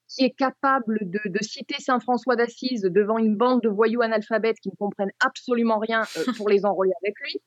qui 0.09 0.25
est 0.25 0.31
capable 0.31 0.99
de, 1.03 1.21
de 1.25 1.39
citer 1.43 1.77
Saint 1.79 2.01
François 2.01 2.35
d'Assise 2.35 2.83
devant 2.83 3.19
une 3.19 3.37
bande 3.37 3.61
de 3.63 3.69
voyous 3.69 4.03
analphabètes 4.03 4.59
qui 4.59 4.71
ne 4.71 4.75
comprennent 4.75 5.13
absolument 5.21 5.79
rien 5.79 6.03
euh, 6.17 6.25
pour 6.37 6.49
les 6.49 6.65
enrôler 6.67 6.91
avec 7.03 7.15
lui. 7.21 7.41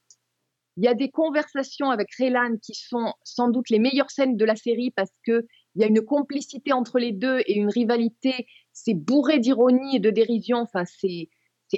Il 0.78 0.84
y 0.84 0.88
a 0.88 0.94
des 0.94 1.10
conversations 1.10 1.92
avec 1.92 2.10
Raylan 2.18 2.58
qui 2.62 2.74
sont 2.74 3.14
sans 3.24 3.50
doute 3.50 3.70
les 3.70 3.80
meilleures 3.80 4.10
scènes 4.10 4.38
de 4.38 4.46
la 4.46 4.56
série 4.56 4.92
parce 4.92 5.12
que 5.26 5.46
il 5.76 5.82
y 5.82 5.86
a 5.86 5.88
une 5.88 6.02
complicité 6.02 6.72
entre 6.74 7.00
les 7.00 7.12
deux 7.12 7.40
et 7.46 7.54
une 7.54 7.70
rivalité. 7.70 8.48
C'est 8.74 8.94
bourré 8.94 9.40
d'ironie 9.40 9.98
et 9.98 10.00
de 10.00 10.10
dérision. 10.10 10.58
Enfin, 10.58 10.84
c'est 10.86 11.30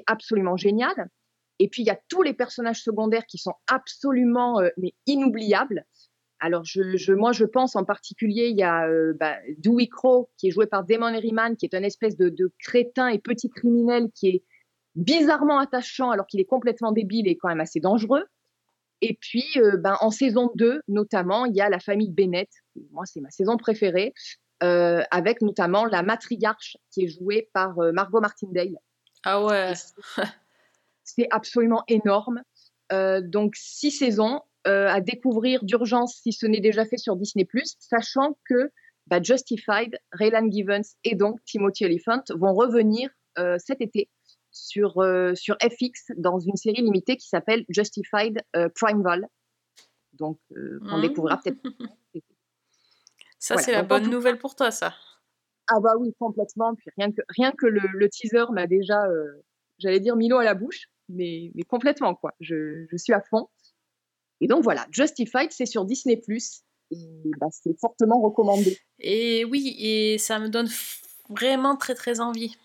absolument 0.07 0.57
génial. 0.57 1.09
Et 1.59 1.69
puis, 1.69 1.83
il 1.83 1.85
y 1.85 1.91
a 1.91 1.99
tous 2.09 2.21
les 2.21 2.33
personnages 2.33 2.81
secondaires 2.81 3.25
qui 3.25 3.37
sont 3.37 3.53
absolument 3.67 4.59
euh, 4.59 4.69
mais 4.77 4.93
inoubliables. 5.05 5.85
Alors, 6.41 6.65
je, 6.65 6.97
je, 6.97 7.13
moi, 7.13 7.31
je 7.31 7.45
pense 7.45 7.77
en 7.77 7.85
particulier, 7.85 8.49
il 8.49 8.57
y 8.57 8.63
a 8.63 8.87
euh, 8.89 9.13
bah, 9.17 9.37
Dewey 9.57 9.87
Crow, 9.87 10.29
qui 10.37 10.49
est 10.49 10.51
joué 10.51 10.67
par 10.67 10.83
Damon 10.83 11.13
Herriman, 11.13 11.55
qui 11.55 11.65
est 11.65 11.75
un 11.75 11.83
espèce 11.83 12.17
de, 12.17 12.27
de 12.27 12.51
crétin 12.59 13.07
et 13.07 13.19
petit 13.19 13.49
criminel 13.49 14.09
qui 14.13 14.27
est 14.27 14.43
bizarrement 14.95 15.59
attachant 15.59 16.11
alors 16.11 16.27
qu'il 16.27 16.39
est 16.41 16.45
complètement 16.45 16.91
débile 16.91 17.27
et 17.27 17.37
quand 17.37 17.47
même 17.47 17.61
assez 17.61 17.79
dangereux. 17.79 18.25
Et 19.01 19.17
puis, 19.19 19.45
euh, 19.57 19.77
ben, 19.77 19.97
en 19.99 20.11
saison 20.11 20.51
2, 20.55 20.81
notamment, 20.87 21.45
il 21.45 21.55
y 21.55 21.61
a 21.61 21.69
la 21.69 21.79
famille 21.79 22.11
Bennett. 22.11 22.49
Moi, 22.91 23.05
c'est 23.05 23.21
ma 23.21 23.29
saison 23.29 23.57
préférée, 23.57 24.13
euh, 24.63 25.03
avec 25.11 25.41
notamment 25.41 25.85
la 25.85 26.01
matriarche 26.01 26.77
qui 26.91 27.03
est 27.03 27.07
jouée 27.07 27.49
par 27.53 27.77
euh, 27.79 27.91
Margot 27.91 28.21
Martindale. 28.21 28.77
Ah 29.23 29.43
ouais 29.43 29.73
c'est 31.03 31.27
absolument 31.29 31.83
énorme. 31.87 32.41
Donc 32.91 33.55
six 33.55 33.91
saisons 33.91 34.41
à 34.63 35.01
découvrir 35.01 35.63
d'urgence 35.63 36.19
si 36.23 36.33
ce 36.33 36.47
n'est 36.47 36.61
déjà 36.61 36.83
fait 36.83 36.97
sur 36.97 37.15
Disney+, 37.15 37.47
sachant 37.79 38.37
que 38.49 38.71
bah, 39.05 39.21
Justified, 39.21 39.99
Raylan 40.11 40.49
Givens 40.49 40.95
et 41.03 41.13
donc 41.13 41.43
Timothy 41.45 41.85
Elephant 41.85 42.23
vont 42.29 42.53
revenir 42.53 43.11
cet 43.59 43.81
été 43.81 44.09
sur, 44.55 44.99
euh, 44.99 45.35
sur 45.35 45.55
FX 45.61 46.11
dans 46.17 46.39
une 46.39 46.55
série 46.55 46.81
limitée 46.81 47.17
qui 47.17 47.27
s'appelle 47.27 47.65
Justified 47.69 48.41
euh, 48.55 48.69
Primeval. 48.75 49.27
Donc 50.13 50.39
on 50.51 50.97
mmh. 50.97 51.01
découvrira 51.01 51.39
peut-être. 51.43 51.59
Ça, 53.37 53.55
voilà. 53.55 53.65
c'est 53.65 53.71
la 53.73 53.83
bonne 53.83 54.09
nouvelle 54.09 54.39
pour 54.39 54.55
toi, 54.55 54.71
ça. 54.71 54.95
Ah 55.67 55.79
bah 55.79 55.91
oui, 55.99 56.15
complètement. 56.17 56.73
Puis 56.73 56.89
rien 56.97 57.11
que, 57.11 57.21
rien 57.29 57.51
que 57.51 57.67
le, 57.67 57.81
le 57.93 58.09
teaser 58.09 58.45
m'a 58.51 58.65
déjà, 58.65 59.03
j'allais 59.77 59.99
dire, 59.99 60.15
Milo 60.15 60.37
à 60.37 60.43
la 60.43 60.55
bouche 60.55 60.87
mais, 61.09 61.51
mais 61.55 61.63
complètement, 61.63 62.15
quoi. 62.15 62.33
Je, 62.39 62.85
je, 62.91 62.97
suis 62.97 63.13
à 63.13 63.21
fond. 63.21 63.47
Et 64.41 64.47
donc 64.47 64.63
voilà, 64.63 64.87
Justified, 64.91 65.51
c'est 65.51 65.65
sur 65.65 65.85
Disney⁇ 65.85 66.21
et 66.91 66.97
bah, 67.39 67.47
c'est 67.51 67.77
fortement 67.79 68.21
recommandé. 68.21 68.77
Et 68.99 69.43
oui, 69.45 69.75
et 69.79 70.17
ça 70.17 70.39
me 70.39 70.49
donne 70.49 70.67
vraiment 71.29 71.75
très 71.75 71.95
très 71.95 72.19
envie. 72.19 72.55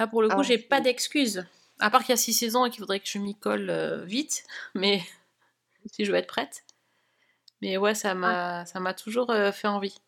Là, 0.00 0.06
pour 0.06 0.22
le 0.22 0.30
coup, 0.30 0.36
ah, 0.38 0.42
j'ai 0.42 0.56
pas 0.56 0.80
d'excuses. 0.80 1.44
À 1.78 1.90
part 1.90 2.00
qu'il 2.00 2.08
y 2.08 2.12
a 2.14 2.16
six 2.16 2.32
saisons 2.32 2.64
et 2.64 2.70
qu'il 2.70 2.78
faudrait 2.80 3.00
que 3.00 3.06
je 3.06 3.18
m'y 3.18 3.34
colle 3.34 3.68
euh, 3.68 4.02
vite, 4.06 4.44
mais 4.74 5.02
si 5.92 6.06
je 6.06 6.10
veux 6.10 6.16
être 6.16 6.26
prête. 6.26 6.64
Mais 7.60 7.76
ouais, 7.76 7.94
ça 7.94 8.14
m'a, 8.14 8.60
ah. 8.60 8.64
ça 8.64 8.80
m'a 8.80 8.94
toujours 8.94 9.30
euh, 9.30 9.52
fait 9.52 9.68
envie. 9.68 9.98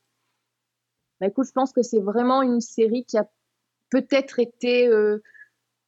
Bah, 1.20 1.26
écoute, 1.26 1.46
je 1.46 1.52
pense 1.52 1.74
que 1.74 1.82
c'est 1.82 2.00
vraiment 2.00 2.40
une 2.40 2.62
série 2.62 3.04
qui 3.04 3.18
a 3.18 3.28
peut-être 3.90 4.38
été 4.38 4.88
euh, 4.88 5.22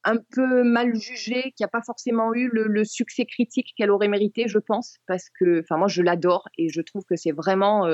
un 0.03 0.17
peu 0.17 0.61
mal 0.61 0.93
jugée, 0.93 1.51
qui 1.57 1.63
n'a 1.63 1.67
pas 1.67 1.81
forcément 1.81 2.31
eu 2.35 2.47
le, 2.53 2.65
le 2.67 2.85
succès 2.85 3.25
critique 3.25 3.73
qu'elle 3.75 3.89
aurait 3.89 4.07
mérité, 4.07 4.47
je 4.47 4.59
pense, 4.59 4.97
parce 5.07 5.31
que, 5.31 5.61
enfin, 5.61 5.77
moi, 5.77 5.87
je 5.87 6.03
l'adore 6.03 6.47
et 6.59 6.69
je 6.69 6.81
trouve 6.81 7.05
que 7.05 7.15
c'est 7.15 7.31
vraiment, 7.31 7.89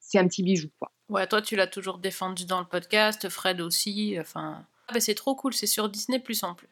c'est 0.00 0.18
un 0.18 0.26
petit 0.26 0.42
bijou, 0.42 0.70
quoi. 0.78 0.92
Ouais, 1.10 1.26
toi, 1.26 1.42
tu 1.42 1.56
l'as 1.56 1.66
toujours 1.66 1.98
défendu 1.98 2.46
dans 2.46 2.58
le 2.58 2.66
podcast, 2.66 3.28
Fred 3.28 3.60
aussi, 3.60 4.16
enfin, 4.18 4.66
ah, 4.88 4.92
bah, 4.94 5.00
c'est 5.00 5.14
trop 5.14 5.34
cool, 5.34 5.52
c'est 5.52 5.66
sur 5.66 5.88
Disney 5.88 6.18
Plus 6.18 6.42
en 6.42 6.54
plus. 6.54 6.68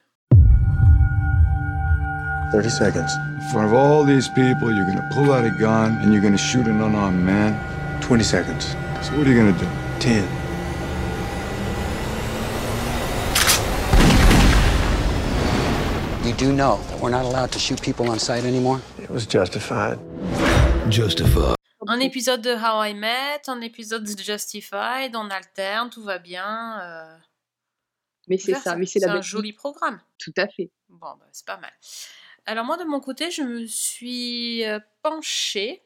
30 2.53 2.71
seconds. 2.71 3.11
In 3.41 3.41
front 3.51 3.67
of 3.67 3.75
all 3.75 4.05
these 4.05 4.29
people, 4.29 4.71
you're 4.73 4.87
gonna 4.87 5.09
pull 5.13 5.33
out 5.33 5.45
a 5.45 5.51
gun 5.51 5.99
and 6.03 6.13
you're 6.13 6.23
gonna 6.23 6.39
shoot 6.39 6.67
an 6.69 6.81
unarmed 6.81 7.25
man. 7.25 7.59
20 8.01 8.23
seconds. 8.23 8.77
So 9.03 9.17
what 9.17 9.27
are 9.27 9.33
you 9.33 9.37
gonna 9.37 9.59
do? 9.59 9.67
10. 9.99 10.25
You 16.25 16.33
do 16.35 16.53
know 16.53 16.79
that 16.89 17.01
we're 17.01 17.11
not 17.11 17.25
allowed 17.25 17.51
to 17.53 17.59
shoot 17.59 17.83
people 17.83 18.09
on 18.09 18.21
sight 18.21 18.45
anymore? 18.45 18.81
It 19.03 19.11
was 19.11 19.27
justified. 19.27 19.99
Justified. 20.89 21.57
Un 21.87 22.01
épisode 22.01 22.41
de 22.41 22.55
How 22.55 22.81
I 22.83 22.95
Met, 22.95 23.49
un 23.49 23.61
épisode 23.61 24.05
de 24.05 24.23
Justified, 24.23 25.15
on 25.17 25.29
alterne, 25.29 25.91
tout 25.91 26.03
va 26.03 26.19
bien. 26.19 26.81
Euh... 26.81 27.17
Mais 28.29 28.39
c'est 28.39 28.55
ça, 28.55 28.77
mais 28.77 28.87
c'est 28.87 29.05
un 29.05 29.21
joli 29.21 29.53
programme. 29.53 30.01
Tout 30.19 30.33
à 30.37 30.49
fait. 30.49 30.71
Bon, 30.89 31.15
bah, 31.19 31.27
c'est 31.33 31.47
pas 31.47 31.59
mal. 31.59 31.73
Alors 32.47 32.65
moi, 32.65 32.77
de 32.77 32.85
mon 32.85 33.01
côté, 33.01 33.31
je 33.31 33.43
me 33.43 33.67
suis 33.67 34.65
euh, 34.65 34.79
penchée 35.03 35.83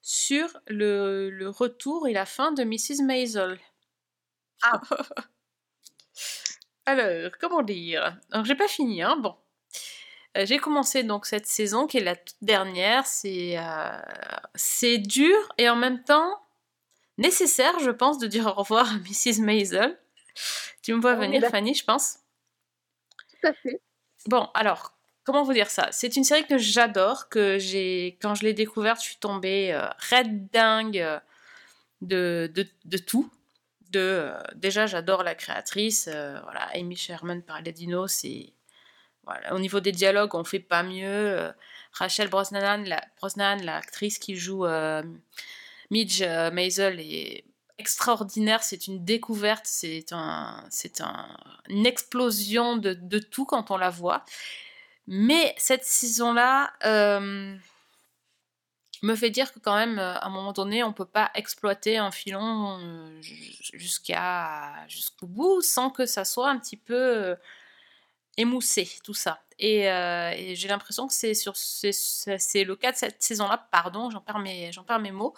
sur 0.00 0.48
le, 0.66 1.30
le 1.30 1.48
retour 1.48 2.08
et 2.08 2.12
la 2.12 2.26
fin 2.26 2.52
de 2.52 2.64
Mrs. 2.64 3.04
Maisel. 3.04 3.58
Ah. 4.62 4.80
Alors, 6.86 7.30
comment 7.40 7.62
dire? 7.62 8.18
Alors, 8.32 8.44
j'ai 8.44 8.56
pas 8.56 8.68
fini, 8.68 9.02
hein, 9.02 9.16
bon. 9.16 9.36
Euh, 10.36 10.46
j'ai 10.46 10.58
commencé 10.58 11.02
donc 11.04 11.26
cette 11.26 11.46
saison 11.46 11.86
qui 11.86 11.98
est 11.98 12.04
la 12.04 12.16
toute 12.16 12.36
dernière. 12.40 13.06
C'est 13.06 13.58
euh, 13.58 14.00
c'est 14.54 14.98
dur 14.98 15.36
et 15.58 15.68
en 15.68 15.76
même 15.76 16.02
temps 16.02 16.40
nécessaire, 17.18 17.78
je 17.80 17.90
pense, 17.90 18.18
de 18.18 18.26
dire 18.26 18.46
au 18.46 18.52
revoir 18.52 18.90
à 18.90 18.98
Mrs. 18.98 19.40
Maisel. 19.42 19.98
Tu 20.82 20.94
me 20.94 21.00
vois 21.00 21.14
venir, 21.14 21.42
Fanny, 21.48 21.74
je 21.74 21.84
pense. 21.84 22.18
Tout 23.30 23.48
à 23.48 23.52
fait. 23.52 23.80
Bon, 24.26 24.48
alors, 24.54 24.96
comment 25.24 25.42
vous 25.42 25.52
dire 25.52 25.70
ça? 25.70 25.88
C'est 25.92 26.16
une 26.16 26.24
série 26.24 26.46
que 26.46 26.58
j'adore, 26.58 27.28
que 27.28 27.58
j'ai, 27.58 28.18
quand 28.20 28.34
je 28.34 28.44
l'ai 28.44 28.54
découverte, 28.54 28.98
je 29.00 29.06
suis 29.06 29.16
tombée 29.16 29.72
euh, 29.72 30.24
dingue 30.52 30.98
euh, 30.98 31.20
de, 32.00 32.50
de, 32.54 32.66
de, 32.84 32.98
tout. 32.98 33.30
De, 33.90 34.00
euh, 34.00 34.42
déjà, 34.54 34.86
j'adore 34.86 35.22
la 35.22 35.34
créatrice. 35.34 36.08
Euh, 36.12 36.40
voilà, 36.42 36.68
Amy 36.74 36.96
Sherman 36.96 37.42
par 37.42 37.60
les 37.62 37.72
dinos, 37.72 38.12
c'est 38.12 38.52
voilà, 39.24 39.54
au 39.54 39.60
niveau 39.60 39.78
des 39.78 39.92
dialogues, 39.92 40.34
on 40.34 40.42
fait 40.44 40.58
pas 40.58 40.82
mieux. 40.82 41.52
Rachel 41.92 42.28
Brosnahan, 42.28 42.82
la, 42.84 43.00
Brosnan, 43.18 43.62
l'actrice 43.62 44.18
qui 44.18 44.34
joue 44.34 44.66
Midge 45.90 46.24
Maisel, 46.52 46.98
est 46.98 47.44
extraordinaire, 47.82 48.62
c'est 48.62 48.86
une 48.86 49.04
découverte, 49.04 49.66
c'est 49.66 50.12
un, 50.12 50.64
un, 51.00 51.28
une 51.68 51.84
explosion 51.84 52.76
de, 52.76 52.94
de 52.94 53.18
tout 53.18 53.44
quand 53.44 53.70
on 53.72 53.76
la 53.76 53.90
voit. 53.90 54.24
Mais 55.08 55.54
cette 55.58 55.84
saison-là 55.84 56.72
euh, 56.86 57.56
me 59.02 59.14
fait 59.16 59.30
dire 59.30 59.52
que 59.52 59.58
quand 59.58 59.74
même, 59.74 59.98
euh, 59.98 60.14
à 60.14 60.26
un 60.26 60.30
moment 60.30 60.52
donné, 60.52 60.84
on 60.84 60.92
peut 60.92 61.12
pas 61.20 61.32
exploiter 61.34 61.98
un 61.98 62.12
filon 62.12 62.78
euh, 62.78 63.20
jusqu'à 63.20 64.72
jusqu'au 64.86 65.26
bout 65.26 65.60
sans 65.60 65.90
que 65.90 66.06
ça 66.06 66.24
soit 66.24 66.50
un 66.50 66.58
petit 66.58 66.76
peu 66.76 67.34
émoussé, 68.36 68.88
tout 69.04 69.14
ça. 69.14 69.40
Et, 69.58 69.88
euh, 69.90 70.32
et 70.36 70.56
j'ai 70.56 70.68
l'impression 70.68 71.06
que 71.06 71.12
c'est 71.12 71.34
sur 71.34 71.54
c'est, 71.56 72.64
le 72.64 72.74
cas 72.74 72.92
de 72.92 72.96
cette 72.96 73.22
saison-là. 73.22 73.68
Pardon, 73.70 74.10
j'en 74.10 74.20
perds 74.20 74.40
mes 74.40 74.70
perds 74.86 74.98
mes 74.98 75.12
mots. 75.12 75.34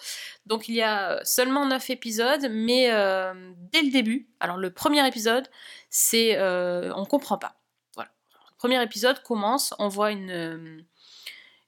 Donc 0.47 0.69
il 0.69 0.75
y 0.75 0.83
a 0.83 1.23
seulement 1.25 1.67
9 1.67 1.91
épisodes, 1.91 2.49
mais 2.51 2.91
euh, 2.91 3.53
dès 3.73 3.83
le 3.83 3.91
début, 3.91 4.29
alors 4.41 4.57
le 4.57 4.71
premier 4.71 5.07
épisode, 5.07 5.47
c'est 5.91 6.39
euh, 6.39 6.93
on 6.95 7.05
comprend 7.05 7.39
pas. 7.39 7.57
Voilà. 7.95 8.11
Le 8.51 8.57
premier 8.57 8.83
épisode 8.83 9.23
commence, 9.23 9.75
on 9.79 9.89
voit 9.89 10.11
une 10.11 10.31
euh, 10.31 10.79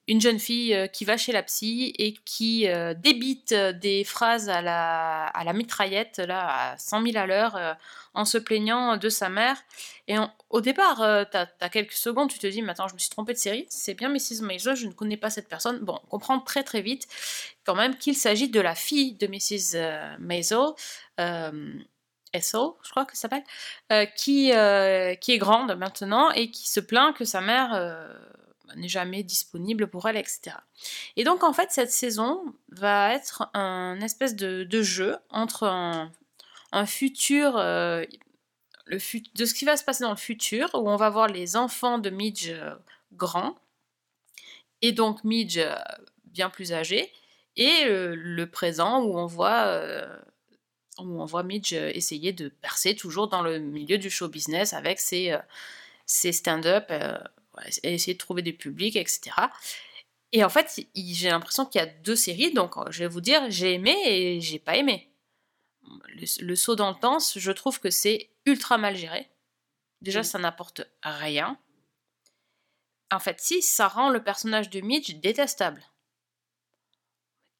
une 0.09 0.21
jeune 0.21 0.39
fille 0.39 0.75
euh, 0.75 0.87
qui 0.87 1.05
va 1.05 1.17
chez 1.17 1.33
la 1.33 1.43
psy 1.43 1.93
et 1.99 2.13
qui 2.13 2.69
euh, 2.69 2.95
débite 2.95 3.53
euh, 3.53 3.73
des 3.73 4.05
phrases 4.05 4.49
à 4.49 4.63
la, 4.63 5.53
mitraillette, 5.53 6.19
là, 6.19 6.73
à 6.73 6.79
100 6.79 7.03
000 7.03 7.17
à 7.17 7.27
l'heure, 7.27 7.77
en 8.15 8.25
se 8.25 8.39
plaignant 8.39 8.97
de 8.97 9.09
sa 9.09 9.29
mère. 9.29 9.57
Et 10.07 10.17
au 10.51 10.61
départ, 10.61 11.03
euh, 11.03 11.25
as 11.33 11.69
quelques 11.69 11.93
secondes, 11.93 12.31
tu 12.31 12.39
te 12.39 12.47
dis, 12.47 12.63
mais 12.63 12.71
attends, 12.71 12.89
je 12.89 12.95
me 12.95 12.99
suis 12.99 13.11
trompée 13.11 13.33
de 13.33 13.39
série, 13.39 13.67
c'est 13.69 13.95
bien 13.95 14.09
Mrs. 14.09 14.43
Maisel, 14.43 14.77
je 14.77 14.87
ne 14.87 14.93
connais 14.93 15.17
pas 15.17 15.31
cette 15.31 15.49
personne. 15.49 15.81
Bon, 15.81 15.99
on 16.05 16.09
comprend 16.09 16.39
très 16.41 16.63
très 16.63 16.83
vite 16.83 17.09
quand 17.65 17.75
même 17.75 17.97
qu'il 17.97 18.17
s'agit 18.17 18.49
de 18.49 18.61
la 18.61 18.75
fille 18.75 19.15
de 19.15 19.27
Mrs. 19.27 20.19
Maisel, 20.21 20.69
Ethel, 22.33 22.69
je 22.83 22.91
crois 22.91 23.07
que 23.07 23.17
ça 23.17 23.29
s'appelle, 23.29 23.45
qui, 24.17 24.51
est 24.51 25.39
grande 25.39 25.77
maintenant 25.77 26.31
et 26.31 26.51
qui 26.51 26.69
se 26.69 26.81
plaint 26.81 27.17
que 27.17 27.25
sa 27.25 27.41
mère 27.41 27.75
n'est 28.75 28.89
jamais 28.89 29.23
disponible 29.23 29.89
pour 29.89 30.09
elle, 30.09 30.17
etc. 30.17 30.57
Et 31.17 31.25
donc 31.25 31.45
en 31.45 31.53
fait 31.53 31.71
cette 31.71 31.93
saison 31.93 32.55
va 32.71 33.15
être 33.15 33.49
un 33.55 34.01
espèce 34.01 34.35
de, 34.35 34.83
jeu 34.83 35.17
entre 35.31 35.65
un, 35.65 36.87
futur, 36.87 37.57
euh, 37.57 38.05
le 38.87 38.99
fut- 38.99 39.25
de 39.35 39.45
ce 39.45 39.55
qui 39.55 39.65
va 39.65 39.77
se 39.77 39.85
passer 39.85 40.05
dans 40.05 40.11
le 40.11 40.17
futur, 40.17 40.71
où 40.75 40.89
on 40.89 40.97
va 40.97 41.11
voir 41.11 41.29
les 41.29 41.57
enfants 41.57 41.99
de 41.99 42.11
Midge 42.11 42.51
euh, 42.51 42.75
grands, 43.13 43.57
et 44.83 44.93
donc 44.93 45.25
Midge 45.25 45.59
euh, 45.59 45.75
bien 46.25 46.51
plus 46.51 46.73
âgé, 46.73 47.13
et 47.57 47.87
le 47.89 48.45
présent 48.45 49.03
où 49.03 49.17
on 49.17 49.25
voit 49.25 49.81
où 50.99 51.23
on 51.23 51.25
voit 51.25 51.43
Midge 51.43 51.73
essayer 51.73 52.35
de 52.35 52.51
percer 52.51 52.95
toujours 52.95 53.29
dans 53.29 53.41
le 53.41 53.59
milieu 53.59 53.97
du 53.97 54.11
show 54.11 54.29
business 54.29 54.75
avec 54.75 55.01
ses, 55.01 55.35
ses 56.05 56.33
stand-up, 56.33 56.93
essayer 57.83 58.15
de 58.15 58.19
trouver 58.19 58.43
des 58.43 58.53
publics, 58.53 58.97
etc. 58.97 59.31
Et 60.33 60.45
en 60.45 60.49
fait, 60.49 60.87
j'ai 60.95 61.31
l'impression 61.31 61.67
qu'il 61.67 61.81
y 61.81 61.85
a 61.85 61.87
deux 61.87 62.17
séries, 62.17 62.53
donc 62.53 62.77
euh, 62.77 62.85
je 62.91 63.01
vais 63.01 63.09
vous 63.09 63.21
dire, 63.21 63.43
j'ai 63.49 63.75
aimé 63.75 63.97
et 64.05 64.41
j'ai 64.41 64.59
pas 64.59 64.77
aimé. 64.77 65.11
Le, 66.09 66.45
le 66.45 66.57
saut 66.57 66.77
dans 66.77 66.91
le 66.91 66.97
temps, 66.97 67.19
je 67.19 67.53
trouve 67.53 67.81
que 67.81 67.91
c'est 67.91 68.31
ultra 68.45 68.77
mal 68.77 68.97
géré. 68.97 69.29
Déjà, 70.03 70.23
ça 70.23 70.39
n'apporte 70.39 70.83
rien. 71.03 71.59
En 73.13 73.19
fait, 73.19 73.41
si, 73.41 73.63
ça 73.63 73.89
rend 73.89 74.11
le 74.11 74.23
personnage 74.23 74.69
de 74.71 74.81
Midge 74.81 75.15
détestable. 75.17 75.83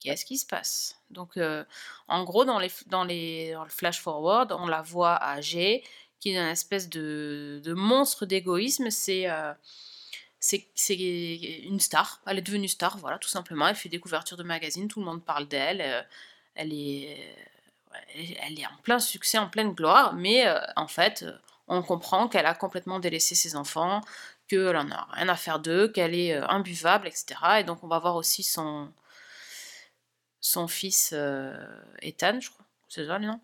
Qu'est-ce 0.01 0.25
qui 0.25 0.39
se 0.39 0.47
passe? 0.47 1.01
Donc, 1.11 1.37
euh, 1.37 1.65
en 2.09 2.25
gros, 2.25 2.45
dans, 2.45 2.59
les, 2.59 2.71
dans, 2.87 3.05
les, 3.05 3.53
dans 3.53 3.65
le 3.65 3.71
flash 3.71 4.01
forward, 4.01 4.53
on 4.53 4.67
la 4.67 4.83
voit 4.83 5.23
âgée, 5.23 5.83
qui 6.21 6.31
est 6.31 6.37
une 6.37 6.47
espèce 6.49 6.89
de, 6.89 7.63
monstre 7.77 8.27
d'égoïsme. 8.27 8.91
C'est 8.91 9.29
euh, 9.31 9.53
une 10.69 11.81
star. 11.81 12.21
Elle 12.27 12.39
est 12.39 12.43
devenue 12.43 12.69
star, 12.69 12.99
voilà, 12.99 13.19
tout 13.19 13.29
simplement. 13.29 13.69
Elle 13.69 13.75
fait 13.77 13.89
des 13.89 14.01
couvertures 14.01 14.37
de 14.37 14.43
magazines, 14.43 14.89
tout 14.89 15.01
le 15.01 15.07
monde 15.07 15.25
parle 15.25 15.49
d'elle. 15.49 15.81
euh, 15.81 16.03
elle 16.55 16.73
est, 16.73 17.37
ouais, 17.93 18.37
elle 18.43 18.59
est- 18.61 18.67
en 18.67 18.77
plein 18.83 18.99
succès, 18.99 19.39
en 19.39 19.49
pleine 19.49 19.73
gloire, 19.73 20.15
mais 20.15 20.47
euh, 20.47 20.59
en 20.77 20.89
fait, 20.89 21.23
euh, 21.23 21.33
on 21.69 21.83
comprend 21.83 22.29
qu'elle 22.29 22.47
a 22.47 22.55
complètement 22.55 22.99
délaissé 23.01 23.35
ses 23.35 23.57
enfants, 23.57 24.01
qu'elle 24.49 24.77
en 24.77 24.91
a 24.91 25.07
rien 25.13 25.29
à 25.29 25.37
faire 25.37 25.59
d'eux, 25.61 25.89
qu'elle 25.89 26.15
est 26.15 26.35
euh, 26.35 26.47
imbuvable, 26.49 27.09
etc. 27.09 27.61
Et 27.61 27.65
donc, 27.65 27.83
on 27.85 27.89
va 27.89 27.99
voir 27.99 28.17
aussi 28.17 28.43
son, 28.43 28.91
son 30.41 30.69
fils 30.69 31.11
euh, 31.13 31.55
Ethan, 32.03 32.41
je 32.41 32.51
crois, 32.51 32.66
c'est 32.89 33.07
nom, 33.19 33.41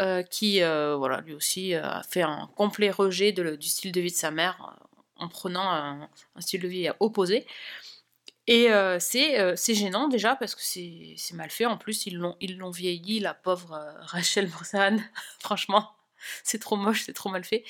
euh, 0.00 0.22
qui, 0.22 0.62
euh, 0.62 0.96
voilà, 0.96 1.20
lui 1.22 1.34
aussi 1.34 1.74
euh, 1.74 1.82
a 1.82 2.02
fait 2.02 2.22
un 2.22 2.50
complet 2.56 2.90
rejet 2.90 3.32
du 3.32 3.68
style 3.68 3.92
de 3.92 4.00
vie 4.00 4.10
de 4.10 4.16
sa 4.16 4.30
mère 4.30 4.78
en 5.16 5.28
prenant 5.28 5.70
un, 5.70 6.10
style 6.40 6.60
de 6.60 6.68
vie 6.68 6.88
opposé. 7.00 7.46
Et 8.48 8.68
c'est 8.98 9.74
gênant 9.74 10.08
déjà 10.08 10.36
parce 10.36 10.54
que 10.54 10.62
c'est 10.62 11.34
mal 11.34 11.50
fait. 11.50 11.66
En 11.66 11.78
plus, 11.78 12.06
ils 12.06 12.18
l'ont 12.18 12.70
vieilli, 12.70 13.20
la 13.20 13.34
pauvre 13.34 13.96
Rachel 14.00 14.48
Brosnahan. 14.48 14.98
Franchement, 15.40 15.92
c'est 16.42 16.58
trop 16.58 16.76
moche, 16.76 17.04
c'est 17.04 17.12
trop 17.12 17.30
mal 17.30 17.44
fait. 17.44 17.64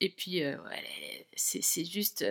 Et 0.00 0.10
puis, 0.10 0.44
ouais, 0.44 1.26
c'est 1.36 1.84
juste. 1.84 2.22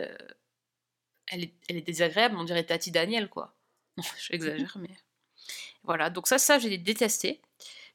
elle, 1.27 1.43
est, 1.45 1.53
elle 1.69 1.77
est 1.77 1.81
désagréable, 1.81 2.35
on 2.37 2.43
dirait 2.43 2.63
Tati 2.65 2.91
Daniel, 2.91 3.29
quoi. 3.29 3.55
Non, 3.97 4.03
j'exagère, 4.29 4.77
mais. 4.79 4.95
Voilà, 5.83 6.09
donc 6.09 6.27
ça, 6.27 6.37
ça, 6.37 6.59
j'ai 6.59 6.77
détesté. 6.77 7.41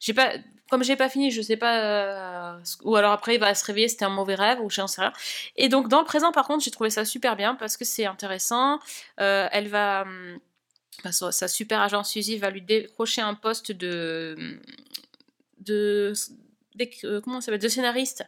J'ai 0.01 0.15
pas, 0.15 0.33
comme 0.71 0.85
j'ai 0.85 0.97
pas 0.97 1.09
fini, 1.09 1.31
je 1.31 1.43
sais 1.43 1.57
pas. 1.57 2.55
euh, 2.57 2.59
ou 2.85 2.97
alors 2.97 3.13
après, 3.13 3.35
il 3.35 3.41
va 3.41 3.55
se 3.55 3.65
réveiller, 3.65 3.89
c'était 3.89 4.05
un 4.05 4.11
mauvais 4.11 4.35
rêve, 4.35 4.61
ou 4.61 4.71
je 4.71 4.87
sais 4.87 5.01
rien. 5.01 5.13
Et 5.57 5.69
donc, 5.69 5.89
dans 5.89 6.01
le 6.01 6.05
présent, 6.05 6.33
par 6.33 6.47
contre, 6.47 6.63
j'ai 6.65 6.71
trouvé 6.71 6.91
ça 6.91 7.05
super 7.05 7.37
bien 7.37 7.55
parce 7.55 7.77
que 7.77 7.85
c'est 7.85 8.07
intéressant. 8.07 8.79
Euh, 9.21 9.49
elle 9.53 9.69
va. 9.69 10.03
hum, 10.03 10.39
bah, 11.05 11.13
sa, 11.13 11.49
super 11.49 11.81
agent 11.81 12.03
Suzy 12.05 12.39
va 12.39 12.51
lui 12.51 12.63
décrocher 12.63 13.21
un 13.23 13.35
poste 13.35 13.73
de. 13.73 14.59
de. 15.61 16.13
d'éc- 16.75 17.05
euh, 17.05 17.21
comment 17.21 17.41
ça 17.41 17.47
s'appelle 17.47 17.61
De 17.61 17.69
scénariste 17.69 18.25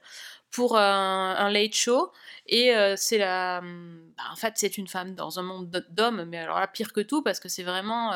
pour 0.51 0.77
un, 0.79 1.51
late 1.51 1.75
show. 1.75 2.11
Et 2.47 2.73
c'est 2.97 3.19
la. 3.19 3.59
hum, 3.61 4.01
bah, 4.17 4.25
en 4.33 4.37
fait, 4.37 4.55
c'est 4.57 4.79
une 4.79 4.89
femme 4.89 5.15
dans 5.15 5.39
un 5.39 5.43
monde 5.43 5.85
d'hommes, 5.91 6.25
mais 6.25 6.39
alors 6.39 6.59
là, 6.59 6.67
pire 6.67 6.93
que 6.93 7.01
tout, 7.01 7.23
parce 7.23 7.39
que 7.41 7.49
c'est 7.49 7.63
vraiment. 7.65 8.13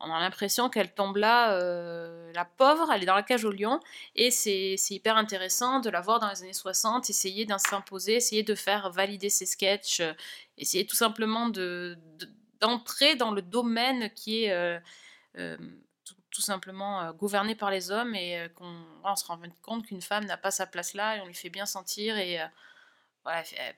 On 0.00 0.12
a 0.12 0.20
l'impression 0.20 0.68
qu'elle 0.70 0.92
tombe 0.92 1.16
là, 1.16 1.52
euh, 1.54 2.32
la 2.34 2.44
pauvre, 2.44 2.90
elle 2.92 3.02
est 3.02 3.06
dans 3.06 3.14
la 3.14 3.22
cage 3.22 3.44
au 3.44 3.50
lion, 3.52 3.80
et 4.14 4.30
c'est 4.30 4.76
hyper 4.90 5.16
intéressant 5.16 5.80
de 5.80 5.90
la 5.90 6.00
voir 6.00 6.20
dans 6.20 6.28
les 6.30 6.42
années 6.42 6.52
60, 6.52 7.10
essayer 7.10 7.46
s'imposer, 7.58 8.14
essayer 8.14 8.42
de 8.42 8.54
faire 8.54 8.90
valider 8.90 9.30
ses 9.30 9.46
sketchs, 9.46 10.00
euh, 10.00 10.12
essayer 10.58 10.86
tout 10.86 10.96
simplement 10.96 11.48
de 11.48 11.98
de- 12.18 12.28
d'entrer 12.60 13.16
dans 13.16 13.30
le 13.30 13.42
domaine 13.42 14.10
qui 14.14 14.44
est 14.44 14.52
euh, 14.52 15.56
tout, 16.04 16.14
tout 16.30 16.42
simplement 16.42 17.12
gouverné 17.12 17.54
par 17.54 17.70
les 17.70 17.90
hommes, 17.90 18.14
et 18.14 18.48
qu'on 18.56 18.74
on 19.04 19.16
se 19.16 19.24
rend 19.24 19.40
compte 19.62 19.86
qu'une 19.86 20.02
femme 20.02 20.24
n'a 20.26 20.36
pas 20.36 20.50
sa 20.50 20.66
place 20.66 20.94
là, 20.94 21.16
et 21.16 21.20
on 21.20 21.26
lui 21.26 21.34
fait 21.34 21.50
bien 21.50 21.66
sentir, 21.66 22.16
et... 22.18 22.38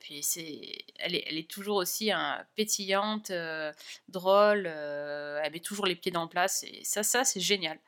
puis 0.00 0.22
c'est, 0.22 0.84
elle 0.98 1.14
est, 1.16 1.24
elle 1.26 1.38
est 1.38 1.50
toujours 1.50 1.76
aussi 1.76 2.12
hein, 2.12 2.46
pétillante, 2.54 3.30
euh, 3.30 3.72
drôle, 4.08 4.64
euh, 4.66 5.40
elle 5.42 5.52
met 5.52 5.60
toujours 5.60 5.86
les 5.86 5.96
pieds 5.96 6.12
dans 6.12 6.22
le 6.22 6.28
place, 6.28 6.62
et 6.64 6.84
ça, 6.84 7.02
ça 7.02 7.24
c'est 7.24 7.40
génial. 7.40 7.78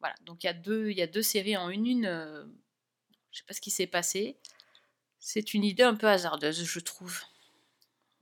Voilà, 0.00 0.14
donc 0.22 0.44
il 0.44 0.46
y 0.46 0.50
a 0.50 0.54
deux, 0.54 0.90
il 0.90 0.96
y 0.98 1.02
a 1.02 1.06
deux 1.06 1.22
séries 1.22 1.56
en 1.56 1.68
une, 1.70 1.86
une. 1.86 2.06
euh, 2.06 2.44
je 3.32 3.38
sais 3.40 3.44
pas 3.46 3.54
ce 3.54 3.60
qui 3.60 3.70
s'est 3.70 3.86
passé. 3.86 4.36
C'est 5.20 5.54
une 5.54 5.64
idée 5.64 5.84
un 5.84 5.94
peu 5.96 6.08
hasardeuse, 6.08 6.64
je 6.64 6.80
trouve. 6.80 7.20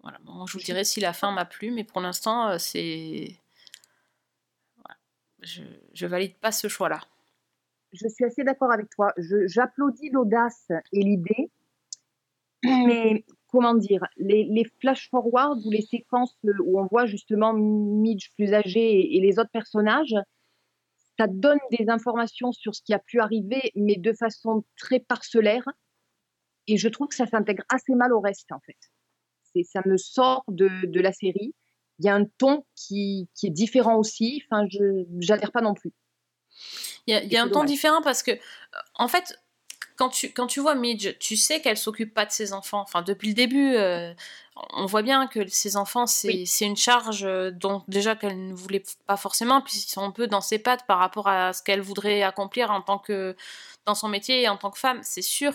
Voilà, 0.03 0.19
bon, 0.23 0.47
je 0.47 0.55
vous 0.59 0.65
dirai 0.65 0.85
si 0.85 1.01
la 1.01 1.13
fin 1.13 1.31
m'a 1.33 1.45
plu, 1.45 1.71
mais 1.71 1.85
pour 1.85 2.01
l'instant, 2.01 2.49
euh, 2.51 2.59
c'est. 2.59 3.37
Voilà. 4.77 4.97
Je, 5.41 5.63
je 5.95 6.07
valide 6.07 6.37
pas 6.39 6.53
ce 6.53 6.69
choix-là. 6.69 7.01
je 7.93 8.09
suis 8.09 8.25
assez 8.25 8.45
d'accord 8.45 8.73
avec 8.73 8.89
toi. 8.91 9.13
Je- 9.17 9.47
J'applaudis 9.47 10.11
l'audace 10.11 10.69
et 10.93 11.01
l'idée, 11.03 11.51
mais 12.87 13.25
comment 13.49 13.75
dire, 13.75 14.03
les, 14.17 14.45
les 14.45 14.65
flash-forward 14.81 15.61
ou 15.65 15.71
les 15.71 15.83
séquences 15.83 16.37
où 16.43 16.81
on 16.81 16.87
voit 16.87 17.07
justement 17.07 17.53
Midge 17.53 18.31
plus 18.37 18.55
âgé 18.55 18.81
et, 18.81 19.17
et 19.17 19.21
les 19.21 19.39
autres 19.39 19.51
personnages, 19.53 20.15
ça 21.19 21.27
donne 21.27 21.59
des 21.71 21.89
informations 21.89 22.53
sur 22.53 22.75
ce 22.75 22.83
qui 22.83 22.95
a 22.95 22.99
pu 22.99 23.21
arriver, 23.21 23.73
mais 23.75 23.97
de 23.97 24.13
façon 24.13 24.65
très 24.77 25.01
parcellaire. 25.01 25.65
Et 26.67 26.77
je 26.77 26.89
trouve 26.89 27.09
que 27.09 27.15
ça 27.15 27.27
s'intègre 27.27 27.65
assez 27.69 27.95
mal 27.95 28.13
au 28.13 28.21
reste, 28.21 28.51
en 28.53 28.61
fait. 28.61 28.79
C'est, 29.53 29.65
ça 29.65 29.83
me 29.85 29.97
sort 29.97 30.45
de, 30.49 30.87
de 30.87 31.01
la 31.01 31.13
série. 31.13 31.55
Il 31.99 32.07
y 32.07 32.09
a 32.09 32.15
un 32.15 32.25
ton 32.25 32.65
qui, 32.75 33.29
qui 33.35 33.49
est 33.49 33.51
différent 33.51 33.97
aussi. 33.97 34.43
Enfin, 34.47 34.67
je 34.71 35.05
n'adhère 35.31 35.53
pas 35.53 35.61
non 35.61 35.75
plus. 35.75 35.93
Il 37.07 37.15
y 37.15 37.17
a, 37.17 37.23
y 37.25 37.37
un 37.37 37.49
ton 37.49 37.65
différent 37.65 38.03
parce 38.03 38.23
que, 38.23 38.33
en 38.95 39.09
fait, 39.09 39.39
quand 39.97 40.09
tu, 40.09 40.33
quand 40.33 40.47
tu 40.47 40.61
vois 40.61 40.75
Midge, 40.75 41.17
tu 41.19 41.37
sais 41.37 41.61
qu'elle 41.61 41.77
s'occupe 41.77 42.15
pas 42.15 42.27
de 42.27 42.33
ses 42.33 42.53
enfants. 42.53 42.81
Enfin, 42.81 43.03
depuis 43.03 43.29
le 43.29 43.35
début, 43.35 43.75
euh, 43.75 44.13
on 44.75 44.87
voit 44.87 45.03
bien 45.03 45.27
que 45.27 45.47
ces 45.49 45.77
enfants, 45.77 46.07
c'est 46.07 46.45
c'est 46.47 46.67
une 46.67 46.77
charge 46.77 47.25
euh, 47.25 47.51
dont 47.51 47.83
déjà 47.89 48.17
qu'elle 48.17 48.49
ne 48.49 48.55
voulait 48.55 48.83
pas 49.07 49.17
forcément, 49.17 49.61
puis 49.61 49.75
ils 49.77 49.91
sont 49.91 50.03
un 50.03 50.11
peu 50.11 50.27
dans 50.27 50.41
ses 50.41 50.59
pattes 50.59 50.87
par 50.87 50.99
rapport 50.99 51.29
à 51.29 51.53
ce 51.53 51.63
qu'elle 51.63 51.81
voudrait 51.81 52.23
accomplir 52.23 52.71
en 52.71 52.83
tant 52.83 52.99
que 52.99 53.37
dans 53.87 53.95
son 53.95 54.09
métier 54.09 54.43
et 54.43 54.49
en 54.49 54.57
tant 54.57 54.71
que 54.71 54.79
femme. 54.79 55.01
C'est 55.03 55.23
sûr 55.23 55.53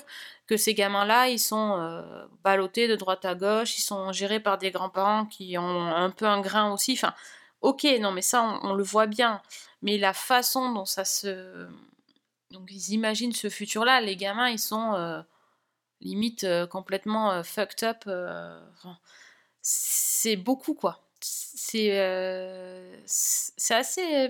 que 0.48 0.58
ces 0.58 0.74
gamins-là, 0.74 1.30
ils 1.30 1.40
sont 1.40 1.78
euh, 1.78 2.26
ballottés 2.44 2.88
de 2.88 2.96
droite 2.96 3.26
à 3.26 3.36
gauche, 3.36 3.78
ils 3.78 3.82
sont 3.82 4.12
gérés 4.12 4.40
par 4.40 4.58
des 4.58 4.72
grands-parents 4.72 5.26
qui 5.26 5.58
ont 5.58 5.88
un 5.88 6.10
peu 6.10 6.26
un 6.26 6.42
grain 6.42 6.74
aussi. 6.74 6.94
Enfin, 6.94 7.14
ok, 7.62 7.86
non, 8.00 8.12
mais 8.12 8.22
ça, 8.22 8.44
on, 8.44 8.72
on 8.72 8.74
le 8.74 8.84
voit 8.84 9.08
bien. 9.08 9.42
Mais 9.82 9.98
la 9.98 10.14
façon 10.14 10.72
dont 10.72 10.86
ça 10.86 11.06
se 11.06 11.68
donc 12.52 12.70
ils 12.72 12.92
imaginent 12.94 13.34
ce 13.34 13.50
futur-là, 13.50 14.02
les 14.02 14.16
gamins, 14.16 14.50
ils 14.50 14.60
sont 14.60 14.94
euh, 14.96 15.22
limite 16.02 16.44
euh, 16.46 16.68
complètement 16.68 17.32
euh, 17.32 17.44
fucked 17.44 17.84
up. 17.88 18.04
enfin, 18.08 18.98
c'est 19.62 20.38
beaucoup, 20.38 20.76
quoi. 20.76 21.04
C'est 21.22 21.92
c'est 23.06 23.74
assez, 23.76 24.30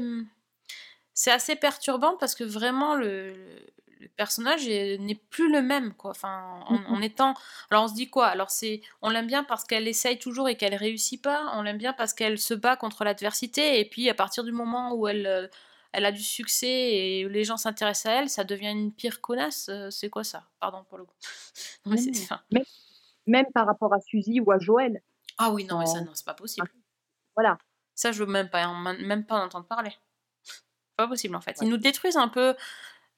c'est 1.14 1.32
assez 1.32 1.56
perturbant 1.56 2.16
parce 2.18 2.36
que 2.36 2.44
vraiment 2.44 2.96
le, 2.96 3.34
le 4.00 4.08
personnage 4.10 4.68
est- 4.68 4.98
n'est 5.00 5.16
plus 5.16 5.52
le 5.52 5.62
même, 5.62 5.94
quoi. 5.94 6.12
Enfin, 6.12 6.60
en, 6.68 6.76
en 6.86 7.02
étant. 7.02 7.34
Alors 7.72 7.86
on 7.86 7.88
se 7.88 7.94
dit 7.96 8.10
quoi? 8.10 8.28
Alors 8.28 8.52
c'est, 8.52 8.82
on 9.02 9.10
l'aime 9.10 9.28
bien 9.28 9.44
parce 9.44 9.64
qu'elle 9.64 9.88
essaye 9.88 10.20
toujours 10.20 10.48
et 10.50 10.56
qu'elle 10.58 10.76
réussit 10.76 11.22
pas. 11.22 11.52
On 11.56 11.64
l'aime 11.64 11.78
bien 11.78 11.94
parce 11.94 12.14
qu'elle 12.14 12.38
se 12.40 12.54
bat 12.54 12.76
contre 12.76 13.04
l'adversité 13.04 13.80
et 13.80 13.86
puis 13.86 14.10
à 14.10 14.14
partir 14.14 14.44
du 14.44 14.52
moment 14.52 14.94
où 14.94 15.08
elle 15.08 15.50
elle 15.94 16.06
a 16.06 16.12
du 16.12 16.22
succès 16.24 16.68
et 16.68 17.30
les 17.30 17.44
gens 17.44 17.58
s'intéressent 17.58 18.06
à 18.12 18.22
elle, 18.22 18.30
ça 18.30 18.44
devient 18.44 18.70
une 18.72 18.92
pire 18.94 19.22
connasse. 19.22 19.70
Euh, 19.70 19.90
C'est 19.90 20.10
quoi 20.10 20.24
ça? 20.24 20.44
Pardon 20.60 20.84
pour 20.90 20.98
le 20.98 21.06
coup. 21.06 21.16
Non, 21.86 21.96
mais 21.96 22.12
Même, 22.52 22.64
même 23.26 23.46
par 23.54 23.66
rapport 23.66 23.94
à 23.94 24.00
Suzy 24.02 24.40
ou 24.40 24.52
à 24.52 24.60
Joël. 24.60 25.02
Ah 25.38 25.52
oui, 25.52 25.66
non, 25.66 25.80
mais 25.80 25.86
ça, 25.86 26.02
non, 26.02 26.12
c'est 26.14 26.26
pas 26.26 26.34
possible. 26.34 26.70
Voilà. 27.36 27.58
Ça, 27.96 28.12
je 28.12 28.20
veux 28.24 28.30
même 28.32 28.50
pas, 28.50 28.68
en- 28.68 28.76
même 28.76 29.26
pas 29.26 29.36
en 29.42 29.46
entendre 29.46 29.66
parler. 29.68 29.92
Pas 30.98 31.08
possible, 31.08 31.36
en 31.36 31.42
fait. 31.42 31.58
Ils 31.62 31.70
nous 31.70 31.78
détruisent 31.78 32.18
un 32.18 32.28
peu 32.28 32.56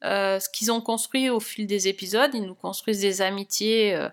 euh, 0.03 0.39
ce 0.39 0.49
qu'ils 0.49 0.72
ont 0.72 0.82
construit 0.82 1.30
au 1.30 1.39
fil 1.39 1.65
des 1.67 1.88
épisodes. 1.88 2.34
Ils 2.34 2.43
nous 2.45 2.55
construisent 2.55 2.99
des 3.01 3.22
amitiés 3.22 3.95
euh, 3.95 4.09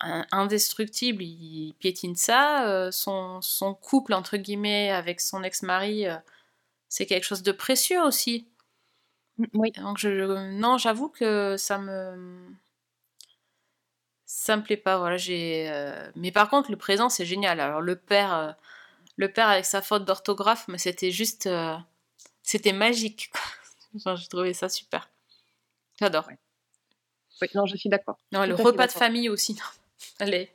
in- 0.00 0.26
indestructibles. 0.32 1.22
Ils 1.22 1.74
piétinent 1.78 2.14
ça. 2.16 2.68
Euh, 2.68 2.90
son, 2.90 3.40
son 3.42 3.74
couple, 3.74 4.14
entre 4.14 4.36
guillemets, 4.36 4.90
avec 4.90 5.20
son 5.20 5.42
ex-mari, 5.42 6.06
euh, 6.06 6.16
c'est 6.88 7.06
quelque 7.06 7.24
chose 7.24 7.42
de 7.42 7.52
précieux 7.52 8.02
aussi. 8.02 8.48
Oui. 9.54 9.72
Donc, 9.72 9.98
je, 9.98 10.08
non, 10.52 10.78
j'avoue 10.78 11.08
que 11.08 11.56
ça 11.58 11.78
me. 11.78 12.48
Ça 14.24 14.56
me 14.56 14.62
plaît 14.62 14.76
pas, 14.76 14.98
voilà, 14.98 15.16
j'ai... 15.16 15.68
euh, 15.70 16.10
Mais 16.16 16.32
par 16.32 16.48
contre, 16.50 16.70
le 16.70 16.76
présent, 16.76 17.08
c'est 17.08 17.24
génial. 17.24 17.60
Alors, 17.60 17.80
le 17.80 17.94
père, 17.96 18.34
euh, 18.34 18.52
le 19.16 19.32
père 19.32 19.48
avec 19.48 19.64
sa 19.64 19.82
faute 19.82 20.04
d'orthographe, 20.04 20.66
mais 20.68 20.78
c'était 20.78 21.12
juste... 21.12 21.46
euh, 21.46 21.76
C'était 22.42 22.72
magique. 22.72 23.30
Enfin, 23.96 24.16
j'ai 24.16 24.28
trouvé 24.28 24.52
ça 24.54 24.68
super. 24.68 25.08
J'adore. 26.00 26.28
Oui, 27.40 27.48
non, 27.54 27.66
je 27.66 27.76
suis 27.76 27.88
d'accord. 27.88 28.18
Non, 28.32 28.44
le 28.46 28.54
repas 28.54 28.86
de 28.86 28.92
famille 28.92 29.28
aussi, 29.30 29.54
non. 29.54 29.60
Allez. 30.20 30.50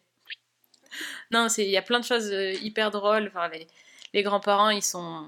Non, 1.31 1.49
c'est... 1.49 1.65
il 1.65 1.71
y 1.71 1.77
a 1.77 1.81
plein 1.81 1.99
de 1.99 2.05
choses 2.05 2.31
hyper 2.61 2.91
drôles. 2.91 3.27
Enfin, 3.27 3.47
les, 3.49 3.67
les 4.13 4.23
grands-parents, 4.23 4.69
ils 4.69 4.83
sont... 4.83 5.27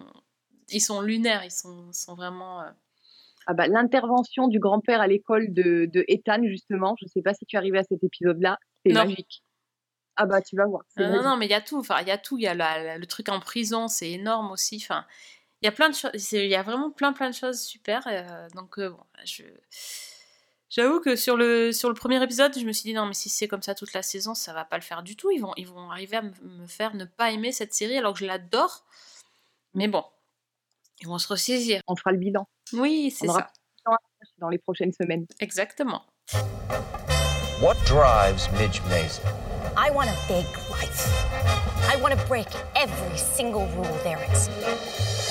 Ils 0.74 0.82
sont 0.82 1.02
lunaires, 1.02 1.44
ils 1.46 1.52
sont, 1.52 1.92
sont 1.94 2.16
vraiment... 2.16 2.62
euh, 2.62 2.70
Ah 3.48 3.54
bah, 3.54 3.68
L'intervention 3.68 4.48
du 4.48 4.60
grand-père 4.60 5.00
à 5.02 5.08
l'école 5.08 5.54
de, 5.54 5.86
de 5.86 6.04
Ethan, 6.08 6.44
justement, 6.44 6.96
je 7.02 7.06
sais 7.08 7.22
pas 7.22 7.34
si 7.34 7.46
tu 7.46 7.56
es 7.56 7.58
arrivé 7.60 7.78
à 7.80 7.84
cet 7.84 8.04
épisode-là, 8.04 8.58
c'est 8.86 8.92
magique. 9.06 9.44
Ah 10.16 10.26
bah 10.28 10.42
tu 10.44 10.56
vas 10.56 10.66
voir. 10.68 10.84
Non, 10.98 11.24
non, 11.24 11.38
mais 11.38 11.48
il 11.48 11.52
y 11.52 11.56
a 11.56 11.62
tout. 11.62 11.80
Enfin, 11.80 12.00
il 12.02 12.08
y 12.08 12.12
a 12.12 12.20
tout. 12.20 12.38
Il 12.38 12.44
y 12.44 12.48
a 12.48 12.54
la- 12.54 12.84
la- 12.84 12.98
le 13.00 13.06
truc 13.08 13.30
en 13.30 13.40
prison, 13.40 13.88
c'est 13.88 14.12
énorme 14.12 14.52
aussi. 14.52 14.78
Enfin, 14.80 15.06
il 15.62 15.66
y 15.66 15.68
a 15.68 15.72
plein 15.72 15.90
de 15.90 15.96
choses. 15.96 16.12
Il 16.34 16.46
y 16.48 16.54
a 16.56 16.62
vraiment 16.62 16.92
plein, 16.92 17.14
plein 17.14 17.30
de 17.32 17.36
choses 17.36 17.60
super. 17.62 18.04
euh, 18.06 18.48
donc, 18.54 18.78
euh, 18.78 18.90
bon, 18.92 19.00
je. 19.26 19.44
J'avoue 20.70 21.00
que 21.00 21.16
sur 21.16 21.36
le, 21.38 21.72
sur 21.72 21.88
le 21.90 21.94
premier 21.96 22.22
épisode, 22.24 22.58
je 22.58 22.66
me 22.66 22.72
suis 22.72 22.84
dit 22.90 22.94
non, 22.96 23.06
mais 23.06 23.14
si 23.14 23.30
c'est 23.30 23.48
comme 23.48 23.62
ça 23.62 23.76
toute 23.76 23.94
la 23.94 24.02
saison, 24.02 24.34
ça 24.36 24.54
va 24.54 24.66
pas 24.66 24.78
le 24.78 24.82
faire 24.84 25.04
du 25.04 25.16
tout. 25.16 25.30
Ils 25.32 25.40
vont, 25.40 25.54
ils 25.56 25.68
vont 25.68 25.92
arriver 25.92 26.18
à 26.18 26.22
me 26.24 26.66
faire 26.68 26.96
ne 26.96 27.06
pas 27.06 27.32
aimer 27.32 27.52
cette 27.52 27.74
série 27.74 27.98
alors 27.98 28.14
que 28.14 28.20
je 28.20 28.26
l'adore. 28.26 28.84
Mais 29.76 29.88
bon, 29.88 30.04
ils 31.04 31.08
vont 31.08 31.18
se 31.18 31.28
ressaisir. 31.28 31.82
On 31.88 31.96
fera 31.96 32.12
le 32.12 32.18
bilan. 32.18 32.48
Oui, 32.72 33.12
c'est 33.12 33.28
ça. 33.28 33.50
dans 34.38 34.48
les 34.48 34.58
prochaines 34.58 34.94
semaines. 34.94 35.26
Exactement. 35.42 36.02
What 37.62 37.76
drives 37.86 38.50
Midge 38.54 38.82
Mason? 38.90 39.22
I 39.76 39.92
want 39.92 40.08
a 40.08 40.16
big 40.28 40.46
life. 40.70 41.08
I 41.92 41.98
want 42.02 42.18
to 42.18 42.28
break 42.28 42.48
every 42.76 43.18
single 43.18 43.68
rule 43.76 43.98
there 44.04 44.20
is. 44.32 44.50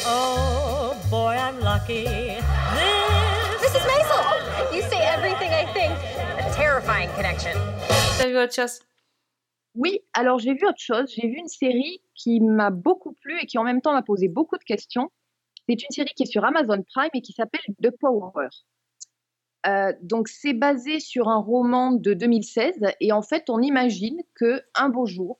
Oh 0.04 0.94
boy, 1.10 1.34
I'm 1.36 1.58
lucky. 1.60 2.04
This 2.04 3.72
Mrs. 3.72 3.86
Maisel! 3.86 4.74
You 4.74 4.82
say 4.82 5.00
everything 5.00 5.52
I 5.52 5.64
think. 5.72 5.92
A 6.38 6.52
terrifying 6.54 7.08
connection. 7.16 7.52
T'as 8.18 8.28
vu 8.28 8.36
autre 8.36 8.54
chose? 8.54 8.80
Oui, 9.74 10.00
alors 10.12 10.38
j'ai 10.38 10.52
vu 10.52 10.66
autre 10.66 10.80
chose. 10.80 11.10
J'ai 11.16 11.28
vu 11.28 11.36
une 11.38 11.48
série 11.48 12.02
qui 12.14 12.40
m'a 12.40 12.70
beaucoup 12.70 13.12
plu 13.22 13.38
et 13.40 13.46
qui 13.46 13.56
en 13.56 13.64
même 13.64 13.80
temps 13.80 13.94
m'a 13.94 14.02
posé 14.02 14.28
beaucoup 14.28 14.58
de 14.58 14.64
questions. 14.64 15.10
C'est 15.68 15.82
une 15.82 15.90
série 15.90 16.12
qui 16.16 16.24
est 16.24 16.26
sur 16.26 16.44
Amazon 16.44 16.82
Prime 16.94 17.10
et 17.14 17.22
qui 17.22 17.32
s'appelle 17.32 17.60
The 17.82 17.90
Power. 18.00 18.48
Euh, 19.66 19.92
donc 20.02 20.28
c'est 20.28 20.54
basé 20.54 20.98
sur 20.98 21.28
un 21.28 21.38
roman 21.38 21.92
de 21.92 22.14
2016 22.14 22.80
et 23.00 23.12
en 23.12 23.22
fait 23.22 23.48
on 23.48 23.60
imagine 23.60 24.20
que 24.34 24.60
un 24.74 24.88
beau 24.88 25.06
jour 25.06 25.38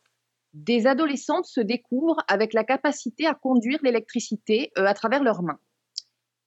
des 0.53 0.87
adolescentes 0.87 1.47
se 1.47 1.61
découvrent 1.61 2.23
avec 2.29 2.53
la 2.53 2.63
capacité 2.63 3.27
à 3.27 3.35
conduire 3.35 3.81
l'électricité 3.83 4.71
euh, 4.79 4.85
à 4.85 4.95
travers 4.95 5.25
leurs 5.25 5.43
mains. 5.43 5.59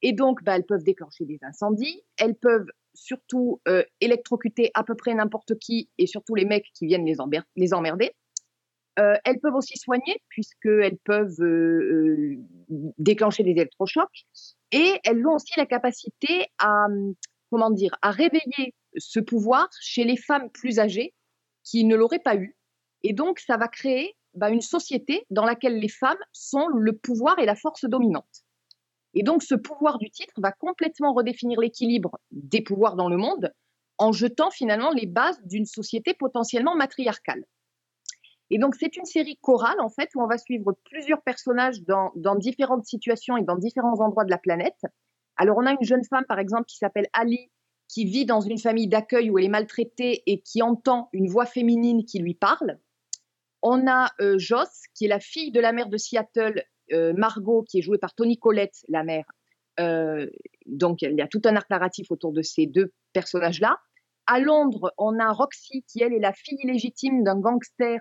Et 0.00 0.12
donc 0.12 0.42
bah, 0.42 0.56
elles 0.56 0.64
peuvent 0.64 0.84
déclencher 0.84 1.26
des 1.26 1.38
incendies, 1.42 2.02
elles 2.16 2.36
peuvent 2.36 2.70
surtout 2.94 3.60
euh, 3.68 3.82
électrocuter 4.00 4.70
à 4.72 4.82
peu 4.82 4.94
près 4.94 5.12
n'importe 5.12 5.58
qui 5.58 5.90
et 5.98 6.06
surtout 6.06 6.34
les 6.34 6.46
mecs 6.46 6.72
qui 6.72 6.86
viennent 6.86 7.04
les, 7.04 7.16
les 7.56 7.74
emmerder. 7.74 8.12
Euh, 8.98 9.16
elles 9.24 9.40
peuvent 9.40 9.54
aussi 9.54 9.76
soigner 9.76 10.22
puisqu'elles 10.28 10.96
peuvent 11.04 11.40
euh, 11.40 11.44
euh, 11.44 12.36
déclencher 12.98 13.42
des 13.42 13.50
électrochocs 13.50 14.24
et 14.72 15.00
elles 15.04 15.26
ont 15.26 15.34
aussi 15.34 15.52
la 15.58 15.66
capacité 15.66 16.46
à 16.58 16.86
comment 17.50 17.70
dire 17.70 17.94
à 18.00 18.10
réveiller 18.10 18.74
ce 18.96 19.20
pouvoir 19.20 19.68
chez 19.80 20.04
les 20.04 20.16
femmes 20.16 20.48
plus 20.50 20.78
âgées 20.78 21.12
qui 21.62 21.84
ne 21.84 21.94
l'auraient 21.94 22.20
pas 22.20 22.36
eu 22.36 22.56
et 23.02 23.12
donc 23.12 23.38
ça 23.38 23.58
va 23.58 23.68
créer 23.68 24.16
bah, 24.32 24.48
une 24.48 24.62
société 24.62 25.26
dans 25.28 25.44
laquelle 25.44 25.78
les 25.78 25.88
femmes 25.88 26.16
sont 26.32 26.66
le 26.68 26.96
pouvoir 26.96 27.38
et 27.38 27.46
la 27.46 27.54
force 27.54 27.84
dominante. 27.84 28.44
Et 29.12 29.22
donc 29.22 29.42
ce 29.42 29.54
pouvoir 29.54 29.98
du 29.98 30.10
titre 30.10 30.34
va 30.38 30.52
complètement 30.52 31.12
redéfinir 31.12 31.60
l'équilibre 31.60 32.18
des 32.30 32.62
pouvoirs 32.62 32.96
dans 32.96 33.08
le 33.08 33.16
monde 33.16 33.52
en 33.98 34.12
jetant 34.12 34.50
finalement 34.50 34.90
les 34.90 35.06
bases 35.06 35.40
d'une 35.44 35.66
société 35.66 36.14
potentiellement 36.14 36.76
matriarcale. 36.76 37.44
Et 38.50 38.58
donc, 38.58 38.76
c'est 38.76 38.96
une 38.96 39.04
série 39.04 39.38
chorale, 39.38 39.80
en 39.80 39.88
fait, 39.88 40.10
où 40.14 40.22
on 40.22 40.26
va 40.26 40.38
suivre 40.38 40.72
plusieurs 40.84 41.20
personnages 41.22 41.80
dans, 41.82 42.12
différentes 42.36 42.84
situations 42.84 43.36
et 43.36 43.42
dans 43.42 43.56
différents 43.56 44.00
endroits 44.00 44.24
de 44.24 44.30
la 44.30 44.38
planète. 44.38 44.80
Alors, 45.36 45.58
on 45.58 45.66
a 45.66 45.72
une 45.72 45.82
jeune 45.82 46.04
femme, 46.04 46.24
par 46.26 46.38
exemple, 46.38 46.66
qui 46.66 46.76
s'appelle 46.76 47.08
Ali, 47.12 47.50
qui 47.88 48.04
vit 48.04 48.24
dans 48.24 48.40
une 48.40 48.58
famille 48.58 48.88
d'accueil 48.88 49.30
où 49.30 49.38
elle 49.38 49.44
est 49.44 49.48
maltraitée 49.48 50.22
et 50.26 50.40
qui 50.40 50.62
entend 50.62 51.08
une 51.12 51.28
voix 51.28 51.46
féminine 51.46 52.04
qui 52.04 52.18
lui 52.20 52.34
parle. 52.34 52.78
On 53.62 53.86
a 53.88 54.12
euh, 54.20 54.38
Joss, 54.38 54.82
qui 54.94 55.06
est 55.06 55.08
la 55.08 55.20
fille 55.20 55.50
de 55.50 55.60
la 55.60 55.72
mère 55.72 55.88
de 55.88 55.96
Seattle, 55.96 56.62
euh, 56.92 57.12
Margot, 57.14 57.64
qui 57.68 57.78
est 57.78 57.82
jouée 57.82 57.98
par 57.98 58.14
Tony 58.14 58.38
Collette, 58.38 58.84
la 58.88 59.02
mère. 59.02 59.24
Euh, 59.80 60.28
donc, 60.66 61.02
il 61.02 61.14
y 61.14 61.20
a 61.20 61.28
tout 61.28 61.42
un 61.44 61.56
arc 61.56 61.68
narratif 61.68 62.10
autour 62.10 62.32
de 62.32 62.42
ces 62.42 62.66
deux 62.66 62.92
personnages-là. 63.12 63.78
À 64.26 64.40
Londres, 64.40 64.92
on 64.98 65.18
a 65.18 65.30
Roxy, 65.32 65.84
qui 65.88 66.02
elle 66.02 66.12
est 66.12 66.20
la 66.20 66.32
fille 66.32 66.58
illégitime 66.62 67.22
d'un 67.22 67.38
gangster 67.38 68.00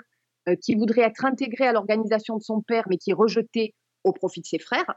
qui 0.62 0.76
voudrait 0.76 1.02
être 1.02 1.26
intégré 1.26 1.68
à 1.68 1.74
l'organisation 1.74 2.38
de 2.38 2.43
son 2.43 2.62
père, 2.62 2.86
mais 2.89 2.98
qui 2.98 3.12
est 3.12 3.16
rejeté 3.16 3.74
au 4.04 4.14
profit 4.14 4.41
de 4.41 4.46
ses 4.46 4.60
frères. 4.60 4.93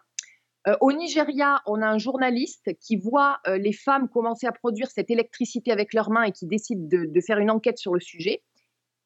Euh, 0.67 0.77
au 0.81 0.93
Nigeria, 0.93 1.63
on 1.67 1.81
a 1.81 1.87
un 1.87 1.99
journaliste 1.99 2.71
qui 2.81 2.97
voit 2.97 3.39
euh, 3.47 3.59
les 3.59 3.73
femmes 3.73 4.09
commencer 4.09 4.47
à 4.47 4.53
produire 4.53 4.91
cette 4.91 5.11
électricité 5.11 5.71
avec 5.71 5.95
leurs 5.95 6.11
mains 6.11 6.25
et 6.25 6.33
qui 6.33 6.47
décide 6.47 6.89
de, 6.89 7.21
faire 7.21 7.39
une 7.39 7.51
enquête 7.51 7.79
sur 7.79 7.95
le 7.95 8.01
sujet. 8.01 8.43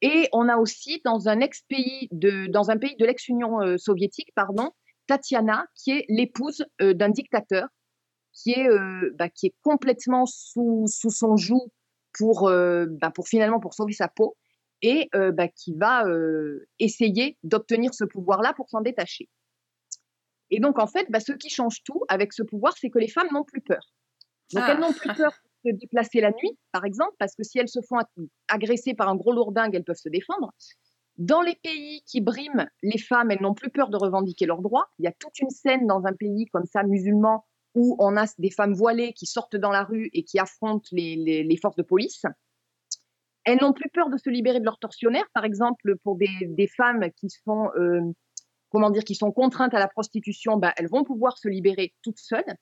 Et 0.01 0.27
on 0.33 0.49
a 0.49 0.57
aussi 0.57 1.01
dans 1.05 1.29
un 1.29 1.39
ex-pays 1.39 2.09
de, 2.11 2.47
dans 2.47 2.71
un 2.71 2.77
pays 2.77 2.95
de 2.97 3.05
l'ex-Union 3.05 3.61
euh, 3.61 3.77
soviétique, 3.77 4.29
pardon, 4.35 4.71
Tatiana, 5.07 5.65
qui 5.75 5.91
est 5.91 6.05
l'épouse 6.09 6.65
euh, 6.81 6.93
d'un 6.93 7.09
dictateur, 7.09 7.67
qui 8.33 8.51
est, 8.51 8.67
euh, 8.67 9.13
bah, 9.17 9.29
qui 9.29 9.47
est 9.47 9.55
complètement 9.61 10.25
sous, 10.25 10.85
sous 10.87 11.11
son 11.11 11.37
joug 11.37 11.69
pour, 12.17 12.49
euh, 12.49 12.87
bah, 12.89 13.11
pour 13.11 13.27
finalement 13.27 13.59
pour 13.59 13.73
sauver 13.73 13.93
sa 13.93 14.07
peau 14.07 14.35
et 14.83 15.09
euh, 15.15 15.31
bah, 15.31 15.47
qui 15.47 15.73
va 15.73 16.05
euh, 16.05 16.67
essayer 16.77 17.37
d'obtenir 17.43 17.93
ce 17.95 18.03
pouvoir-là 18.03 18.53
pour 18.53 18.69
s'en 18.69 18.81
détacher. 18.81 19.29
Et 20.51 20.59
donc, 20.59 20.77
en 20.77 20.85
fait, 20.87 21.07
bah, 21.09 21.19
ce 21.19 21.31
qui 21.31 21.49
change 21.49 21.81
tout 21.83 22.03
avec 22.09 22.33
ce 22.33 22.43
pouvoir, 22.43 22.73
c'est 22.77 22.89
que 22.91 22.99
les 22.99 23.07
femmes 23.07 23.29
n'ont 23.31 23.43
plus 23.45 23.61
peur. 23.61 23.81
Donc, 24.53 24.63
Ah. 24.67 24.73
elles 24.73 24.79
n'ont 24.79 24.93
plus 24.93 25.09
peur 25.15 25.31
de 25.65 25.71
se 25.71 25.75
déplacer 25.75 26.21
la 26.21 26.31
nuit, 26.31 26.57
par 26.71 26.85
exemple, 26.85 27.13
parce 27.17 27.33
que 27.35 27.43
si 27.43 27.57
elles 27.57 27.69
se 27.69 27.79
font 27.81 27.97
ag- 27.97 28.27
agresser 28.49 28.93
par 28.93 29.09
un 29.09 29.15
gros 29.15 29.31
lourdingue, 29.33 29.73
elles 29.73 29.83
peuvent 29.85 29.95
se 29.95 30.09
défendre. 30.09 30.51
Dans 31.17 31.41
les 31.41 31.55
pays 31.55 32.03
qui 32.05 32.21
briment 32.21 32.67
les 32.81 32.97
femmes, 32.97 33.31
elles 33.31 33.41
n'ont 33.41 33.53
plus 33.53 33.69
peur 33.69 33.89
de 33.89 33.97
revendiquer 33.97 34.45
leurs 34.45 34.61
droits. 34.61 34.89
Il 34.99 35.05
y 35.05 35.07
a 35.07 35.11
toute 35.13 35.39
une 35.39 35.49
scène 35.49 35.87
dans 35.87 36.05
un 36.05 36.13
pays 36.13 36.45
comme 36.47 36.65
ça, 36.65 36.83
musulman, 36.83 37.45
où 37.75 37.95
on 37.99 38.17
a 38.17 38.25
des 38.37 38.51
femmes 38.51 38.73
voilées 38.73 39.13
qui 39.13 39.25
sortent 39.25 39.55
dans 39.55 39.71
la 39.71 39.83
rue 39.83 40.09
et 40.13 40.23
qui 40.23 40.37
affrontent 40.39 40.87
les, 40.91 41.15
les- 41.15 41.43
les 41.43 41.57
forces 41.57 41.75
de 41.77 41.83
police. 41.83 42.23
Elles 43.45 43.59
n'ont 43.61 43.73
plus 43.73 43.89
peur 43.89 44.09
de 44.09 44.17
se 44.17 44.29
libérer 44.29 44.59
de 44.59 44.65
leurs 44.65 44.79
tortionnaires, 44.79 45.27
par 45.33 45.43
exemple 45.45 45.95
pour 46.03 46.17
des, 46.17 46.67
femmes 46.67 47.09
qui 47.17 47.29
sont, 47.29 47.69
euh, 47.75 48.01
comment 48.69 48.89
dire, 48.89 49.03
qui 49.03 49.15
sont 49.15 49.31
contraintes 49.31 49.73
à 49.73 49.79
la 49.79 49.87
prostitution, 49.87 50.57
bah, 50.57 50.73
elles 50.77 50.89
vont 50.89 51.03
pouvoir 51.03 51.37
se 51.37 51.47
libérer 51.47 51.93
toutes 52.03 52.19
seules. 52.19 52.55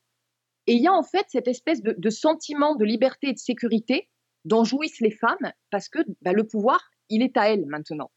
Et 0.68 0.74
il 0.74 0.82
y 0.82 0.88
a 0.88 0.94
en 0.94 1.04
fait 1.04 1.26
cette 1.30 1.48
espèce 1.48 1.82
de, 1.82 1.96
de 1.98 2.10
sentiment 2.10 2.76
de 2.76 2.86
liberté 2.86 3.30
et 3.30 3.34
de 3.34 3.40
sécurité 3.40 4.10
dont 4.46 4.64
jouissent 4.64 5.02
les 5.02 5.12
femmes 5.12 5.52
parce 5.70 5.90
que 5.90 6.00
bah, 6.22 6.34
le 6.34 6.46
pouvoir, 6.46 6.82
il 7.10 7.22
est 7.22 7.38
à 7.38 7.52
elles 7.52 7.66
maintenant. 7.68 8.12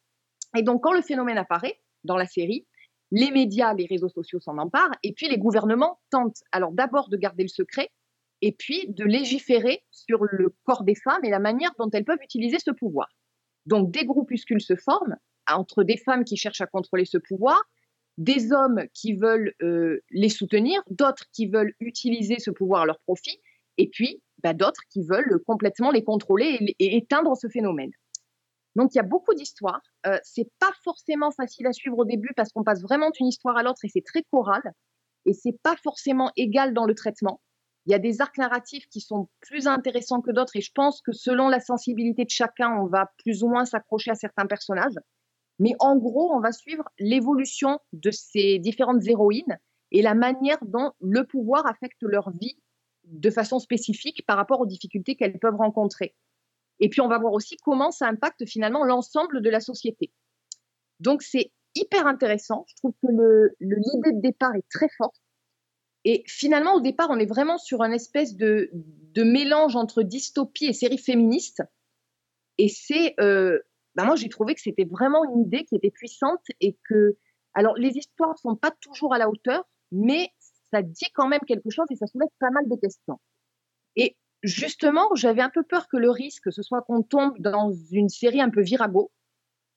Et 0.56 0.62
donc 0.62 0.82
quand 0.82 0.92
le 0.92 1.02
phénomène 1.02 1.38
apparaît 1.38 1.80
dans 2.04 2.16
la 2.16 2.26
série, 2.26 2.66
les 3.10 3.30
médias, 3.30 3.74
les 3.74 3.86
réseaux 3.86 4.08
sociaux 4.08 4.40
s'en 4.40 4.58
emparent 4.58 4.94
et 5.02 5.12
puis 5.12 5.28
les 5.28 5.38
gouvernements 5.38 6.00
tentent 6.10 6.42
alors 6.52 6.72
d'abord 6.72 7.08
de 7.08 7.16
garder 7.16 7.42
le 7.42 7.48
secret 7.48 7.90
et 8.44 8.52
puis 8.52 8.86
de 8.88 9.04
légiférer 9.04 9.82
sur 9.90 10.22
le 10.22 10.54
corps 10.64 10.84
des 10.84 10.94
femmes 10.94 11.24
et 11.24 11.30
la 11.30 11.38
manière 11.38 11.72
dont 11.78 11.88
elles 11.94 12.04
peuvent 12.04 12.22
utiliser 12.22 12.58
ce 12.58 12.70
pouvoir. 12.70 13.08
Donc 13.64 13.90
des 13.90 14.04
groupuscules 14.04 14.60
se 14.60 14.76
forment 14.76 15.16
entre 15.50 15.82
des 15.82 15.96
femmes 15.96 16.24
qui 16.24 16.36
cherchent 16.36 16.60
à 16.60 16.66
contrôler 16.66 17.06
ce 17.06 17.16
pouvoir, 17.16 17.58
des 18.18 18.52
hommes 18.52 18.82
qui 18.92 19.14
veulent 19.14 19.54
euh, 19.62 20.02
les 20.10 20.28
soutenir, 20.28 20.82
d'autres 20.90 21.24
qui 21.32 21.46
veulent 21.46 21.72
utiliser 21.80 22.38
ce 22.38 22.50
pouvoir 22.50 22.82
à 22.82 22.86
leur 22.86 23.00
profit, 23.00 23.40
et 23.78 23.88
puis 23.88 24.22
bah, 24.42 24.52
d'autres 24.52 24.82
qui 24.90 25.02
veulent 25.02 25.42
complètement 25.46 25.90
les 25.90 26.04
contrôler 26.04 26.58
et, 26.60 26.76
et 26.84 26.96
éteindre 26.98 27.34
ce 27.38 27.48
phénomène. 27.48 27.92
Donc 28.76 28.94
il 28.94 28.98
y 28.98 29.00
a 29.00 29.04
beaucoup 29.04 29.32
d'histoires. 29.32 29.80
Euh, 30.06 30.18
c'est 30.22 30.50
pas 30.58 30.72
forcément 30.84 31.30
facile 31.30 31.66
à 31.66 31.72
suivre 31.72 31.96
au 31.96 32.04
début 32.04 32.34
parce 32.36 32.52
qu'on 32.52 32.62
passe 32.62 32.82
vraiment 32.82 33.08
d'une 33.08 33.28
histoire 33.28 33.56
à 33.56 33.62
l'autre 33.62 33.86
et 33.86 33.88
c'est 33.88 34.04
très 34.04 34.22
choral 34.30 34.60
et 35.24 35.32
c'est 35.32 35.58
pas 35.62 35.76
forcément 35.82 36.30
égal 36.36 36.74
dans 36.74 36.84
le 36.84 36.94
traitement. 36.94 37.40
Il 37.86 37.92
y 37.92 37.94
a 37.94 37.98
des 37.98 38.20
arcs 38.20 38.38
narratifs 38.38 38.88
qui 38.88 39.00
sont 39.00 39.28
plus 39.40 39.66
intéressants 39.66 40.22
que 40.22 40.30
d'autres 40.30 40.56
et 40.56 40.60
je 40.60 40.72
pense 40.74 41.02
que 41.02 41.12
selon 41.12 41.48
la 41.48 41.60
sensibilité 41.60 42.24
de 42.24 42.30
chacun, 42.30 42.70
on 42.80 42.86
va 42.86 43.10
plus 43.18 43.42
ou 43.42 43.48
moins 43.48 43.64
s'accrocher 43.64 44.10
à 44.10 44.14
certains 44.14 44.46
personnages. 44.46 44.98
Mais 45.58 45.74
en 45.78 45.96
gros, 45.96 46.34
on 46.34 46.40
va 46.40 46.52
suivre 46.52 46.84
l'évolution 46.98 47.78
de 47.92 48.10
ces 48.10 48.58
différentes 48.58 49.06
héroïnes 49.06 49.58
et 49.92 50.02
la 50.02 50.14
manière 50.14 50.58
dont 50.62 50.92
le 51.00 51.24
pouvoir 51.24 51.66
affecte 51.66 52.02
leur 52.02 52.30
vie 52.30 52.58
de 53.04 53.30
façon 53.30 53.58
spécifique 53.58 54.24
par 54.26 54.36
rapport 54.36 54.60
aux 54.60 54.66
difficultés 54.66 55.14
qu'elles 55.14 55.38
peuvent 55.38 55.56
rencontrer. 55.56 56.14
Et 56.80 56.88
puis, 56.88 57.00
on 57.00 57.08
va 57.08 57.18
voir 57.18 57.32
aussi 57.32 57.56
comment 57.58 57.90
ça 57.90 58.08
impacte 58.08 58.46
finalement 58.46 58.84
l'ensemble 58.84 59.42
de 59.42 59.50
la 59.50 59.60
société. 59.60 60.10
Donc, 61.00 61.22
c'est 61.22 61.52
hyper 61.74 62.06
intéressant. 62.06 62.64
Je 62.68 62.74
trouve 62.76 62.94
que 63.02 63.52
l'idée 63.60 64.12
de 64.12 64.20
départ 64.20 64.54
est 64.54 64.68
très 64.70 64.88
forte. 64.96 65.20
Et 66.04 66.22
finalement, 66.26 66.74
au 66.74 66.80
départ, 66.80 67.08
on 67.10 67.18
est 67.18 67.26
vraiment 67.26 67.58
sur 67.58 67.82
un 67.82 67.90
espèce 67.90 68.36
de, 68.36 68.70
de 68.72 69.22
mélange 69.22 69.74
entre 69.74 70.02
dystopie 70.02 70.66
et 70.66 70.72
série 70.72 70.98
féministe. 70.98 71.62
Et 72.58 72.68
c'est, 72.68 73.14
euh, 73.20 73.58
bah 73.94 74.04
moi, 74.04 74.14
j'ai 74.14 74.28
trouvé 74.28 74.54
que 74.54 74.60
c'était 74.60 74.84
vraiment 74.84 75.24
une 75.24 75.40
idée 75.40 75.64
qui 75.64 75.76
était 75.76 75.90
puissante 75.90 76.44
et 76.60 76.76
que, 76.88 77.16
alors, 77.54 77.74
les 77.76 77.90
histoires 77.90 78.36
sont 78.38 78.54
pas 78.54 78.72
toujours 78.80 79.14
à 79.14 79.18
la 79.18 79.28
hauteur, 79.28 79.64
mais 79.92 80.30
ça 80.70 80.82
dit 80.82 81.10
quand 81.14 81.28
même 81.28 81.40
quelque 81.46 81.70
chose 81.70 81.86
et 81.90 81.96
ça 81.96 82.06
soulève 82.06 82.28
pas 82.38 82.50
mal 82.50 82.68
de 82.68 82.76
questions. 82.76 83.20
Et 83.96 84.16
justement, 84.42 85.08
j'avais 85.14 85.42
un 85.42 85.50
peu 85.50 85.62
peur 85.62 85.88
que 85.88 85.96
le 85.96 86.10
risque, 86.10 86.52
ce 86.52 86.62
soit 86.62 86.82
qu'on 86.82 87.02
tombe 87.02 87.38
dans 87.38 87.72
une 87.92 88.08
série 88.08 88.40
un 88.40 88.50
peu 88.50 88.62
virago, 88.62 89.10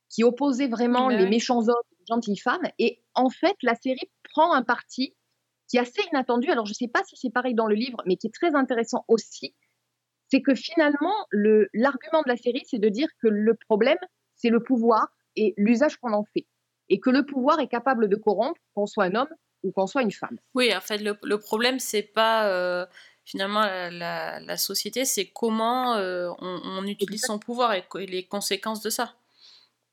qui 0.10 0.24
opposait 0.24 0.68
vraiment 0.68 1.08
Ouais, 1.08 1.18
les 1.18 1.30
méchants 1.30 1.68
hommes 1.68 1.76
aux 1.92 2.06
gentilles 2.08 2.38
femmes. 2.38 2.68
Et 2.80 3.02
en 3.14 3.30
fait, 3.30 3.56
la 3.62 3.76
série 3.76 4.10
prend 4.24 4.54
un 4.54 4.64
parti 4.64 5.16
qui 5.68 5.78
est 5.78 5.82
assez 5.82 6.02
inattendu. 6.12 6.50
Alors, 6.50 6.66
je 6.66 6.72
ne 6.72 6.76
sais 6.76 6.88
pas 6.88 7.04
si 7.06 7.16
c'est 7.18 7.30
pareil 7.32 7.54
dans 7.54 7.68
le 7.68 7.76
livre, 7.76 8.02
mais 8.06 8.16
qui 8.18 8.28
est 8.28 8.34
très 8.34 8.56
intéressant 8.56 9.06
aussi. 9.08 9.56
C'est 10.30 10.42
que 10.42 10.56
finalement, 10.56 11.14
le- 11.30 11.70
l'argument 11.74 12.22
de 12.22 12.30
la 12.30 12.38
série, 12.38 12.64
c'est 12.70 12.80
de 12.80 12.90
dire 12.90 13.08
que 13.22 13.28
le 13.28 13.54
problème, 13.56 13.98
c'est 14.36 14.50
le 14.50 14.62
pouvoir 14.62 15.08
et 15.36 15.54
l'usage 15.58 15.98
qu'on 15.98 16.14
en 16.14 16.26
fait. 16.34 16.46
Et 16.90 17.00
que 17.00 17.10
le 17.10 17.26
pouvoir 17.26 17.60
est 17.60 17.68
capable 17.68 18.08
de 18.10 18.16
corrompre, 18.16 18.60
qu'on 18.74 18.86
soit 18.86 19.06
un 19.06 19.16
homme 19.16 19.30
ou 19.64 19.72
qu'on 19.72 19.88
soit 19.88 20.02
une 20.04 20.12
femme. 20.12 20.38
Oui, 20.54 20.74
en 20.76 20.82
fait, 20.82 20.98
le, 21.00 21.18
le 21.24 21.38
problème, 21.38 21.80
c'est 21.80 22.04
pas 22.04 22.48
euh, 22.50 22.86
finalement 23.26 23.62
la, 23.62 23.90
la- 23.90 24.40
la 24.40 24.58
société, 24.58 25.04
c'est 25.06 25.28
comment 25.28 25.96
euh, 25.96 26.30
on, 26.40 26.62
on 26.64 26.84
utilise 26.86 27.22
son 27.24 27.40
pouvoir 27.40 27.74
et, 27.74 27.84
les 28.08 28.24
conséquences 28.24 28.82
de 28.82 28.90
ça. 28.90 29.16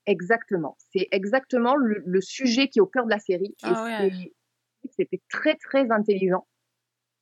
Exactement. 0.06 0.76
C'est 0.92 1.08
exactement 1.12 1.74
le, 1.76 2.02
le 2.04 2.20
sujet 2.20 2.68
qui 2.68 2.78
est 2.78 2.82
au 2.82 2.86
cœur 2.86 3.06
de 3.06 3.10
la 3.10 3.18
série. 3.18 3.54
Et 3.62 3.66
Ah 3.66 3.84
ouais. 3.84 4.32
C'était 4.96 5.22
très, 5.28 5.54
très 5.56 5.90
intelligent. 5.90 6.46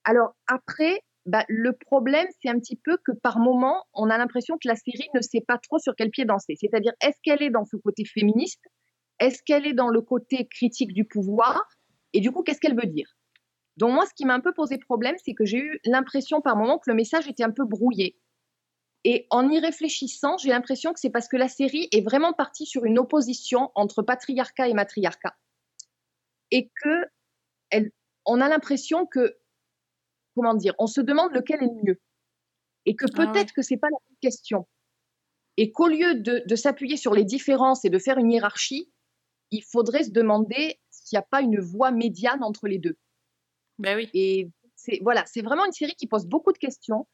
Alors, 0.04 0.34
après, 0.46 1.00
bah, 1.26 1.44
le 1.48 1.72
problème, 1.72 2.26
c'est 2.40 2.48
un 2.48 2.58
petit 2.58 2.76
peu 2.76 2.98
que 3.04 3.12
par 3.12 3.38
moment, 3.38 3.84
on 3.94 4.10
a 4.10 4.18
l'impression 4.18 4.56
que 4.58 4.66
la 4.66 4.74
série 4.74 5.08
ne 5.14 5.20
sait 5.20 5.40
pas 5.40 5.58
trop 5.58 5.78
sur 5.78 5.94
quel 5.96 6.10
pied 6.10 6.24
danser. 6.24 6.56
C'est-à-dire, 6.58 6.92
est-ce 7.00 7.18
qu'elle 7.22 7.42
est 7.42 7.50
dans 7.50 7.64
ce 7.64 7.76
côté 7.76 8.04
féministe? 8.04 8.62
Est-ce 9.20 9.42
qu'elle 9.44 9.66
est 9.66 9.72
dans 9.72 9.88
le 9.88 10.00
côté 10.00 10.48
critique 10.48 10.92
du 10.92 11.04
pouvoir? 11.04 11.62
Et 12.12 12.20
du 12.20 12.32
coup, 12.32 12.42
qu'est-ce 12.42 12.60
qu'elle 12.60 12.74
veut 12.74 12.88
dire? 12.88 13.08
Donc, 13.76 13.92
moi, 13.92 14.04
ce 14.06 14.14
qui 14.14 14.24
m'a 14.24 14.34
un 14.34 14.40
peu 14.40 14.52
posé 14.52 14.78
problème, 14.78 15.14
c'est 15.24 15.34
que 15.34 15.44
j'ai 15.44 15.58
eu 15.58 15.80
l'impression 15.84 16.40
par 16.40 16.56
moment 16.56 16.78
que 16.78 16.90
le 16.90 16.94
message 16.94 17.28
était 17.28 17.44
un 17.44 17.52
peu 17.52 17.64
brouillé. 17.64 18.18
Et 19.04 19.26
en 19.30 19.48
y 19.48 19.58
réfléchissant, 19.58 20.36
j'ai 20.38 20.50
l'impression 20.50 20.92
que 20.92 21.00
c'est 21.00 21.10
parce 21.10 21.28
que 21.28 21.36
la 21.36 21.48
série 21.48 21.88
est 21.92 22.02
vraiment 22.02 22.32
partie 22.32 22.66
sur 22.66 22.84
une 22.84 22.98
opposition 22.98 23.70
entre 23.74 24.02
patriarcat 24.02 24.68
et 24.68 24.74
matriarcat. 24.74 25.34
Et 26.50 26.70
que 26.82 27.06
elle, 27.72 27.90
on 28.24 28.40
a 28.40 28.48
l'impression 28.48 29.06
que, 29.06 29.36
comment 30.36 30.54
dire, 30.54 30.74
on 30.78 30.86
se 30.86 31.00
demande 31.00 31.32
lequel 31.32 31.62
est 31.62 31.66
le 31.66 31.82
mieux. 31.82 32.00
Et 32.86 32.94
que 32.94 33.06
Ah 33.14 33.26
peut-être 33.26 33.52
que 33.52 33.62
c'est 33.62 33.76
pas 33.76 33.88
la 33.88 33.98
bonne 34.08 34.18
question. 34.20 34.68
Et 35.56 35.72
qu'au 35.72 35.88
lieu 35.88 36.14
de, 36.14 36.42
de 36.46 36.56
s'appuyer 36.56 36.96
sur 36.96 37.14
les 37.14 37.24
différences 37.24 37.84
et 37.84 37.90
de 37.90 37.98
faire 37.98 38.18
une 38.18 38.30
hiérarchie, 38.30 38.90
il 39.50 39.62
faudrait 39.62 40.04
se 40.04 40.10
demander 40.10 40.80
s'il 40.90 41.16
n'y 41.16 41.20
a 41.20 41.26
pas 41.28 41.42
une 41.42 41.60
voie 41.60 41.90
médiane 41.90 42.42
entre 42.42 42.68
les 42.68 42.78
deux. 42.78 42.96
Ben 43.78 43.96
oui. 43.96 44.08
Et 44.14 44.48
c'est 44.76 44.98
voilà, 45.02 45.24
c'est 45.26 45.42
vraiment 45.42 45.64
une 45.64 45.72
série 45.72 45.94
qui 45.94 46.06
pose 46.06 46.26
beaucoup 46.26 46.52
de 46.52 46.58
questions, 46.58 47.06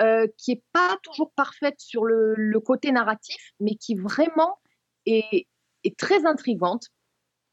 euh, 0.00 0.26
qui 0.36 0.52
est 0.52 0.62
pas 0.72 0.98
toujours 1.02 1.32
parfaite 1.32 1.78
sur 1.78 2.04
le, 2.04 2.34
le 2.34 2.60
côté 2.60 2.92
narratif, 2.92 3.52
mais 3.60 3.76
qui 3.76 3.94
vraiment 3.94 4.58
est, 5.06 5.46
est 5.84 5.98
très 5.98 6.26
intrigante. 6.26 6.88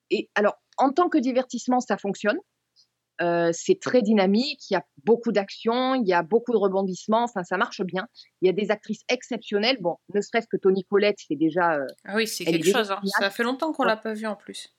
Et 0.10 0.30
alors, 0.36 0.62
en 0.78 0.92
tant 0.92 1.10
que 1.10 1.18
divertissement, 1.18 1.80
ça 1.80 1.98
fonctionne. 1.98 2.38
Euh, 3.22 3.52
c'est 3.54 3.80
très 3.80 4.02
dynamique, 4.02 4.62
il 4.70 4.74
y 4.74 4.76
a 4.78 4.84
beaucoup 5.04 5.32
d'action, 5.32 5.94
il 5.96 6.08
y 6.08 6.14
a 6.14 6.24
beaucoup 6.24 6.52
de 6.52 6.58
rebondissements, 6.58 7.24
enfin 7.24 7.44
ça 7.44 7.58
marche 7.58 7.82
bien. 7.84 8.08
Il 8.42 8.48
y 8.48 8.50
a 8.50 8.54
des 8.54 8.72
actrices 8.72 9.02
exceptionnelles, 9.08 9.78
bon, 9.80 9.98
ne 10.16 10.20
serait-ce 10.22 10.48
que 10.48 10.58
Toni 10.58 10.84
Collette, 10.84 11.18
c'est 11.28 11.36
déjà. 11.36 11.76
euh, 11.76 11.86
Ah 12.06 12.16
oui, 12.16 12.26
c'est 12.28 12.44
quelque 12.54 12.66
chose. 12.72 12.92
hein. 12.92 13.00
Ça 13.20 13.30
fait 13.30 13.44
longtemps 13.44 13.72
qu'on 13.72 13.84
l'a 13.84 13.98
pas 13.98 14.14
vu 14.14 14.26
en 14.26 14.36
plus. 14.36 14.76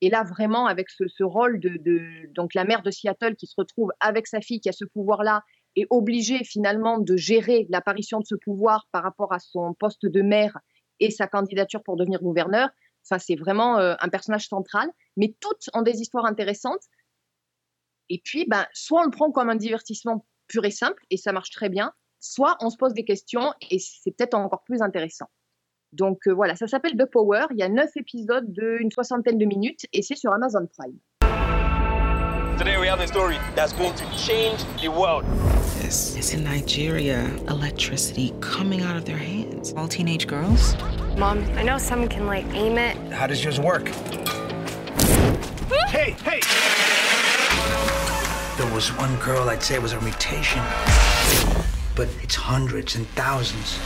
Et 0.00 0.08
là, 0.08 0.22
vraiment, 0.24 0.66
avec 0.66 0.88
ce, 0.88 1.06
ce 1.08 1.22
rôle 1.22 1.60
de, 1.60 1.68
de- 1.78 2.32
donc 2.34 2.54
la 2.54 2.64
mère 2.64 2.80
de 2.82 2.90
Seattle 2.90 3.36
qui 3.36 3.46
se 3.46 3.54
retrouve 3.58 3.90
avec 4.00 4.26
sa 4.26 4.40
fille 4.40 4.60
qui 4.60 4.70
a 4.70 4.72
ce 4.72 4.86
pouvoir-là 4.86 5.42
et 5.76 5.86
obligée 5.90 6.42
finalement 6.44 6.98
de 6.98 7.16
gérer 7.16 7.66
l'apparition 7.68 8.18
de 8.20 8.24
ce 8.24 8.34
pouvoir 8.34 8.88
par 8.92 9.02
rapport 9.02 9.32
à 9.34 9.38
son 9.38 9.74
poste 9.74 10.06
de 10.06 10.22
mère 10.22 10.56
et 10.98 11.10
sa 11.10 11.26
candidature 11.26 11.82
pour 11.82 11.96
devenir 11.96 12.20
gouverneur, 12.22 12.70
ça 13.02 13.18
c'est 13.18 13.36
vraiment 13.36 13.78
euh, 13.78 13.94
un 14.00 14.08
personnage 14.08 14.48
central. 14.48 14.88
Mais 15.18 15.34
toutes 15.40 15.68
ont 15.74 15.82
des 15.82 16.00
histoires 16.00 16.24
intéressantes. 16.24 16.82
Et 18.10 18.20
puis, 18.22 18.44
ben, 18.46 18.66
soit 18.74 19.02
on 19.02 19.04
le 19.04 19.10
prend 19.10 19.30
comme 19.30 19.48
un 19.48 19.56
divertissement 19.56 20.26
pur 20.48 20.64
et 20.64 20.72
simple 20.72 21.02
et 21.10 21.16
ça 21.16 21.32
marche 21.32 21.50
très 21.50 21.68
bien, 21.68 21.92
soit 22.18 22.56
on 22.60 22.68
se 22.68 22.76
pose 22.76 22.92
des 22.92 23.04
questions 23.04 23.54
et 23.70 23.78
c'est 23.78 24.10
peut-être 24.10 24.34
encore 24.34 24.64
plus 24.64 24.82
intéressant. 24.82 25.26
Donc 25.92 26.26
euh, 26.26 26.32
voilà, 26.32 26.56
ça 26.56 26.66
s'appelle 26.66 26.96
The 26.96 27.06
Power. 27.06 27.46
Il 27.52 27.58
y 27.58 27.62
a 27.62 27.68
neuf 27.68 27.90
épisodes 27.96 28.52
d'une 28.52 28.90
soixantaine 28.90 29.38
de 29.38 29.46
minutes 29.46 29.86
et 29.92 30.02
c'est 30.02 30.16
sur 30.16 30.32
Amazon 30.32 30.66
Prime. 30.76 30.98
Today 32.58 32.76
we 32.78 32.88
have 32.88 33.00
a 33.00 33.06
story 33.06 33.36
that's 33.54 33.72
going 33.72 33.94
to 33.94 34.04
change 34.18 34.58
the 34.82 34.88
world. 34.88 35.24
This 35.80 36.16
is 36.16 36.34
in 36.34 36.42
Nigeria. 36.42 37.30
Electricity 37.48 38.34
coming 38.40 38.82
out 38.82 38.96
of 38.96 39.04
their 39.04 39.16
hands. 39.16 39.72
All 39.76 39.88
teenage 39.88 40.26
girls? 40.26 40.76
Mom, 41.16 41.38
I 41.56 41.62
know 41.62 41.78
some 41.78 42.08
can 42.08 42.26
like 42.26 42.44
aim 42.54 42.76
it. 42.76 42.96
How 43.12 43.28
does 43.28 43.42
yours 43.42 43.60
work? 43.60 43.88
Hey, 45.88 46.16
hey! 46.24 46.40
There 48.60 48.70
was 48.74 48.92
one 48.98 49.16
girl 49.24 49.48
I'd 49.48 49.62
say 49.62 49.78
was 49.78 49.94
a 49.94 50.00
mutation, 50.02 50.60
but 51.96 52.08
it's 52.22 52.36
hundreds 52.36 52.94
and 52.94 53.06
thousands. 53.16 53.80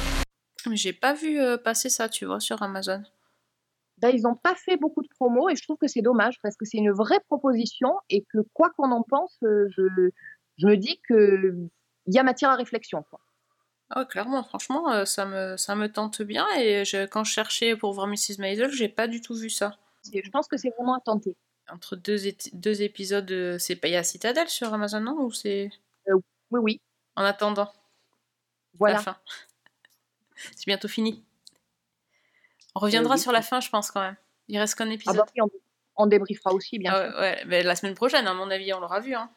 Mais 0.66 0.74
J'ai 0.76 0.92
pas 0.92 1.12
vu 1.14 1.38
euh, 1.40 1.56
passer 1.56 1.88
ça, 1.90 2.08
tu 2.08 2.24
vois, 2.24 2.40
sur 2.40 2.60
Amazon. 2.60 3.04
Ben, 3.98 4.10
ils 4.12 4.22
n'ont 4.22 4.34
pas 4.34 4.56
fait 4.56 4.76
beaucoup 4.76 5.02
de 5.02 5.08
promos 5.08 5.48
et 5.48 5.54
je 5.54 5.62
trouve 5.62 5.76
que 5.76 5.86
c'est 5.86 6.02
dommage 6.02 6.40
parce 6.42 6.56
que 6.56 6.64
c'est 6.64 6.78
une 6.78 6.90
vraie 6.90 7.20
proposition 7.28 7.92
et 8.10 8.24
que 8.32 8.38
quoi 8.52 8.70
qu'on 8.76 8.90
en 8.90 9.02
pense, 9.02 9.38
euh, 9.44 9.68
je, 9.76 9.82
je 10.58 10.66
me 10.66 10.76
dis 10.76 11.00
qu'il 11.06 11.68
y 12.08 12.18
a 12.18 12.24
matière 12.24 12.50
à 12.50 12.56
réflexion. 12.56 13.04
Quoi. 13.08 13.20
Ah 13.90 14.00
ouais, 14.00 14.06
clairement, 14.06 14.42
franchement, 14.42 14.90
euh, 14.90 15.04
ça 15.04 15.24
me, 15.24 15.56
ça 15.56 15.76
me 15.76 15.86
tente 15.88 16.20
bien. 16.22 16.46
Et 16.58 16.84
je- 16.84 17.06
quand 17.06 17.22
je 17.22 17.30
cherchais 17.32 17.76
pour 17.76 17.92
voir 17.92 18.08
Mrs. 18.08 18.38
Maisel, 18.40 18.72
j'ai 18.72 18.88
pas 18.88 19.06
du 19.06 19.20
tout 19.20 19.36
vu 19.36 19.50
ça. 19.50 19.76
Je 20.12 20.30
pense 20.30 20.48
que 20.48 20.56
c'est 20.56 20.70
vraiment 20.70 20.96
à 20.96 21.00
tenter. 21.00 21.36
Entre 21.70 21.96
deux, 21.96 22.26
épisodes, 22.82 23.24
de- 23.26 23.56
c'est 23.58 23.76
y 23.92 23.96
a 23.96 24.02
Citadel 24.04 24.48
sur 24.48 24.72
Amazon, 24.74 25.00
non 25.00 25.16
Ou 25.22 25.32
c'est. 25.32 25.70
oui, 26.06 26.20
oui. 26.50 26.80
En 27.16 27.24
attendant. 27.24 27.72
Voilà. 28.78 28.96
La 28.96 29.00
fin. 29.02 29.16
c'est 30.56 30.66
bientôt 30.66 30.88
fini. 30.88 31.24
On 32.74 32.80
reviendra 32.80 33.14
oui. 33.14 33.20
sur 33.20 33.32
la 33.32 33.40
fin, 33.42 33.60
je 33.60 33.70
pense, 33.70 33.90
quand 33.90 34.00
même. 34.00 34.16
Il 34.48 34.58
reste 34.58 34.74
qu'un 34.74 34.90
Ah 34.90 34.92
épisode. 34.94 35.16
bah 35.16 35.24
oui, 35.34 35.40
on, 35.42 35.50
on 35.96 36.06
débriefera 36.06 36.52
aussi, 36.52 36.78
bien 36.78 36.92
Ah 36.92 37.08
sûr. 37.10 37.18
ouais, 37.18 37.20
ouais, 37.20 37.44
mais 37.46 37.62
la 37.62 37.76
semaine 37.76 37.94
prochaine, 37.94 38.26
à 38.26 38.34
mon 38.34 38.50
avis, 38.50 38.72
on 38.74 38.80
l'aura 38.80 39.00
vu. 39.00 39.14
Hein. 39.14 39.30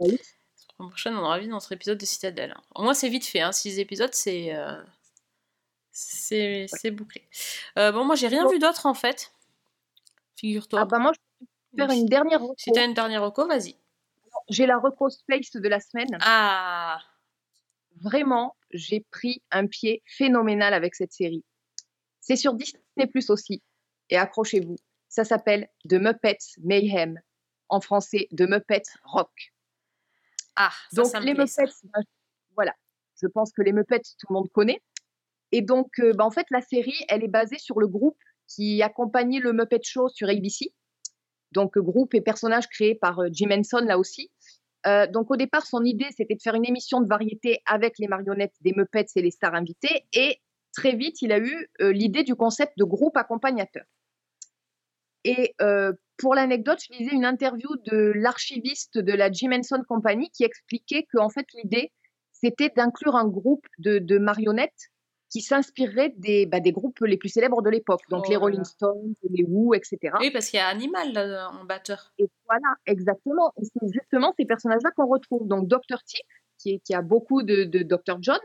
Bah 0.00 0.06
oui. 0.08 0.18
La 0.18 0.74
semaine 0.78 0.88
prochaine, 0.88 1.14
on 1.16 1.20
aura 1.24 1.38
vu 1.38 1.46
notre 1.46 1.70
épisode 1.72 1.98
de 1.98 2.06
Citadel. 2.06 2.56
Au 2.74 2.82
moins, 2.82 2.94
c'est 2.94 3.08
vite 3.10 3.26
fait. 3.26 3.40
Hein. 3.40 3.52
Six 3.52 3.78
épisodes, 3.78 4.14
c'est. 4.14 4.54
euh, 4.56 4.82
C'est 5.92 6.90
bouclé. 6.90 7.22
Euh, 7.78 7.92
bon, 7.92 8.04
moi, 8.04 8.16
j'ai 8.16 8.26
rien 8.28 8.44
Bon. 8.44 8.50
vu 8.50 8.58
d'autre, 8.58 8.86
en 8.86 8.94
fait. 8.94 9.32
Figure-toi. 10.36 10.80
Ah 10.80 10.84
bah 10.86 10.98
moi, 10.98 11.12
je 11.14 11.18
faire 11.76 11.90
une 11.90 12.06
dernière 12.06 12.40
reco. 12.40 12.54
Si 12.56 12.70
t'as 12.72 12.84
une 12.84 12.94
dernière 12.94 13.22
reco, 13.22 13.46
vas-y. 13.46 13.76
J'ai 14.48 14.66
la 14.66 14.78
reco 14.78 15.10
space 15.10 15.52
de 15.52 15.68
la 15.68 15.80
semaine. 15.80 16.16
Ah 16.20 17.00
Vraiment, 18.00 18.56
j'ai 18.70 19.00
pris 19.10 19.42
un 19.50 19.66
pied 19.66 20.02
phénoménal 20.06 20.74
avec 20.74 20.94
cette 20.94 21.12
série. 21.12 21.44
C'est 22.20 22.36
sur 22.36 22.54
Disney 22.54 23.06
Plus 23.10 23.30
aussi. 23.30 23.62
Et 24.08 24.16
accrochez-vous, 24.16 24.76
ça 25.08 25.24
s'appelle 25.24 25.68
The 25.88 25.94
Muppets 25.94 26.56
Mayhem. 26.62 27.20
En 27.68 27.80
français, 27.80 28.28
The 28.36 28.42
Muppets 28.42 28.82
Rock. 29.04 29.52
Ah, 30.56 30.70
ça, 30.90 31.02
Donc 31.02 31.06
ça 31.06 31.20
me 31.20 31.26
les 31.26 31.34
plaît. 31.34 31.44
Muppets, 31.44 31.72
ben, 31.84 32.02
voilà, 32.54 32.74
je 33.20 33.26
pense 33.26 33.52
que 33.52 33.62
les 33.62 33.72
Muppets, 33.72 34.02
tout 34.18 34.26
le 34.28 34.34
monde 34.34 34.50
connaît. 34.52 34.82
Et 35.52 35.62
donc, 35.62 35.98
euh, 35.98 36.12
ben, 36.12 36.24
en 36.24 36.30
fait, 36.30 36.46
la 36.50 36.60
série, 36.60 37.04
elle 37.08 37.24
est 37.24 37.28
basée 37.28 37.58
sur 37.58 37.78
le 37.78 37.86
groupe 37.86 38.18
qui 38.48 38.82
accompagnait 38.82 39.40
le 39.40 39.52
Muppet 39.52 39.80
Show 39.82 40.08
sur 40.08 40.28
ABC. 40.28 40.72
Donc, 41.52 41.78
groupe 41.78 42.14
et 42.14 42.20
personnage 42.20 42.68
créés 42.68 42.94
par 42.94 43.20
euh, 43.20 43.28
Jim 43.30 43.50
Henson, 43.50 43.84
là 43.84 43.98
aussi. 43.98 44.30
Euh, 44.86 45.06
donc, 45.06 45.30
au 45.30 45.36
départ, 45.36 45.66
son 45.66 45.84
idée, 45.84 46.08
c'était 46.16 46.34
de 46.34 46.42
faire 46.42 46.54
une 46.54 46.66
émission 46.66 47.00
de 47.00 47.08
variété 47.08 47.60
avec 47.66 47.98
les 47.98 48.08
marionnettes 48.08 48.54
des 48.62 48.72
Muppets 48.76 49.06
et 49.14 49.22
les 49.22 49.30
stars 49.30 49.54
invitées. 49.54 50.06
Et 50.12 50.40
très 50.74 50.96
vite, 50.96 51.22
il 51.22 51.32
a 51.32 51.38
eu 51.38 51.68
euh, 51.80 51.92
l'idée 51.92 52.24
du 52.24 52.34
concept 52.34 52.72
de 52.76 52.84
groupe 52.84 53.16
accompagnateur. 53.16 53.84
Et 55.24 55.54
pour 56.16 56.34
l'anecdote, 56.34 56.80
je 56.84 56.98
lisais 56.98 57.14
une 57.14 57.24
interview 57.24 57.68
de 57.86 58.10
l'archiviste 58.16 58.98
de 58.98 59.12
la 59.12 59.30
Jim 59.30 59.52
Henson 59.52 59.80
Company 59.86 60.28
qui 60.30 60.42
expliquait 60.42 61.04
que 61.04 61.18
en 61.18 61.28
fait 61.28 61.46
l'idée 61.54 61.92
c'était 62.32 62.70
d'inclure 62.70 63.14
un 63.14 63.28
groupe 63.28 63.64
de 63.78 64.18
marionnettes 64.18 64.91
qui 65.32 65.40
s'inspirerait 65.40 66.12
des, 66.18 66.44
bah, 66.44 66.60
des 66.60 66.72
groupes 66.72 67.00
les 67.00 67.16
plus 67.16 67.30
célèbres 67.30 67.62
de 67.62 67.70
l'époque, 67.70 68.02
donc 68.10 68.24
Oh 68.26 68.28
les 68.28 68.34
là 68.34 68.40
Rolling. 68.40 68.64
Stones, 68.64 69.14
les 69.30 69.44
Who, 69.44 69.72
etc. 69.72 69.98
Oui, 70.20 70.30
parce 70.30 70.48
qu'il 70.50 70.58
y 70.58 70.60
a 70.60 70.68
Animal 70.68 71.12
là, 71.14 71.48
en 71.50 71.64
batteur. 71.64 72.12
Et 72.18 72.28
voilà, 72.44 72.76
exactement. 72.84 73.50
Et 73.56 73.64
c'est 73.64 73.88
justement 73.92 74.34
ces 74.38 74.44
personnages-là 74.44 74.90
qu'on 74.94 75.06
retrouve. 75.06 75.48
Donc 75.48 75.68
Dr. 75.68 76.02
Tip, 76.04 76.26
qui, 76.58 76.74
est- 76.74 76.78
qui 76.80 76.94
a 76.94 77.00
beaucoup 77.00 77.42
de, 77.42 77.64
de 77.64 77.82
Dr. 77.82 78.18
John. 78.20 78.38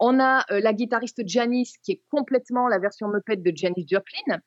On 0.00 0.18
a 0.18 0.44
euh, 0.50 0.58
la 0.58 0.72
guitariste 0.72 1.22
Janice, 1.24 1.76
qui 1.84 1.92
est 1.92 2.02
complètement 2.10 2.66
la 2.66 2.80
version 2.80 3.06
Muppet 3.08 3.36
de 3.36 3.52
Janis 3.56 3.86
Joplin. 3.88 4.40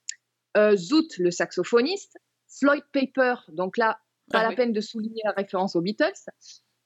Euh, 0.57 0.75
Zoot, 0.75 1.17
le 1.19 1.31
saxophoniste. 1.31 2.17
Floyd 2.59 2.83
Paper, 2.91 3.35
donc 3.49 3.77
là, 3.77 3.97
pas 4.31 4.39
Ah 4.39 4.43
la 4.43 4.49
oui. 4.49 4.55
peine 4.55 4.73
de 4.73 4.81
souligner 4.81 5.21
la 5.23 5.31
référence 5.31 5.75
aux 5.77 5.81
Beatles. 5.81 6.11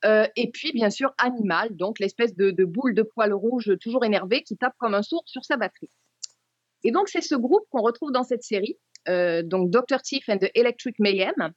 Euh, 0.05 0.27
et 0.35 0.49
puis, 0.49 0.71
bien 0.71 0.89
sûr, 0.89 1.13
Animal, 1.17 1.75
donc 1.75 1.99
l'espèce 1.99 2.35
de, 2.35 2.51
de 2.51 2.65
boule 2.65 2.93
de 2.95 3.03
poils 3.03 3.33
rouge 3.33 3.71
toujours 3.79 4.03
énervé 4.03 4.43
qui 4.43 4.57
tape 4.57 4.73
comme 4.77 4.93
un 4.93 5.03
sourd 5.03 5.23
sur 5.25 5.45
sa 5.45 5.57
batterie. 5.57 5.89
Et 6.83 6.91
donc, 6.91 7.09
c'est 7.09 7.21
ce 7.21 7.35
groupe 7.35 7.63
qu'on 7.69 7.81
retrouve 7.81 8.11
dans 8.11 8.23
cette 8.23 8.43
série, 8.43 8.77
euh, 9.07 9.43
donc 9.43 9.69
Dr. 9.69 10.01
Tiff 10.01 10.27
and 10.29 10.39
the 10.39 10.49
Electric 10.55 10.97
Mayhem. 10.99 11.53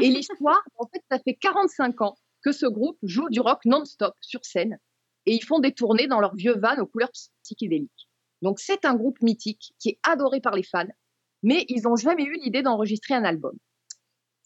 Et 0.00 0.08
l'histoire, 0.08 0.62
en 0.78 0.86
fait, 0.86 1.02
ça 1.10 1.18
fait 1.18 1.34
45 1.34 2.00
ans 2.00 2.16
que 2.42 2.52
ce 2.52 2.66
groupe 2.66 2.98
joue 3.02 3.28
du 3.30 3.40
rock 3.40 3.64
non-stop 3.64 4.14
sur 4.20 4.44
scène. 4.44 4.78
Et 5.26 5.34
ils 5.34 5.44
font 5.44 5.58
des 5.58 5.72
tournées 5.72 6.06
dans 6.06 6.20
leur 6.20 6.34
vieux 6.34 6.56
van 6.56 6.76
aux 6.78 6.86
couleurs 6.86 7.12
psychédéliques. 7.42 8.08
Donc, 8.42 8.60
c'est 8.60 8.84
un 8.84 8.94
groupe 8.94 9.20
mythique 9.22 9.72
qui 9.78 9.90
est 9.90 9.98
adoré 10.02 10.40
par 10.40 10.54
les 10.54 10.62
fans, 10.62 10.86
mais 11.42 11.64
ils 11.68 11.82
n'ont 11.82 11.96
jamais 11.96 12.24
eu 12.24 12.38
l'idée 12.42 12.62
d'enregistrer 12.62 13.14
un 13.14 13.24
album. 13.24 13.56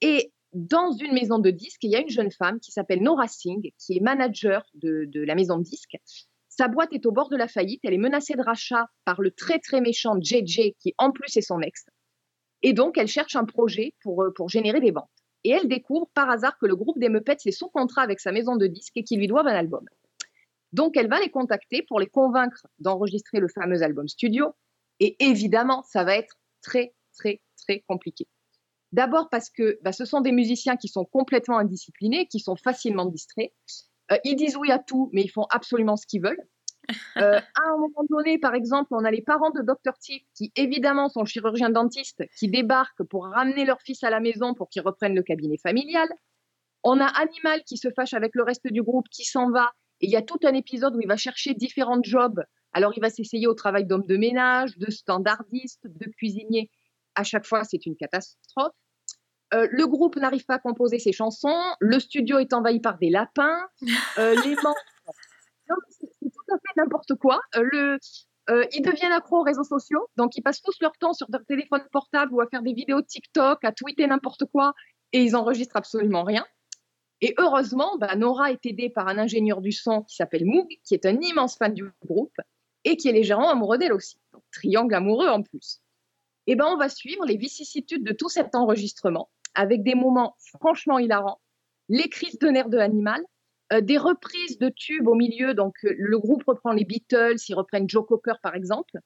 Et 0.01 0.33
dans 0.53 0.93
une 0.93 1.13
maison 1.13 1.39
de 1.39 1.51
disques, 1.51 1.83
il 1.83 1.91
y 1.91 1.97
a 1.97 2.01
une 2.01 2.09
jeune 2.09 2.31
femme 2.31 2.59
qui 2.61 2.71
s'appelle 2.71 3.03
Nora 3.03 3.29
Singh, 3.29 3.73
qui 3.79 3.97
est 3.97 4.01
manager 4.01 4.65
de, 4.75 5.09
la 5.15 5.35
maison 5.35 5.59
de 5.59 5.63
disques. 5.63 5.97
Sa 6.49 6.69
boîte 6.69 6.93
est 6.93 7.07
au 7.07 7.13
bord 7.13 7.29
de 7.29 7.37
la 7.37 7.49
faillite. 7.49 7.81
Elle 7.85 7.95
est 7.95 7.99
menacée 7.99 8.35
de 8.35 8.43
rachat 8.43 8.89
par 9.05 9.21
le 9.21 9.31
très 9.31 9.59
très 9.59 9.81
méchant 9.81 10.19
JJ, 10.21 10.73
qui 10.81 10.95
en 10.99 11.13
plus 11.13 11.37
est 11.37 11.43
son 11.43 11.61
ex. 11.61 11.85
Et 12.63 12.73
donc, 12.73 12.99
elle 12.99 13.07
cherche 13.07 13.37
un 13.37 13.45
projet 13.45 13.95
pour, 14.03 14.23
euh, 14.23 14.33
pour 14.35 14.49
générer 14.49 14.81
des 14.81 14.91
ventes. 14.91 15.11
Et 15.45 15.51
elle 15.51 15.69
découvre 15.69 16.09
par 16.15 16.29
hasard 16.29 16.59
que 16.59 16.67
le 16.67 16.75
groupe 16.75 16.99
des 16.99 17.09
Muppets 17.09 17.37
est 17.45 17.53
sous 17.53 17.69
contrat 17.69 18.03
avec 18.03 18.19
sa 18.19 18.33
maison 18.33 18.57
de 18.57 18.67
disques 18.67 18.97
et 18.97 19.05
qu'ils 19.05 19.21
lui 19.21 19.29
doivent 19.29 19.47
un 19.47 19.55
album. 19.55 19.85
Donc, 20.73 20.97
elle 20.97 21.09
va 21.09 21.21
les 21.21 21.31
contacter 21.31 21.83
pour 21.83 22.01
les 22.01 22.09
convaincre 22.09 22.67
d'enregistrer 22.81 23.39
le 23.39 23.49
fameux 23.49 23.83
album 23.83 24.09
studio. 24.09 24.53
Et 24.99 25.17
évidemment, 25.25 25.85
ça 25.85 26.03
va 26.03 26.17
être 26.17 26.35
très, 26.61 26.95
très, 27.15 27.41
très 27.57 27.85
compliqué. 27.87 28.27
D'abord 28.93 29.29
parce 29.29 29.51
que 29.51 29.79
bah, 29.83 29.93
ce 29.93 30.05
sont 30.05 30.21
des 30.21 30.33
musiciens 30.33 30.77
qui 30.77 30.89
sont 30.89 31.05
complètement 31.05 31.59
indisciplinés, 31.59 32.27
qui 32.27 32.41
sont 32.41 32.57
facilement 32.57 33.07
distraits. 33.07 33.53
Euh, 34.13 34.17
ils 34.25 34.37
disent 34.37 34.57
oui 34.57 34.71
à 34.71 34.79
tout, 34.79 35.11
mais 35.13 35.23
ils 35.23 35.31
font 35.31 35.47
absolument 35.51 35.97
ce 35.97 36.07
qu'ils 36.07 36.23
veulent. 36.23 36.43
Euh, 37.19 37.39
à 37.39 37.69
un 37.69 37.77
moment 37.77 38.03
donné, 38.09 38.39
par 38.39 38.55
exemple, 38.55 38.89
on 38.93 39.05
a 39.05 39.11
les 39.11 39.21
parents 39.21 39.51
de 39.51 39.61
Dr. 39.61 39.93
Tiff 40.01 40.23
qui, 40.35 40.53
évidemment, 40.57 41.11
sont 41.11 41.27
chirurgiens 41.27 41.69
dentistes, 41.69 42.25
qui 42.39 42.49
débarquent 42.49 43.03
pour 43.03 43.27
ramener 43.27 43.67
leur 43.67 43.83
fils 43.83 44.03
à 44.05 44.11
la 44.11 44.21
maison 44.21 44.55
pour 44.55 44.71
qu'ils 44.71 44.81
reprennent 44.81 45.15
le 45.15 45.23
cabinet 45.23 45.59
familial. 45.59 46.09
On 46.85 46.99
a 46.99 47.07
Animal 47.07 47.63
qui 47.65 47.77
se 47.77 47.91
fâche 47.91 48.15
avec 48.15 48.31
le 48.35 48.43
reste 48.43 48.67
du 48.73 48.83
groupe, 48.83 49.07
qui 49.11 49.25
s'en 49.25 49.51
va. 49.51 49.73
Et 50.01 50.07
il 50.07 50.11
y 50.11 50.17
a 50.17 50.23
tout 50.23 50.39
un 50.45 50.55
épisode 50.55 50.97
où 50.97 51.01
il 51.01 51.09
va 51.09 51.17
chercher 51.19 51.53
différents 51.53 52.03
jobs. 52.03 52.43
Alors, 52.73 52.93
il 52.97 53.01
va 53.01 53.11
s'essayer 53.11 53.47
au 53.47 53.55
travail 53.55 53.85
d'homme 53.85 54.07
de 54.07 54.17
ménage, 54.17 54.79
de 54.79 54.91
standardiste, 54.91 55.83
de 55.85 56.07
cuisinier. 56.17 56.71
À 57.19 57.25
chaque 57.25 57.45
fois, 57.45 57.65
c'est 57.65 57.85
une 57.85 57.97
catastrophe. 57.97 58.73
Euh, 59.53 59.67
le 59.73 59.89
groupe 59.89 60.15
n'arrive 60.15 60.45
pas 60.45 60.55
à 60.55 60.59
composer 60.61 61.01
ses 61.01 61.11
chansons. 61.11 61.61
Le 61.81 61.99
studio 61.99 62.39
est 62.39 62.53
envahi 62.53 62.79
par 62.79 62.97
des 62.99 63.11
lapins. 63.11 63.59
Euh, 64.19 64.37
les 64.47 64.55
membres. 64.55 64.77
C'est 65.91 66.07
tout 66.21 66.55
à 66.55 66.59
fait 66.59 66.75
n'importe 66.77 67.17
quoi. 67.17 67.41
Euh, 67.57 67.65
le, 67.73 67.99
ils 68.73 68.83
deviennent 68.83 69.11
accros 69.11 69.41
aux 69.41 69.43
réseaux 69.43 69.65
sociaux. 69.65 70.07
Donc, 70.17 70.37
ils 70.37 70.43
passent 70.43 70.63
tous 70.63 70.77
leur 70.81 70.93
temps 70.93 71.13
sur 71.13 71.27
leur 71.33 71.45
téléphone 71.45 71.83
portable 71.91 72.33
ou 72.33 72.41
à 72.41 72.47
faire 72.47 72.63
des 72.63 72.73
vidéos 72.73 73.03
TikTok, 73.03 73.65
à 73.65 73.73
tweeter 73.73 74.07
n'importe 74.07 74.45
quoi. 74.45 74.75
Et 75.13 75.21
ils 75.21 75.35
enregistrent 75.35 75.77
absolument 75.77 76.23
rien. 76.23 76.47
Et 77.21 77.35
heureusement, 77.37 77.99
bah, 77.99 78.15
Nora 78.15 78.53
est 78.53 78.65
aidée 78.65 78.91
par 78.91 79.09
un 79.09 79.19
ingénieur 79.19 79.61
du 79.61 79.73
son 79.73 80.03
qui 80.03 80.15
s'appelle 80.15 80.45
Moog, 80.45 80.69
qui 80.85 80.95
est 80.95 81.05
un 81.05 81.21
immense 81.21 81.57
fan 81.57 81.75
du 81.75 81.91
groupe 82.07 82.37
et 82.85 82.97
qui 82.97 83.09
est 83.09 83.13
légèrement 83.13 83.51
amoureux 83.51 83.77
d'elle 83.77 83.93
aussi. 83.93 84.21
Donc, 84.33 84.45
triangle 84.53 84.95
amoureux 84.95 85.27
en 85.27 85.43
plus. 85.43 85.81
Et 86.49 86.57
ben, 86.57 86.65
on 86.67 86.79
va 86.79 86.89
suivre 86.89 87.27
les 87.27 87.37
vicissitudes 87.37 88.03
de 88.03 88.13
tout 88.15 88.31
cet 88.31 88.55
enregistrement 88.55 89.31
avec 89.55 89.83
des 89.83 89.95
moments 89.95 90.35
franchement 90.59 90.99
hilarants, 90.99 91.41
les 91.91 92.09
crises 92.09 92.39
de 92.39 92.49
nerfs 92.49 92.71
de 92.71 92.79
Animal, 92.79 93.23
euh, 93.73 93.83
des 93.83 93.99
reprises 93.99 94.59
de 94.59 94.71
tubes 94.71 95.07
au 95.09 95.15
milieu. 95.15 95.53
Donc, 95.53 95.75
euh, 95.85 95.95
le 95.97 96.19
groupe 96.19 96.43
reprend 96.47 96.73
les 96.73 96.87
Beatles, 96.87 97.37
ils 97.49 97.55
reprennent 97.55 97.89
Joe 97.89 98.07
Cocker 98.07 98.37
par 98.43 98.55
exemple. 98.55 98.99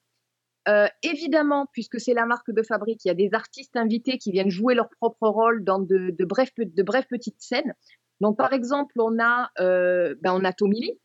Euh, 0.69 0.87
évidemment, 1.01 1.67
puisque 1.73 1.99
c'est 1.99 2.13
la 2.13 2.25
marque 2.25 2.49
de 2.49 2.63
fabrique, 2.63 3.03
il 3.03 3.09
y 3.09 3.11
a 3.11 3.15
des 3.15 3.33
artistes 3.33 3.75
invités 3.75 4.17
qui 4.17 4.31
viennent 4.31 4.49
jouer 4.49 4.73
leur 4.73 4.89
propre 4.89 5.27
rôle 5.27 5.65
dans 5.65 5.79
de, 5.79 6.15
de 6.17 6.25
brèves 6.25 7.07
petites 7.09 7.41
scènes. 7.41 7.73
Donc, 8.21 8.37
par 8.37 8.53
exemple, 8.53 8.93
on 9.01 9.19
a, 9.19 9.51
euh, 9.59 10.15
ben, 10.21 10.31
on 10.33 10.45
a 10.45 10.53
Tommy 10.53 10.79
Lee, 10.79 10.99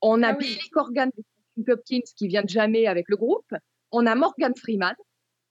on 0.00 0.22
a 0.22 0.28
Ah 0.28 0.36
oui. 0.38 0.46
Billy 0.46 0.70
Corgan 0.70 1.10
de 1.58 1.62
Pumpkins 1.62 2.00
qui 2.16 2.28
vient 2.28 2.42
de 2.42 2.48
jamais 2.48 2.86
avec 2.86 3.10
le 3.10 3.16
groupe, 3.16 3.52
on 3.90 4.06
a 4.06 4.14
Morgan 4.14 4.54
Freeman, 4.56 4.94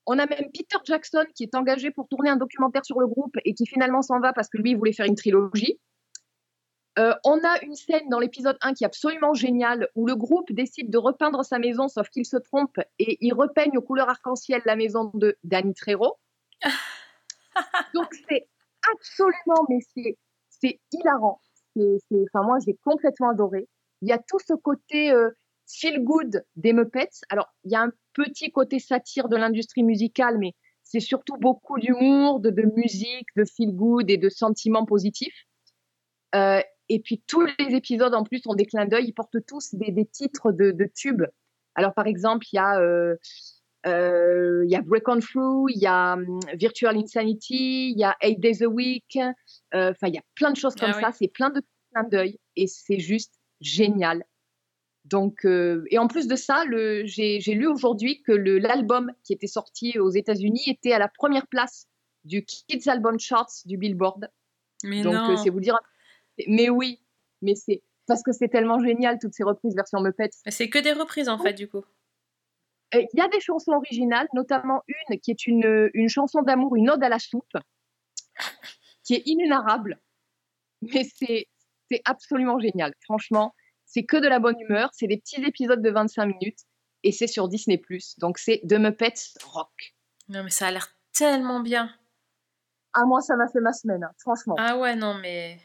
on 0.07 0.17
a 0.19 0.25
même 0.25 0.49
Peter 0.53 0.77
Jackson 0.83 1.25
qui 1.35 1.43
est 1.43 1.55
engagé 1.55 1.91
pour 1.91 2.07
tourner 2.07 2.29
un 2.29 2.35
documentaire 2.37 2.85
sur 2.85 2.99
le 2.99 3.07
groupe 3.07 3.35
et 3.45 3.53
qui 3.53 3.65
finalement 3.65 4.01
s'en 4.01 4.19
va 4.19 4.33
parce 4.33 4.49
que 4.49 4.57
lui 4.57 4.71
il 4.71 4.77
voulait 4.77 4.93
faire 4.93 5.05
une 5.05 5.15
trilogie. 5.15 5.79
Euh, 6.99 7.13
on 7.23 7.37
a 7.43 7.61
une 7.63 7.75
scène 7.75 8.09
dans 8.09 8.19
l'épisode 8.19 8.57
1 8.61 8.73
qui 8.73 8.83
est 8.83 8.87
absolument 8.87 9.33
géniale 9.33 9.87
où 9.95 10.05
le 10.05 10.15
groupe 10.15 10.51
décide 10.51 10.89
de 10.89 10.97
repeindre 10.97 11.45
sa 11.45 11.57
maison 11.57 11.87
sauf 11.87 12.09
qu'il 12.09 12.25
se 12.25 12.35
trompe 12.35 12.77
et 12.99 13.17
il 13.21 13.33
repeigne 13.33 13.77
aux 13.77 13.81
couleurs 13.81 14.09
arc-en-ciel 14.09 14.61
la 14.65 14.75
maison 14.75 15.09
de 15.13 15.37
Danny 15.43 15.73
Trejo. 15.73 16.17
Donc 17.93 18.13
c'est 18.27 18.47
absolument, 18.93 19.65
mais 19.69 19.79
c'est, 19.95 20.17
c'est 20.49 20.79
hilarant. 20.91 21.39
C'est, 21.75 21.97
c'est- 22.09 22.25
enfin 22.33 22.45
moi 22.45 22.57
j'ai 22.65 22.77
complètement 22.83 23.29
adoré. 23.29 23.67
Il 24.01 24.09
y 24.09 24.11
a 24.11 24.17
tout 24.17 24.39
ce 24.45 24.53
côté 24.53 25.11
euh, 25.11 25.29
feel 25.79 26.03
good 26.03 26.43
des 26.55 26.73
Muppets. 26.73 27.21
Alors 27.29 27.47
il 27.63 27.71
y 27.71 27.75
a 27.75 27.81
un 27.81 27.91
petit 28.13 28.51
côté 28.51 28.79
satire 28.79 29.29
de 29.29 29.37
l'industrie 29.37 29.83
musicale, 29.83 30.37
mais 30.37 30.53
c'est 30.83 30.99
surtout 30.99 31.37
beaucoup 31.37 31.79
d'humour, 31.79 32.39
de, 32.39 32.49
de 32.49 32.63
musique, 32.75 33.27
de 33.35 33.45
feel 33.45 33.71
good 33.73 34.09
et 34.09 34.17
de 34.17 34.29
sentiments 34.29 34.85
positifs. 34.85 35.45
Euh, 36.35 36.61
Et 36.89 36.99
puis 36.99 37.23
tous 37.25 37.45
les 37.59 37.75
épisodes 37.75 38.13
en 38.13 38.23
plus 38.23 38.41
ont 38.47 38.55
des 38.55 38.65
clins 38.65 38.85
d'œil, 38.85 39.05
ils 39.07 39.13
portent 39.13 39.45
tous 39.45 39.73
des, 39.75 39.91
des 39.91 40.05
titres 40.05 40.51
de, 40.51 40.71
de 40.71 40.85
tubes. 40.93 41.23
Alors 41.75 41.93
par 41.93 42.07
exemple, 42.07 42.45
il 42.51 42.55
y 42.57 42.59
a 42.59 42.79
euh, 42.81 43.15
euh, 43.87 44.63
il 44.65 44.71
y 44.71 44.75
a 44.75 44.81
Break 44.81 45.07
On 45.07 45.19
Through, 45.19 45.69
il 45.73 45.79
y 45.81 45.87
a 45.87 46.13
hum, 46.13 46.39
Virtual 46.53 46.95
Insanity, 46.97 47.91
il 47.91 47.97
y 47.97 48.03
a 48.03 48.15
Eight 48.21 48.39
Days 48.39 48.61
a 48.63 48.67
Week. 48.67 49.17
euh, 49.17 49.91
Enfin, 49.91 50.07
il 50.07 50.15
y 50.15 50.17
a 50.17 50.23
plein 50.35 50.51
de 50.51 50.57
choses 50.57 50.75
comme 50.75 50.91
Ah 50.93 50.97
oui. 50.97 51.03
ça. 51.03 51.11
C'est 51.13 51.29
plein 51.29 51.49
de 51.49 51.61
clins 51.93 52.07
d'œil 52.09 52.37
et 52.57 52.67
c'est 52.67 52.99
juste 52.99 53.33
génial. 53.61 54.25
Donc, 55.11 55.45
euh, 55.45 55.83
et 55.89 55.99
en 55.99 56.07
plus 56.07 56.27
de 56.27 56.37
ça, 56.37 56.63
j'ai 57.03 57.53
lu 57.53 57.67
aujourd'hui 57.67 58.23
que 58.23 58.31
l'album 58.31 59.11
qui 59.23 59.33
était 59.33 59.47
sorti 59.47 59.99
aux 59.99 60.09
États-Unis 60.09 60.63
était 60.67 60.93
à 60.93 60.99
la 60.99 61.09
première 61.09 61.47
place 61.47 61.87
du 62.23 62.45
Kids 62.45 62.89
Album 62.89 63.19
Charts 63.19 63.51
du 63.65 63.77
Billboard. 63.77 64.31
Mais 64.85 65.01
Donc, 65.01 65.13
euh, 65.13 65.35
c'est 65.35 65.49
vous 65.49 65.59
dire. 65.59 65.77
Mais 66.47 66.69
oui, 66.69 67.03
mais 67.41 67.55
c'est 67.55 67.83
parce 68.07 68.23
que 68.23 68.31
c'est 68.31 68.47
tellement 68.47 68.79
génial 68.79 69.19
toutes 69.19 69.33
ces 69.33 69.43
reprises 69.43 69.75
version 69.75 69.99
Muppets. 69.99 70.29
C'est 70.47 70.69
que 70.69 70.79
des 70.79 70.93
reprises 70.93 71.27
en 71.27 71.37
fait, 71.37 71.53
du 71.53 71.67
coup. 71.67 71.83
Il 72.93 73.07
y 73.13 73.21
a 73.21 73.27
des 73.27 73.39
chansons 73.41 73.73
originales, 73.73 74.27
notamment 74.33 74.81
une 74.87 75.19
qui 75.19 75.31
est 75.31 75.45
une, 75.45 75.89
une 75.93 76.09
chanson 76.09 76.41
d'amour, 76.41 76.75
une 76.75 76.89
ode 76.89 77.03
à 77.03 77.09
la 77.09 77.19
soupe, 77.19 77.57
qui 79.03 79.15
est 79.15 79.23
inénarrable, 79.25 79.99
mais 80.81 81.03
c'est 81.03 81.47
absolument 82.05 82.59
génial. 82.59 82.93
Franchement, 83.01 83.53
c'est 83.91 84.05
que 84.05 84.15
de 84.15 84.27
la 84.27 84.39
bonne 84.39 84.57
humeur, 84.61 84.89
c'est 84.93 85.07
des 85.07 85.17
petits 85.17 85.43
épisodes 85.43 85.81
de 85.81 85.89
25 85.89 86.25
minutes 86.25 86.59
et 87.03 87.11
c'est 87.11 87.27
sur 87.27 87.49
Disney+. 87.49 87.81
Donc 88.19 88.37
c'est 88.37 88.61
The 88.65 88.75
Muppets 88.75 89.33
Rock. 89.43 89.95
Non, 90.29 90.45
mais 90.45 90.49
ça 90.49 90.67
a 90.67 90.71
l'air 90.71 90.95
tellement 91.11 91.59
bien. 91.59 91.93
Ah 92.93 93.03
moi 93.05 93.19
ça 93.19 93.35
m'a 93.35 93.49
fait 93.49 93.59
ma 93.59 93.73
semaine, 93.73 94.03
hein, 94.03 94.11
franchement. 94.17 94.55
Ah 94.57 94.77
ouais, 94.77 94.95
non, 94.95 95.15
mais. 95.15 95.59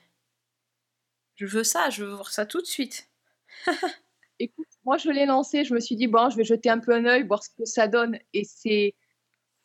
Je 1.36 1.46
veux 1.46 1.62
ça, 1.62 1.88
je 1.90 2.04
veux 2.04 2.14
voir 2.14 2.32
ça 2.32 2.46
tout 2.46 2.60
de 2.60 2.66
suite. 2.66 3.08
Écoute, 4.40 4.66
moi 4.84 4.96
je 4.96 5.10
l'ai 5.10 5.26
lancé, 5.26 5.64
je 5.64 5.72
me 5.72 5.78
suis 5.78 5.94
dit 5.94 6.08
bon, 6.08 6.28
je 6.28 6.36
vais 6.36 6.44
jeter 6.44 6.68
un 6.68 6.80
peu 6.80 6.94
un 6.94 7.04
œil, 7.04 7.24
voir 7.24 7.44
ce 7.44 7.50
que 7.50 7.64
ça 7.64 7.86
donne. 7.86 8.18
Et 8.32 8.42
c'est, 8.42 8.96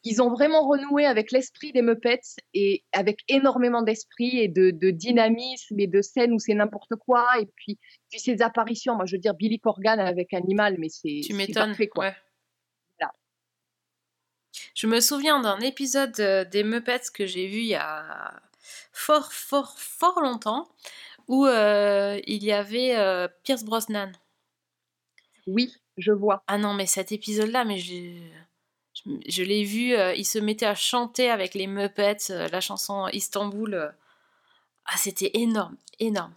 ils 0.03 0.21
ont 0.21 0.29
vraiment 0.29 0.67
renoué 0.67 1.05
avec 1.05 1.31
l'esprit 1.31 1.71
des 1.71 1.81
Muppets 1.81 2.37
et 2.53 2.83
avec 2.91 3.19
énormément 3.27 3.81
d'esprit 3.81 4.39
et 4.39 4.47
de, 4.47 4.71
de 4.71 4.89
dynamisme 4.89 5.79
et 5.79 5.87
de 5.87 6.01
scènes 6.01 6.33
où 6.33 6.39
c'est 6.39 6.53
n'importe 6.53 6.95
quoi. 6.95 7.27
Et 7.39 7.45
puis, 7.55 7.77
puis 8.09 8.19
ces 8.19 8.41
apparitions, 8.41 8.95
moi 8.95 9.05
je 9.05 9.15
veux 9.15 9.19
dire 9.21 9.35
Billy 9.35 9.59
Corgan 9.59 9.99
avec 9.99 10.33
Animal, 10.33 10.77
mais 10.79 10.89
c'est 10.89 11.21
Tu 11.23 11.33
m'étonnes. 11.33 11.75
quoi. 11.91 12.05
Ouais. 12.05 12.15
Voilà. 12.99 13.13
Je 14.75 14.87
me 14.87 14.99
souviens 14.99 15.39
d'un 15.39 15.59
épisode 15.59 16.19
euh, 16.19 16.45
des 16.45 16.63
Muppets 16.63 17.11
que 17.13 17.25
j'ai 17.25 17.47
vu 17.47 17.59
il 17.59 17.67
y 17.67 17.75
a 17.75 18.41
fort, 18.91 19.31
fort, 19.31 19.77
fort 19.77 20.19
longtemps 20.21 20.67
où 21.27 21.45
euh, 21.45 22.19
il 22.25 22.43
y 22.43 22.51
avait 22.51 22.95
euh, 22.97 23.27
Pierce 23.43 23.63
Brosnan. 23.63 24.11
Oui, 25.47 25.73
je 25.97 26.11
vois. 26.11 26.43
Ah 26.47 26.57
non, 26.57 26.73
mais 26.73 26.85
cet 26.85 27.11
épisode-là, 27.11 27.65
mais 27.65 27.77
je, 27.77 28.19
je 29.27 29.43
l'ai 29.43 29.63
vu, 29.63 29.93
euh, 29.93 30.13
il 30.13 30.25
se 30.25 30.39
mettait 30.39 30.65
à 30.65 30.75
chanter 30.75 31.29
avec 31.29 31.53
les 31.53 31.67
Muppets, 31.67 32.29
euh, 32.31 32.47
la 32.49 32.61
chanson 32.61 33.07
Istanbul. 33.13 33.73
euh. 33.73 33.89
Ah, 34.85 34.97
c'était 34.97 35.31
énorme, 35.35 35.77
énorme. 35.99 36.33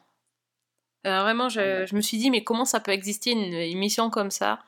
Vraiment, 1.04 1.50
je, 1.50 1.84
je 1.86 1.94
me 1.96 2.00
suis 2.00 2.16
dit, 2.16 2.30
mais 2.30 2.44
comment 2.44 2.64
ça 2.64 2.80
peut 2.80 2.92
exister 2.92 3.32
une 3.32 3.52
émission 3.52 4.08
comme 4.08 4.30
ça? 4.30 4.60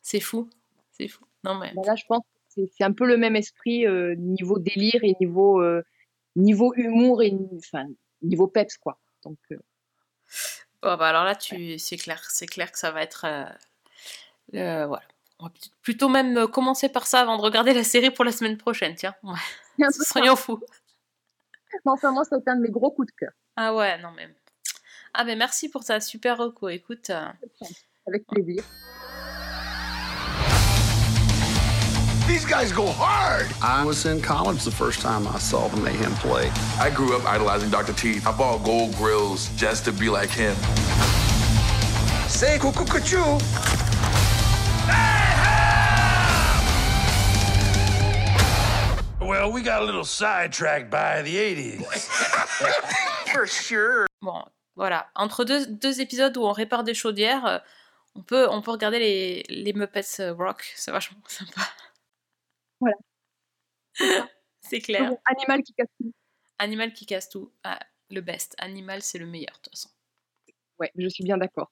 C'est 0.00 0.20
fou, 0.20 0.48
c'est 0.92 1.08
fou. 1.08 1.24
Non, 1.42 1.56
mais. 1.56 1.72
Bah 1.74 1.82
là, 1.84 1.96
je 1.96 2.04
pense 2.06 2.22
que 2.54 2.62
c'est- 2.66 2.84
un 2.84 2.92
peu 2.92 3.04
le 3.06 3.16
même 3.16 3.34
esprit 3.34 3.84
niveau 4.16 4.58
délire 4.60 5.02
et 5.02 5.14
niveau, 5.20 5.60
niveau 6.36 6.72
humour 6.76 7.22
et 7.22 7.36
enfin, 7.56 7.86
niveau 8.22 8.46
peps, 8.46 8.76
quoi. 8.78 8.98
Donc, 9.24 9.38
Bon, 10.82 10.96
bah 10.96 11.08
alors 11.08 11.24
là, 11.24 11.34
tu... 11.34 11.78
c'est 11.80 11.96
clair, 11.96 12.22
c'est 12.30 12.46
clair 12.46 12.70
que 12.70 12.78
ça 12.78 12.92
va 12.92 13.02
être. 13.02 13.26
euh, 14.54 14.86
voilà. 14.86 15.02
On 15.40 15.46
va 15.46 15.52
plutôt 15.82 16.08
même 16.08 16.36
euh, 16.36 16.46
commencer 16.48 16.88
par 16.88 17.06
ça 17.06 17.20
avant 17.20 17.36
de 17.36 17.42
regarder 17.42 17.72
la 17.72 17.84
série 17.84 18.10
pour 18.10 18.24
la 18.24 18.32
semaine 18.32 18.56
prochaine, 18.56 18.94
tiens. 18.96 19.14
Ouais. 19.22 19.86
soyons 19.90 20.36
fous. 20.36 20.60
Mais 21.84 21.92
Enfin, 21.92 22.10
moi, 22.12 22.24
c'est 22.28 22.48
un 22.48 22.56
de 22.56 22.62
mes 22.62 22.70
gros 22.70 22.90
coups 22.90 23.06
de 23.08 23.12
cœur. 23.18 23.30
Ah 23.56 23.74
ouais, 23.74 23.98
non 24.02 24.10
mais. 24.16 24.28
Ah 25.14 25.24
mais 25.24 25.36
merci 25.36 25.68
pour 25.68 25.84
ta 25.84 26.00
super 26.00 26.38
reco. 26.38 26.68
Écoute. 26.68 27.10
euh, 27.10 27.26
Avec 28.06 28.26
plaisir. 28.26 28.62
These 32.26 32.44
guys 32.44 32.72
go 32.72 32.86
hard. 32.86 33.46
I 33.62 33.84
was 33.84 34.04
in 34.06 34.20
college 34.20 34.62
the 34.64 34.70
first 34.70 35.00
time 35.00 35.26
I 35.26 35.38
saw 35.38 35.68
the 35.68 35.80
Mayhem 35.80 36.12
play. 36.16 36.50
I 36.78 36.90
grew 36.90 37.14
up 37.16 37.24
idolizing 37.26 37.70
Dr. 37.70 37.94
T. 37.94 38.18
I 38.26 38.32
bought 38.36 38.62
gold 38.64 38.94
grills 38.96 39.48
just 39.56 39.84
to 39.86 39.92
be 39.92 40.08
like 40.10 40.30
him. 40.30 40.54
Say 42.28 42.58
cuckoo 42.58 42.84
Well, 49.28 49.52
we 49.52 49.60
got 49.60 49.82
a 49.82 49.84
little 49.84 50.06
sidetracked 50.06 50.90
by 50.90 51.20
the 51.20 51.36
80s. 51.36 51.84
For 53.30 53.46
sure. 53.46 54.06
Bon, 54.22 54.42
voilà. 54.74 55.10
Entre 55.14 55.44
deux, 55.44 55.66
deux 55.66 56.00
épisodes 56.00 56.34
où 56.38 56.44
on 56.44 56.52
répare 56.52 56.82
des 56.82 56.94
chaudières, 56.94 57.44
euh, 57.44 57.58
on 58.14 58.22
peut, 58.22 58.48
on 58.48 58.62
peut 58.62 58.70
regarder 58.70 58.98
les, 58.98 59.42
les 59.50 59.74
Muppets 59.74 60.20
euh, 60.20 60.32
Rock. 60.32 60.72
C'est 60.76 60.92
vachement 60.92 61.18
sympa. 61.28 61.60
Voilà. 62.80 62.96
C'est 64.62 64.80
clair. 64.80 65.12
Animal 65.26 65.62
qui 65.62 65.74
casse 65.74 65.90
tout. 66.00 66.12
Animal 66.58 66.94
qui 66.94 67.04
casse 67.04 67.28
tout. 67.28 67.52
Ah, 67.64 67.80
le 68.08 68.22
best. 68.22 68.54
Animal, 68.56 69.02
c'est 69.02 69.18
le 69.18 69.26
meilleur, 69.26 69.56
de 69.56 69.60
toute 69.60 69.74
façon. 69.74 69.90
Ouais, 70.78 70.90
je 70.96 71.08
suis 71.08 71.24
bien 71.24 71.36
d'accord. 71.36 71.70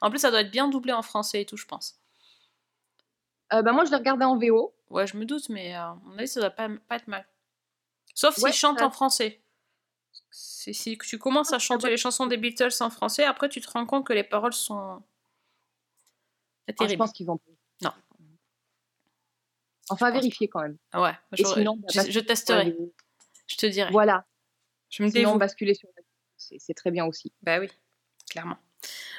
en 0.00 0.08
plus, 0.08 0.20
ça 0.20 0.30
doit 0.30 0.42
être 0.42 0.52
bien 0.52 0.68
doublé 0.68 0.92
en 0.92 1.02
français 1.02 1.40
et 1.40 1.46
tout, 1.46 1.56
je 1.56 1.66
pense. 1.66 2.00
Euh, 3.52 3.62
bah, 3.62 3.72
moi, 3.72 3.84
je 3.84 3.90
l'ai 3.90 3.96
regardé 3.96 4.24
en 4.24 4.36
VO. 4.38 4.74
Ouais, 4.90 5.06
je 5.06 5.16
me 5.16 5.24
doute, 5.24 5.48
mais 5.48 5.74
euh, 5.74 5.80
à 5.80 5.98
mon 6.04 6.16
avis, 6.18 6.28
ça 6.28 6.40
doit 6.40 6.50
pas, 6.50 6.68
pas 6.88 6.96
être 6.96 7.08
mal. 7.08 7.26
Sauf 8.14 8.36
Ouais, 8.38 8.50
s'ils 8.50 8.58
chantent 8.58 8.78
ça- 8.78 8.86
en 8.86 8.90
français. 8.90 9.40
Si, 10.30 10.72
si 10.74 10.96
tu 10.98 11.18
commences 11.18 11.52
à 11.52 11.58
chanter 11.58 11.88
les 11.88 11.96
chansons 11.96 12.26
des 12.26 12.36
Beatles 12.36 12.68
en 12.80 12.90
français, 12.90 13.24
après 13.24 13.48
tu 13.48 13.60
te 13.60 13.70
rends 13.70 13.86
compte 13.86 14.06
que 14.06 14.12
les 14.12 14.24
paroles 14.24 14.52
sont. 14.52 15.02
C'est 16.66 16.72
Ah, 16.72 16.72
je 16.72 16.84
terrible. 16.84 16.98
pense 16.98 17.12
qu'ils 17.12 17.26
vont. 17.26 17.38
Non. 17.82 17.90
Enfin, 19.88 20.10
vérifier 20.10 20.48
quand 20.48 20.60
même. 20.62 20.76
Ah 20.92 21.02
ouais, 21.02 21.12
sinon, 21.34 21.76
bah, 21.76 21.86
je, 21.90 21.96
basculer 21.98 22.12
je 22.12 22.20
testerai. 22.20 22.64
les- 22.66 22.92
Je 23.46 23.56
te 23.56 23.66
dirai. 23.66 23.90
Voilà. 23.90 24.24
Je 24.90 25.02
me 25.02 25.10
Sinon, 25.10 25.36
basculer 25.36 25.74
sur 25.74 25.88
c'est 26.36 26.58
c'est 26.58 26.74
très 26.74 26.90
bien 26.90 27.04
aussi. 27.06 27.32
Bah 27.42 27.58
oui, 27.58 27.68
clairement. 28.30 28.56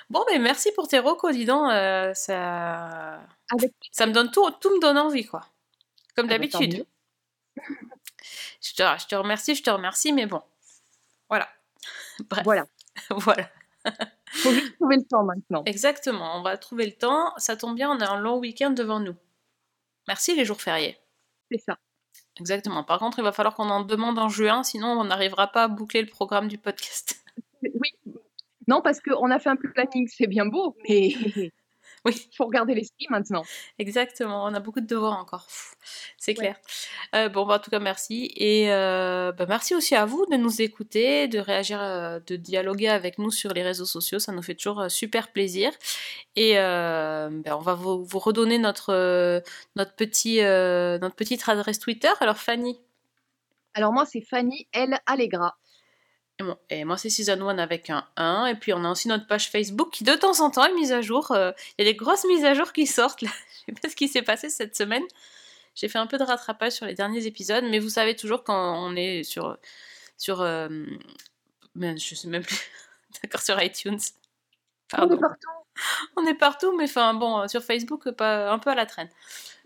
Bon, 0.09 0.23
mais 0.31 0.39
merci 0.39 0.71
pour 0.75 0.87
tes 0.87 0.99
recos, 0.99 1.33
dis 1.35 1.45
donc. 1.45 1.71
euh, 1.71 2.13
ça... 2.13 3.21
ça 3.91 4.05
me 4.05 4.11
donne 4.11 4.31
tout, 4.31 4.49
tout 4.61 4.69
me 4.75 4.81
donne 4.81 4.97
envie, 4.97 5.25
quoi. 5.25 5.41
Comme 6.15 6.25
Ah 6.25 6.29
bah, 6.29 6.33
d'habitude. 6.35 6.85
je, 7.57 8.73
te, 8.73 8.83
je 9.01 9.07
te 9.07 9.15
remercie, 9.15 9.55
je 9.55 9.63
te 9.63 9.69
remercie, 9.69 10.13
mais 10.13 10.25
bon. 10.25 10.41
Voilà. 11.29 11.49
Bref. 12.29 12.43
Voilà. 12.43 12.65
voilà. 13.09 13.49
Faut 14.31 14.51
juste 14.51 14.75
trouver 14.75 14.97
le 14.97 15.03
temps 15.03 15.23
maintenant. 15.23 15.63
Exactement, 15.65 16.37
on 16.37 16.41
va 16.41 16.57
trouver 16.57 16.85
le 16.85 16.93
temps. 16.93 17.33
Ça 17.37 17.55
tombe 17.55 17.75
bien, 17.75 17.91
on 17.91 17.99
a 17.99 18.09
un 18.09 18.19
long 18.19 18.37
week-end 18.39 18.71
devant 18.71 18.99
nous. 18.99 19.15
Merci 20.07 20.35
les 20.35 20.45
jours 20.45 20.61
fériés. 20.61 20.97
C'est 21.51 21.59
ça. 21.59 21.77
Exactement. 22.39 22.83
Par 22.83 22.99
contre, 22.99 23.19
il 23.19 23.23
va 23.23 23.31
falloir 23.31 23.55
qu'on 23.55 23.69
en 23.69 23.81
demande 23.81 24.17
en 24.17 24.29
juin, 24.29 24.63
sinon 24.63 24.87
on 24.87 25.03
n'arrivera 25.03 25.47
pas 25.47 25.63
à 25.63 25.67
boucler 25.67 26.01
le 26.01 26.07
programme 26.07 26.47
du 26.47 26.57
podcast. 26.57 27.23
Oui. 27.61 27.91
Non, 28.67 28.81
parce 28.81 28.99
qu'on 29.01 29.29
a 29.29 29.39
fait 29.39 29.49
un 29.49 29.55
planning, 29.55 30.07
c'est 30.07 30.27
bien 30.27 30.45
beau, 30.45 30.75
mais 30.87 31.13
oui. 32.05 32.29
faut 32.35 32.45
regarder 32.45 32.73
les 32.75 32.83
skis 32.83 33.07
maintenant. 33.09 33.43
Exactement, 33.79 34.45
on 34.45 34.53
a 34.53 34.59
beaucoup 34.59 34.81
de 34.81 34.87
devoirs 34.87 35.17
encore. 35.17 35.47
C'est 36.17 36.33
clair. 36.33 36.55
Euh, 37.15 37.29
bon, 37.29 37.45
bah, 37.45 37.55
en 37.55 37.59
tout 37.59 37.71
cas, 37.71 37.79
merci. 37.79 38.31
Et 38.35 38.71
euh, 38.71 39.31
bah, 39.31 39.45
merci 39.47 39.75
aussi 39.75 39.95
à 39.95 40.05
vous 40.05 40.25
de 40.25 40.37
nous 40.37 40.61
écouter, 40.61 41.27
de 41.27 41.39
réagir, 41.39 41.81
euh, 41.81 42.19
de 42.25 42.35
dialoguer 42.35 42.89
avec 42.89 43.17
nous 43.19 43.31
sur 43.31 43.53
les 43.53 43.63
réseaux 43.63 43.85
sociaux. 43.85 44.19
Ça 44.19 44.31
nous 44.31 44.41
fait 44.41 44.55
toujours 44.55 44.89
super 44.89 45.31
plaisir. 45.31 45.71
Et 46.35 46.55
bah, 46.55 47.57
on 47.57 47.61
va 47.61 47.73
vous, 47.75 48.03
vous 48.03 48.19
redonner 48.19 48.57
notre, 48.57 49.43
notre, 49.75 49.93
petit, 49.95 50.41
notre 50.41 51.15
petite 51.15 51.47
adresse 51.47 51.79
Twitter. 51.79 52.11
Alors, 52.19 52.37
Fanny 52.37 52.79
Alors 53.73 53.93
moi, 53.93 54.05
c'est 54.05 54.21
Fanny 54.21 54.67
L. 54.73 54.97
Allegra. 55.05 55.57
Et, 56.69 56.83
moi, 56.85 56.97
c'est 56.97 57.09
Season 57.09 57.47
1 57.47 57.57
avec 57.57 57.89
un 57.89 58.07
1. 58.17 58.47
Et 58.47 58.55
puis, 58.55 58.73
on 58.73 58.83
a 58.83 58.91
aussi 58.91 59.07
notre 59.07 59.27
page 59.27 59.49
Facebook 59.49 59.91
qui, 59.91 60.03
de 60.03 60.13
temps 60.13 60.39
en 60.41 60.49
temps, 60.49 60.65
est 60.65 60.73
mise 60.73 60.91
à 60.91 61.01
jour. 61.01 61.31
Euh, 61.31 61.51
Il 61.77 61.85
y 61.85 61.87
a 61.87 61.91
des 61.91 61.97
grosses 61.97 62.25
mises 62.25 62.45
à 62.45 62.53
jour 62.53 62.73
qui 62.73 62.85
sortent. 62.85 63.21
Là. 63.21 63.29
Je 63.67 63.73
sais 63.73 63.81
pas 63.81 63.89
ce 63.89 63.95
qui 63.95 64.07
s'est 64.07 64.21
passé 64.21 64.49
cette 64.49 64.75
semaine. 64.75 65.03
J'ai 65.75 65.87
fait 65.87 65.97
un 65.97 66.07
peu 66.07 66.17
de 66.17 66.23
rattrapage 66.23 66.73
sur 66.73 66.85
les 66.85 66.93
derniers 66.93 67.25
épisodes. 67.25 67.63
Mais 67.69 67.79
vous 67.79 67.89
savez 67.89 68.15
toujours 68.15 68.43
quand 68.43 68.85
on 68.85 68.95
est 68.95 69.23
sur. 69.23 69.57
sur 70.17 70.41
euh, 70.41 70.85
je 71.75 72.15
sais 72.15 72.27
même 72.27 72.43
plus. 72.43 72.59
D'accord, 73.23 73.41
sur 73.41 73.61
iTunes. 73.61 73.99
On 74.97 75.09
est 75.09 75.17
partout. 75.17 75.49
On 76.17 76.25
est 76.27 76.35
partout, 76.35 76.77
mais 76.77 76.83
enfin, 76.83 77.15
bon, 77.15 77.47
sur 77.47 77.63
Facebook, 77.63 78.11
pas, 78.11 78.51
un 78.51 78.59
peu 78.59 78.69
à 78.69 78.75
la 78.75 78.85
traîne. 78.85 79.09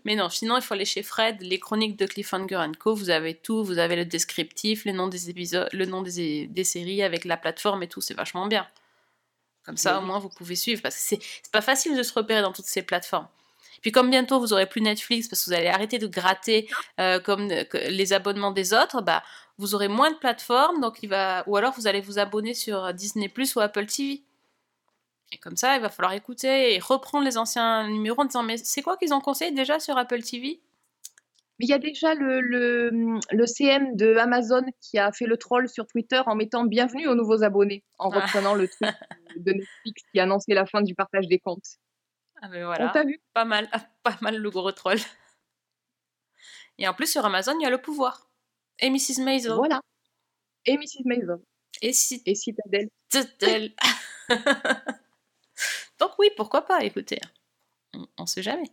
Mais 0.08 0.16
non, 0.16 0.30
sinon, 0.30 0.56
il 0.56 0.62
faut 0.62 0.72
aller 0.72 0.86
chez 0.86 1.02
Fred, 1.02 1.42
les 1.42 1.60
chroniques 1.60 1.98
de 1.98 2.06
Cliffhanger 2.06 2.64
Co. 2.78 2.94
Vous 2.94 3.10
avez 3.10 3.34
tout, 3.34 3.62
vous 3.62 3.76
avez 3.76 3.94
le 3.94 4.06
descriptif, 4.06 4.86
les 4.86 4.94
noms 4.94 5.06
des 5.06 5.28
épisodes, 5.28 5.68
le 5.70 5.84
nom 5.84 6.00
des, 6.00 6.46
des 6.46 6.64
séries 6.64 7.02
avec 7.02 7.26
la 7.26 7.36
plateforme 7.36 7.82
et 7.82 7.88
tout, 7.88 8.00
c'est 8.00 8.14
vachement 8.14 8.46
bien. 8.46 8.66
Comme 9.66 9.76
ça, 9.76 9.98
au 9.98 10.00
moins, 10.00 10.18
vous 10.18 10.30
pouvez 10.30 10.56
suivre 10.56 10.80
parce 10.80 10.94
que 10.96 11.02
c'est 11.02 11.50
pas 11.52 11.60
facile 11.60 11.94
de 11.94 12.02
se 12.02 12.14
repérer 12.14 12.40
dans 12.40 12.52
toutes 12.52 12.64
ces 12.64 12.80
plateformes. 12.80 13.28
Puis 13.82 13.92
comme 13.92 14.08
bientôt 14.08 14.40
vous 14.40 14.54
aurez 14.54 14.64
plus 14.64 14.80
Netflix 14.80 15.28
parce 15.28 15.44
que 15.44 15.50
vous 15.50 15.56
allez 15.56 15.68
arrêter 15.68 15.98
de 15.98 16.06
gratter 16.06 16.70
euh, 16.98 17.20
comme 17.20 17.50
euh, 17.50 17.64
les 17.90 18.14
abonnements 18.14 18.50
des 18.50 18.72
autres, 18.72 19.02
bah 19.02 19.22
vous 19.58 19.74
aurez 19.74 19.88
moins 19.88 20.10
de 20.10 20.16
plateformes, 20.16 20.80
donc 20.80 21.00
il 21.02 21.10
va 21.10 21.44
ou 21.46 21.56
alors 21.58 21.74
vous 21.74 21.86
allez 21.86 22.00
vous 22.00 22.18
abonner 22.18 22.54
sur 22.54 22.94
Disney 22.94 23.28
Plus 23.28 23.54
ou 23.56 23.60
Apple 23.60 23.84
TV. 23.84 24.22
Et 25.32 25.38
comme 25.38 25.56
ça, 25.56 25.76
il 25.76 25.82
va 25.82 25.90
falloir 25.90 26.14
écouter 26.14 26.74
et 26.74 26.78
reprendre 26.78 27.24
les 27.24 27.36
anciens 27.36 27.86
numéros 27.88 28.22
en 28.22 28.24
disant 28.24 28.42
mais 28.42 28.56
c'est 28.56 28.82
quoi 28.82 28.96
qu'ils 28.96 29.12
ont 29.12 29.20
conseillé 29.20 29.50
déjà 29.52 29.78
sur 29.78 29.98
Apple 29.98 30.22
TV 30.22 30.60
Mais 31.58 31.66
il 31.66 31.68
y 31.68 31.74
a 31.74 31.78
déjà 31.78 32.14
le, 32.14 32.40
le, 32.40 32.90
le 33.30 33.46
CM 33.46 33.94
de 33.94 34.16
Amazon 34.16 34.62
qui 34.80 34.98
a 34.98 35.12
fait 35.12 35.26
le 35.26 35.36
troll 35.36 35.68
sur 35.68 35.86
Twitter 35.86 36.22
en 36.26 36.34
mettant 36.34 36.64
bienvenue 36.64 37.06
aux 37.08 37.14
nouveaux 37.14 37.42
abonnés, 37.44 37.84
en 37.98 38.10
Ah. 38.10 38.20
reprenant 38.20 38.54
le 38.54 38.68
truc 38.68 38.80
de 39.36 39.52
Netflix 39.52 40.02
qui 40.12 40.18
annonçait 40.20 40.54
la 40.54 40.64
fin 40.64 40.80
du 40.80 40.94
partage 40.94 41.26
des 41.28 41.38
comptes. 41.38 41.76
Ah 42.40 42.48
ben 42.48 42.64
voilà. 42.64 42.88
On 42.88 42.92
t'a 42.92 43.04
vu 43.04 43.20
Pas 43.34 43.44
mal, 43.44 43.68
pas 44.02 44.16
mal 44.22 44.36
le 44.36 44.50
gros 44.50 44.72
troll. 44.72 44.98
Et 46.78 46.86
en 46.88 46.94
plus 46.94 47.10
sur 47.10 47.24
Amazon, 47.26 47.54
il 47.58 47.64
y 47.64 47.66
a 47.66 47.70
le 47.70 47.80
pouvoir. 47.82 48.30
Et 48.78 48.88
Mrs. 48.88 49.20
Maisel. 49.24 49.52
Voilà. 49.52 49.80
Et 50.64 50.76
Mrs. 50.78 51.02
Maisel. 51.04 51.36
Et 51.82 51.92
si 51.92 52.22
Et 52.24 52.34
Citadel. 52.34 52.88
Citadel. 53.12 53.72
Donc 56.00 56.10
oui, 56.18 56.28
pourquoi 56.36 56.62
pas, 56.62 56.84
écoutez. 56.84 57.18
On, 57.94 58.06
on 58.18 58.26
sait 58.26 58.42
jamais. 58.42 58.70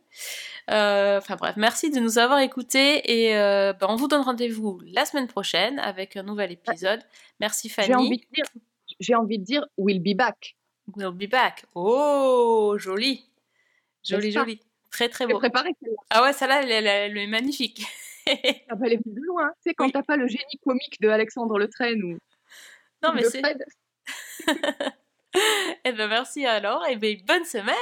Euh, 0.69 1.17
Enfin 1.19 1.35
bref, 1.37 1.55
merci 1.57 1.89
de 1.89 1.99
nous 1.99 2.17
avoir 2.17 2.39
écoutés 2.39 3.09
et 3.27 3.35
euh, 3.37 3.73
ben, 3.73 3.87
on 3.89 3.95
vous 3.95 4.07
donne 4.07 4.21
rendez-vous 4.21 4.81
la 4.85 5.05
semaine 5.05 5.27
prochaine 5.27 5.79
avec 5.79 6.15
un 6.17 6.23
nouvel 6.23 6.51
épisode. 6.51 7.01
Merci 7.39 7.69
Fanny. 7.69 7.87
J'ai 7.87 7.95
envie 7.95 8.17
de 8.17 8.25
dire, 8.33 8.45
j'ai 8.99 9.15
envie 9.15 9.39
de 9.39 9.43
dire, 9.43 9.65
we'll 9.77 9.99
be 10.01 10.15
back. 10.17 10.55
We'll 10.95 11.11
be 11.11 11.29
back. 11.29 11.65
Oh, 11.75 12.75
joli. 12.77 13.25
Joli, 14.03 14.31
joli. 14.31 14.59
Très 14.91 15.09
très 15.09 15.25
beau. 15.25 15.39
préparé. 15.39 15.71
Ah 16.09 16.21
ouais, 16.23 16.31
celle-là, 16.33 16.61
elle, 16.63 16.71
elle- 16.71 16.87
elle 16.87 17.17
est 17.17 17.27
magnifique. 17.27 17.81
Ça 18.27 18.75
va 18.75 18.85
aller 18.85 18.97
plus 18.99 19.23
loin. 19.25 19.49
Tu 19.63 19.69
sais, 19.69 19.73
quand 19.75 19.89
t'as 19.89 20.03
pas 20.03 20.15
le 20.17 20.27
génie 20.27 20.59
comique 20.63 20.99
de 21.01 21.09
Alexandre 21.09 21.57
Le 21.57 21.67
Train 21.67 21.93
ou, 22.01 22.17
Non, 23.03 23.13
mais 23.13 23.23
c'est. 23.23 23.41
Eh 25.83 25.91
ben 25.91 26.07
merci 26.07 26.45
alors, 26.45 26.85
et 26.87 26.95
ben 26.95 27.15
bonne 27.25 27.45
semaine. 27.45 27.75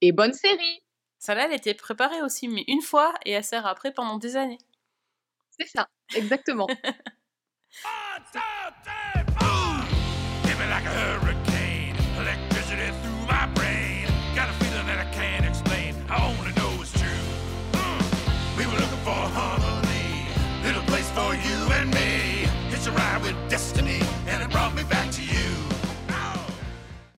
et 0.00 0.12
bonne 0.12 0.32
série. 0.32 0.82
Celle-là, 1.18 1.46
elle 1.46 1.54
était 1.54 1.74
préparée 1.74 2.22
aussi, 2.22 2.48
mais 2.48 2.64
une 2.68 2.82
fois, 2.82 3.14
et 3.24 3.30
elle 3.32 3.44
sert 3.44 3.66
après 3.66 3.92
pendant 3.92 4.18
des 4.18 4.36
années. 4.36 4.58
C'est 5.58 5.68
ça, 5.68 5.88
exactement. 6.14 6.66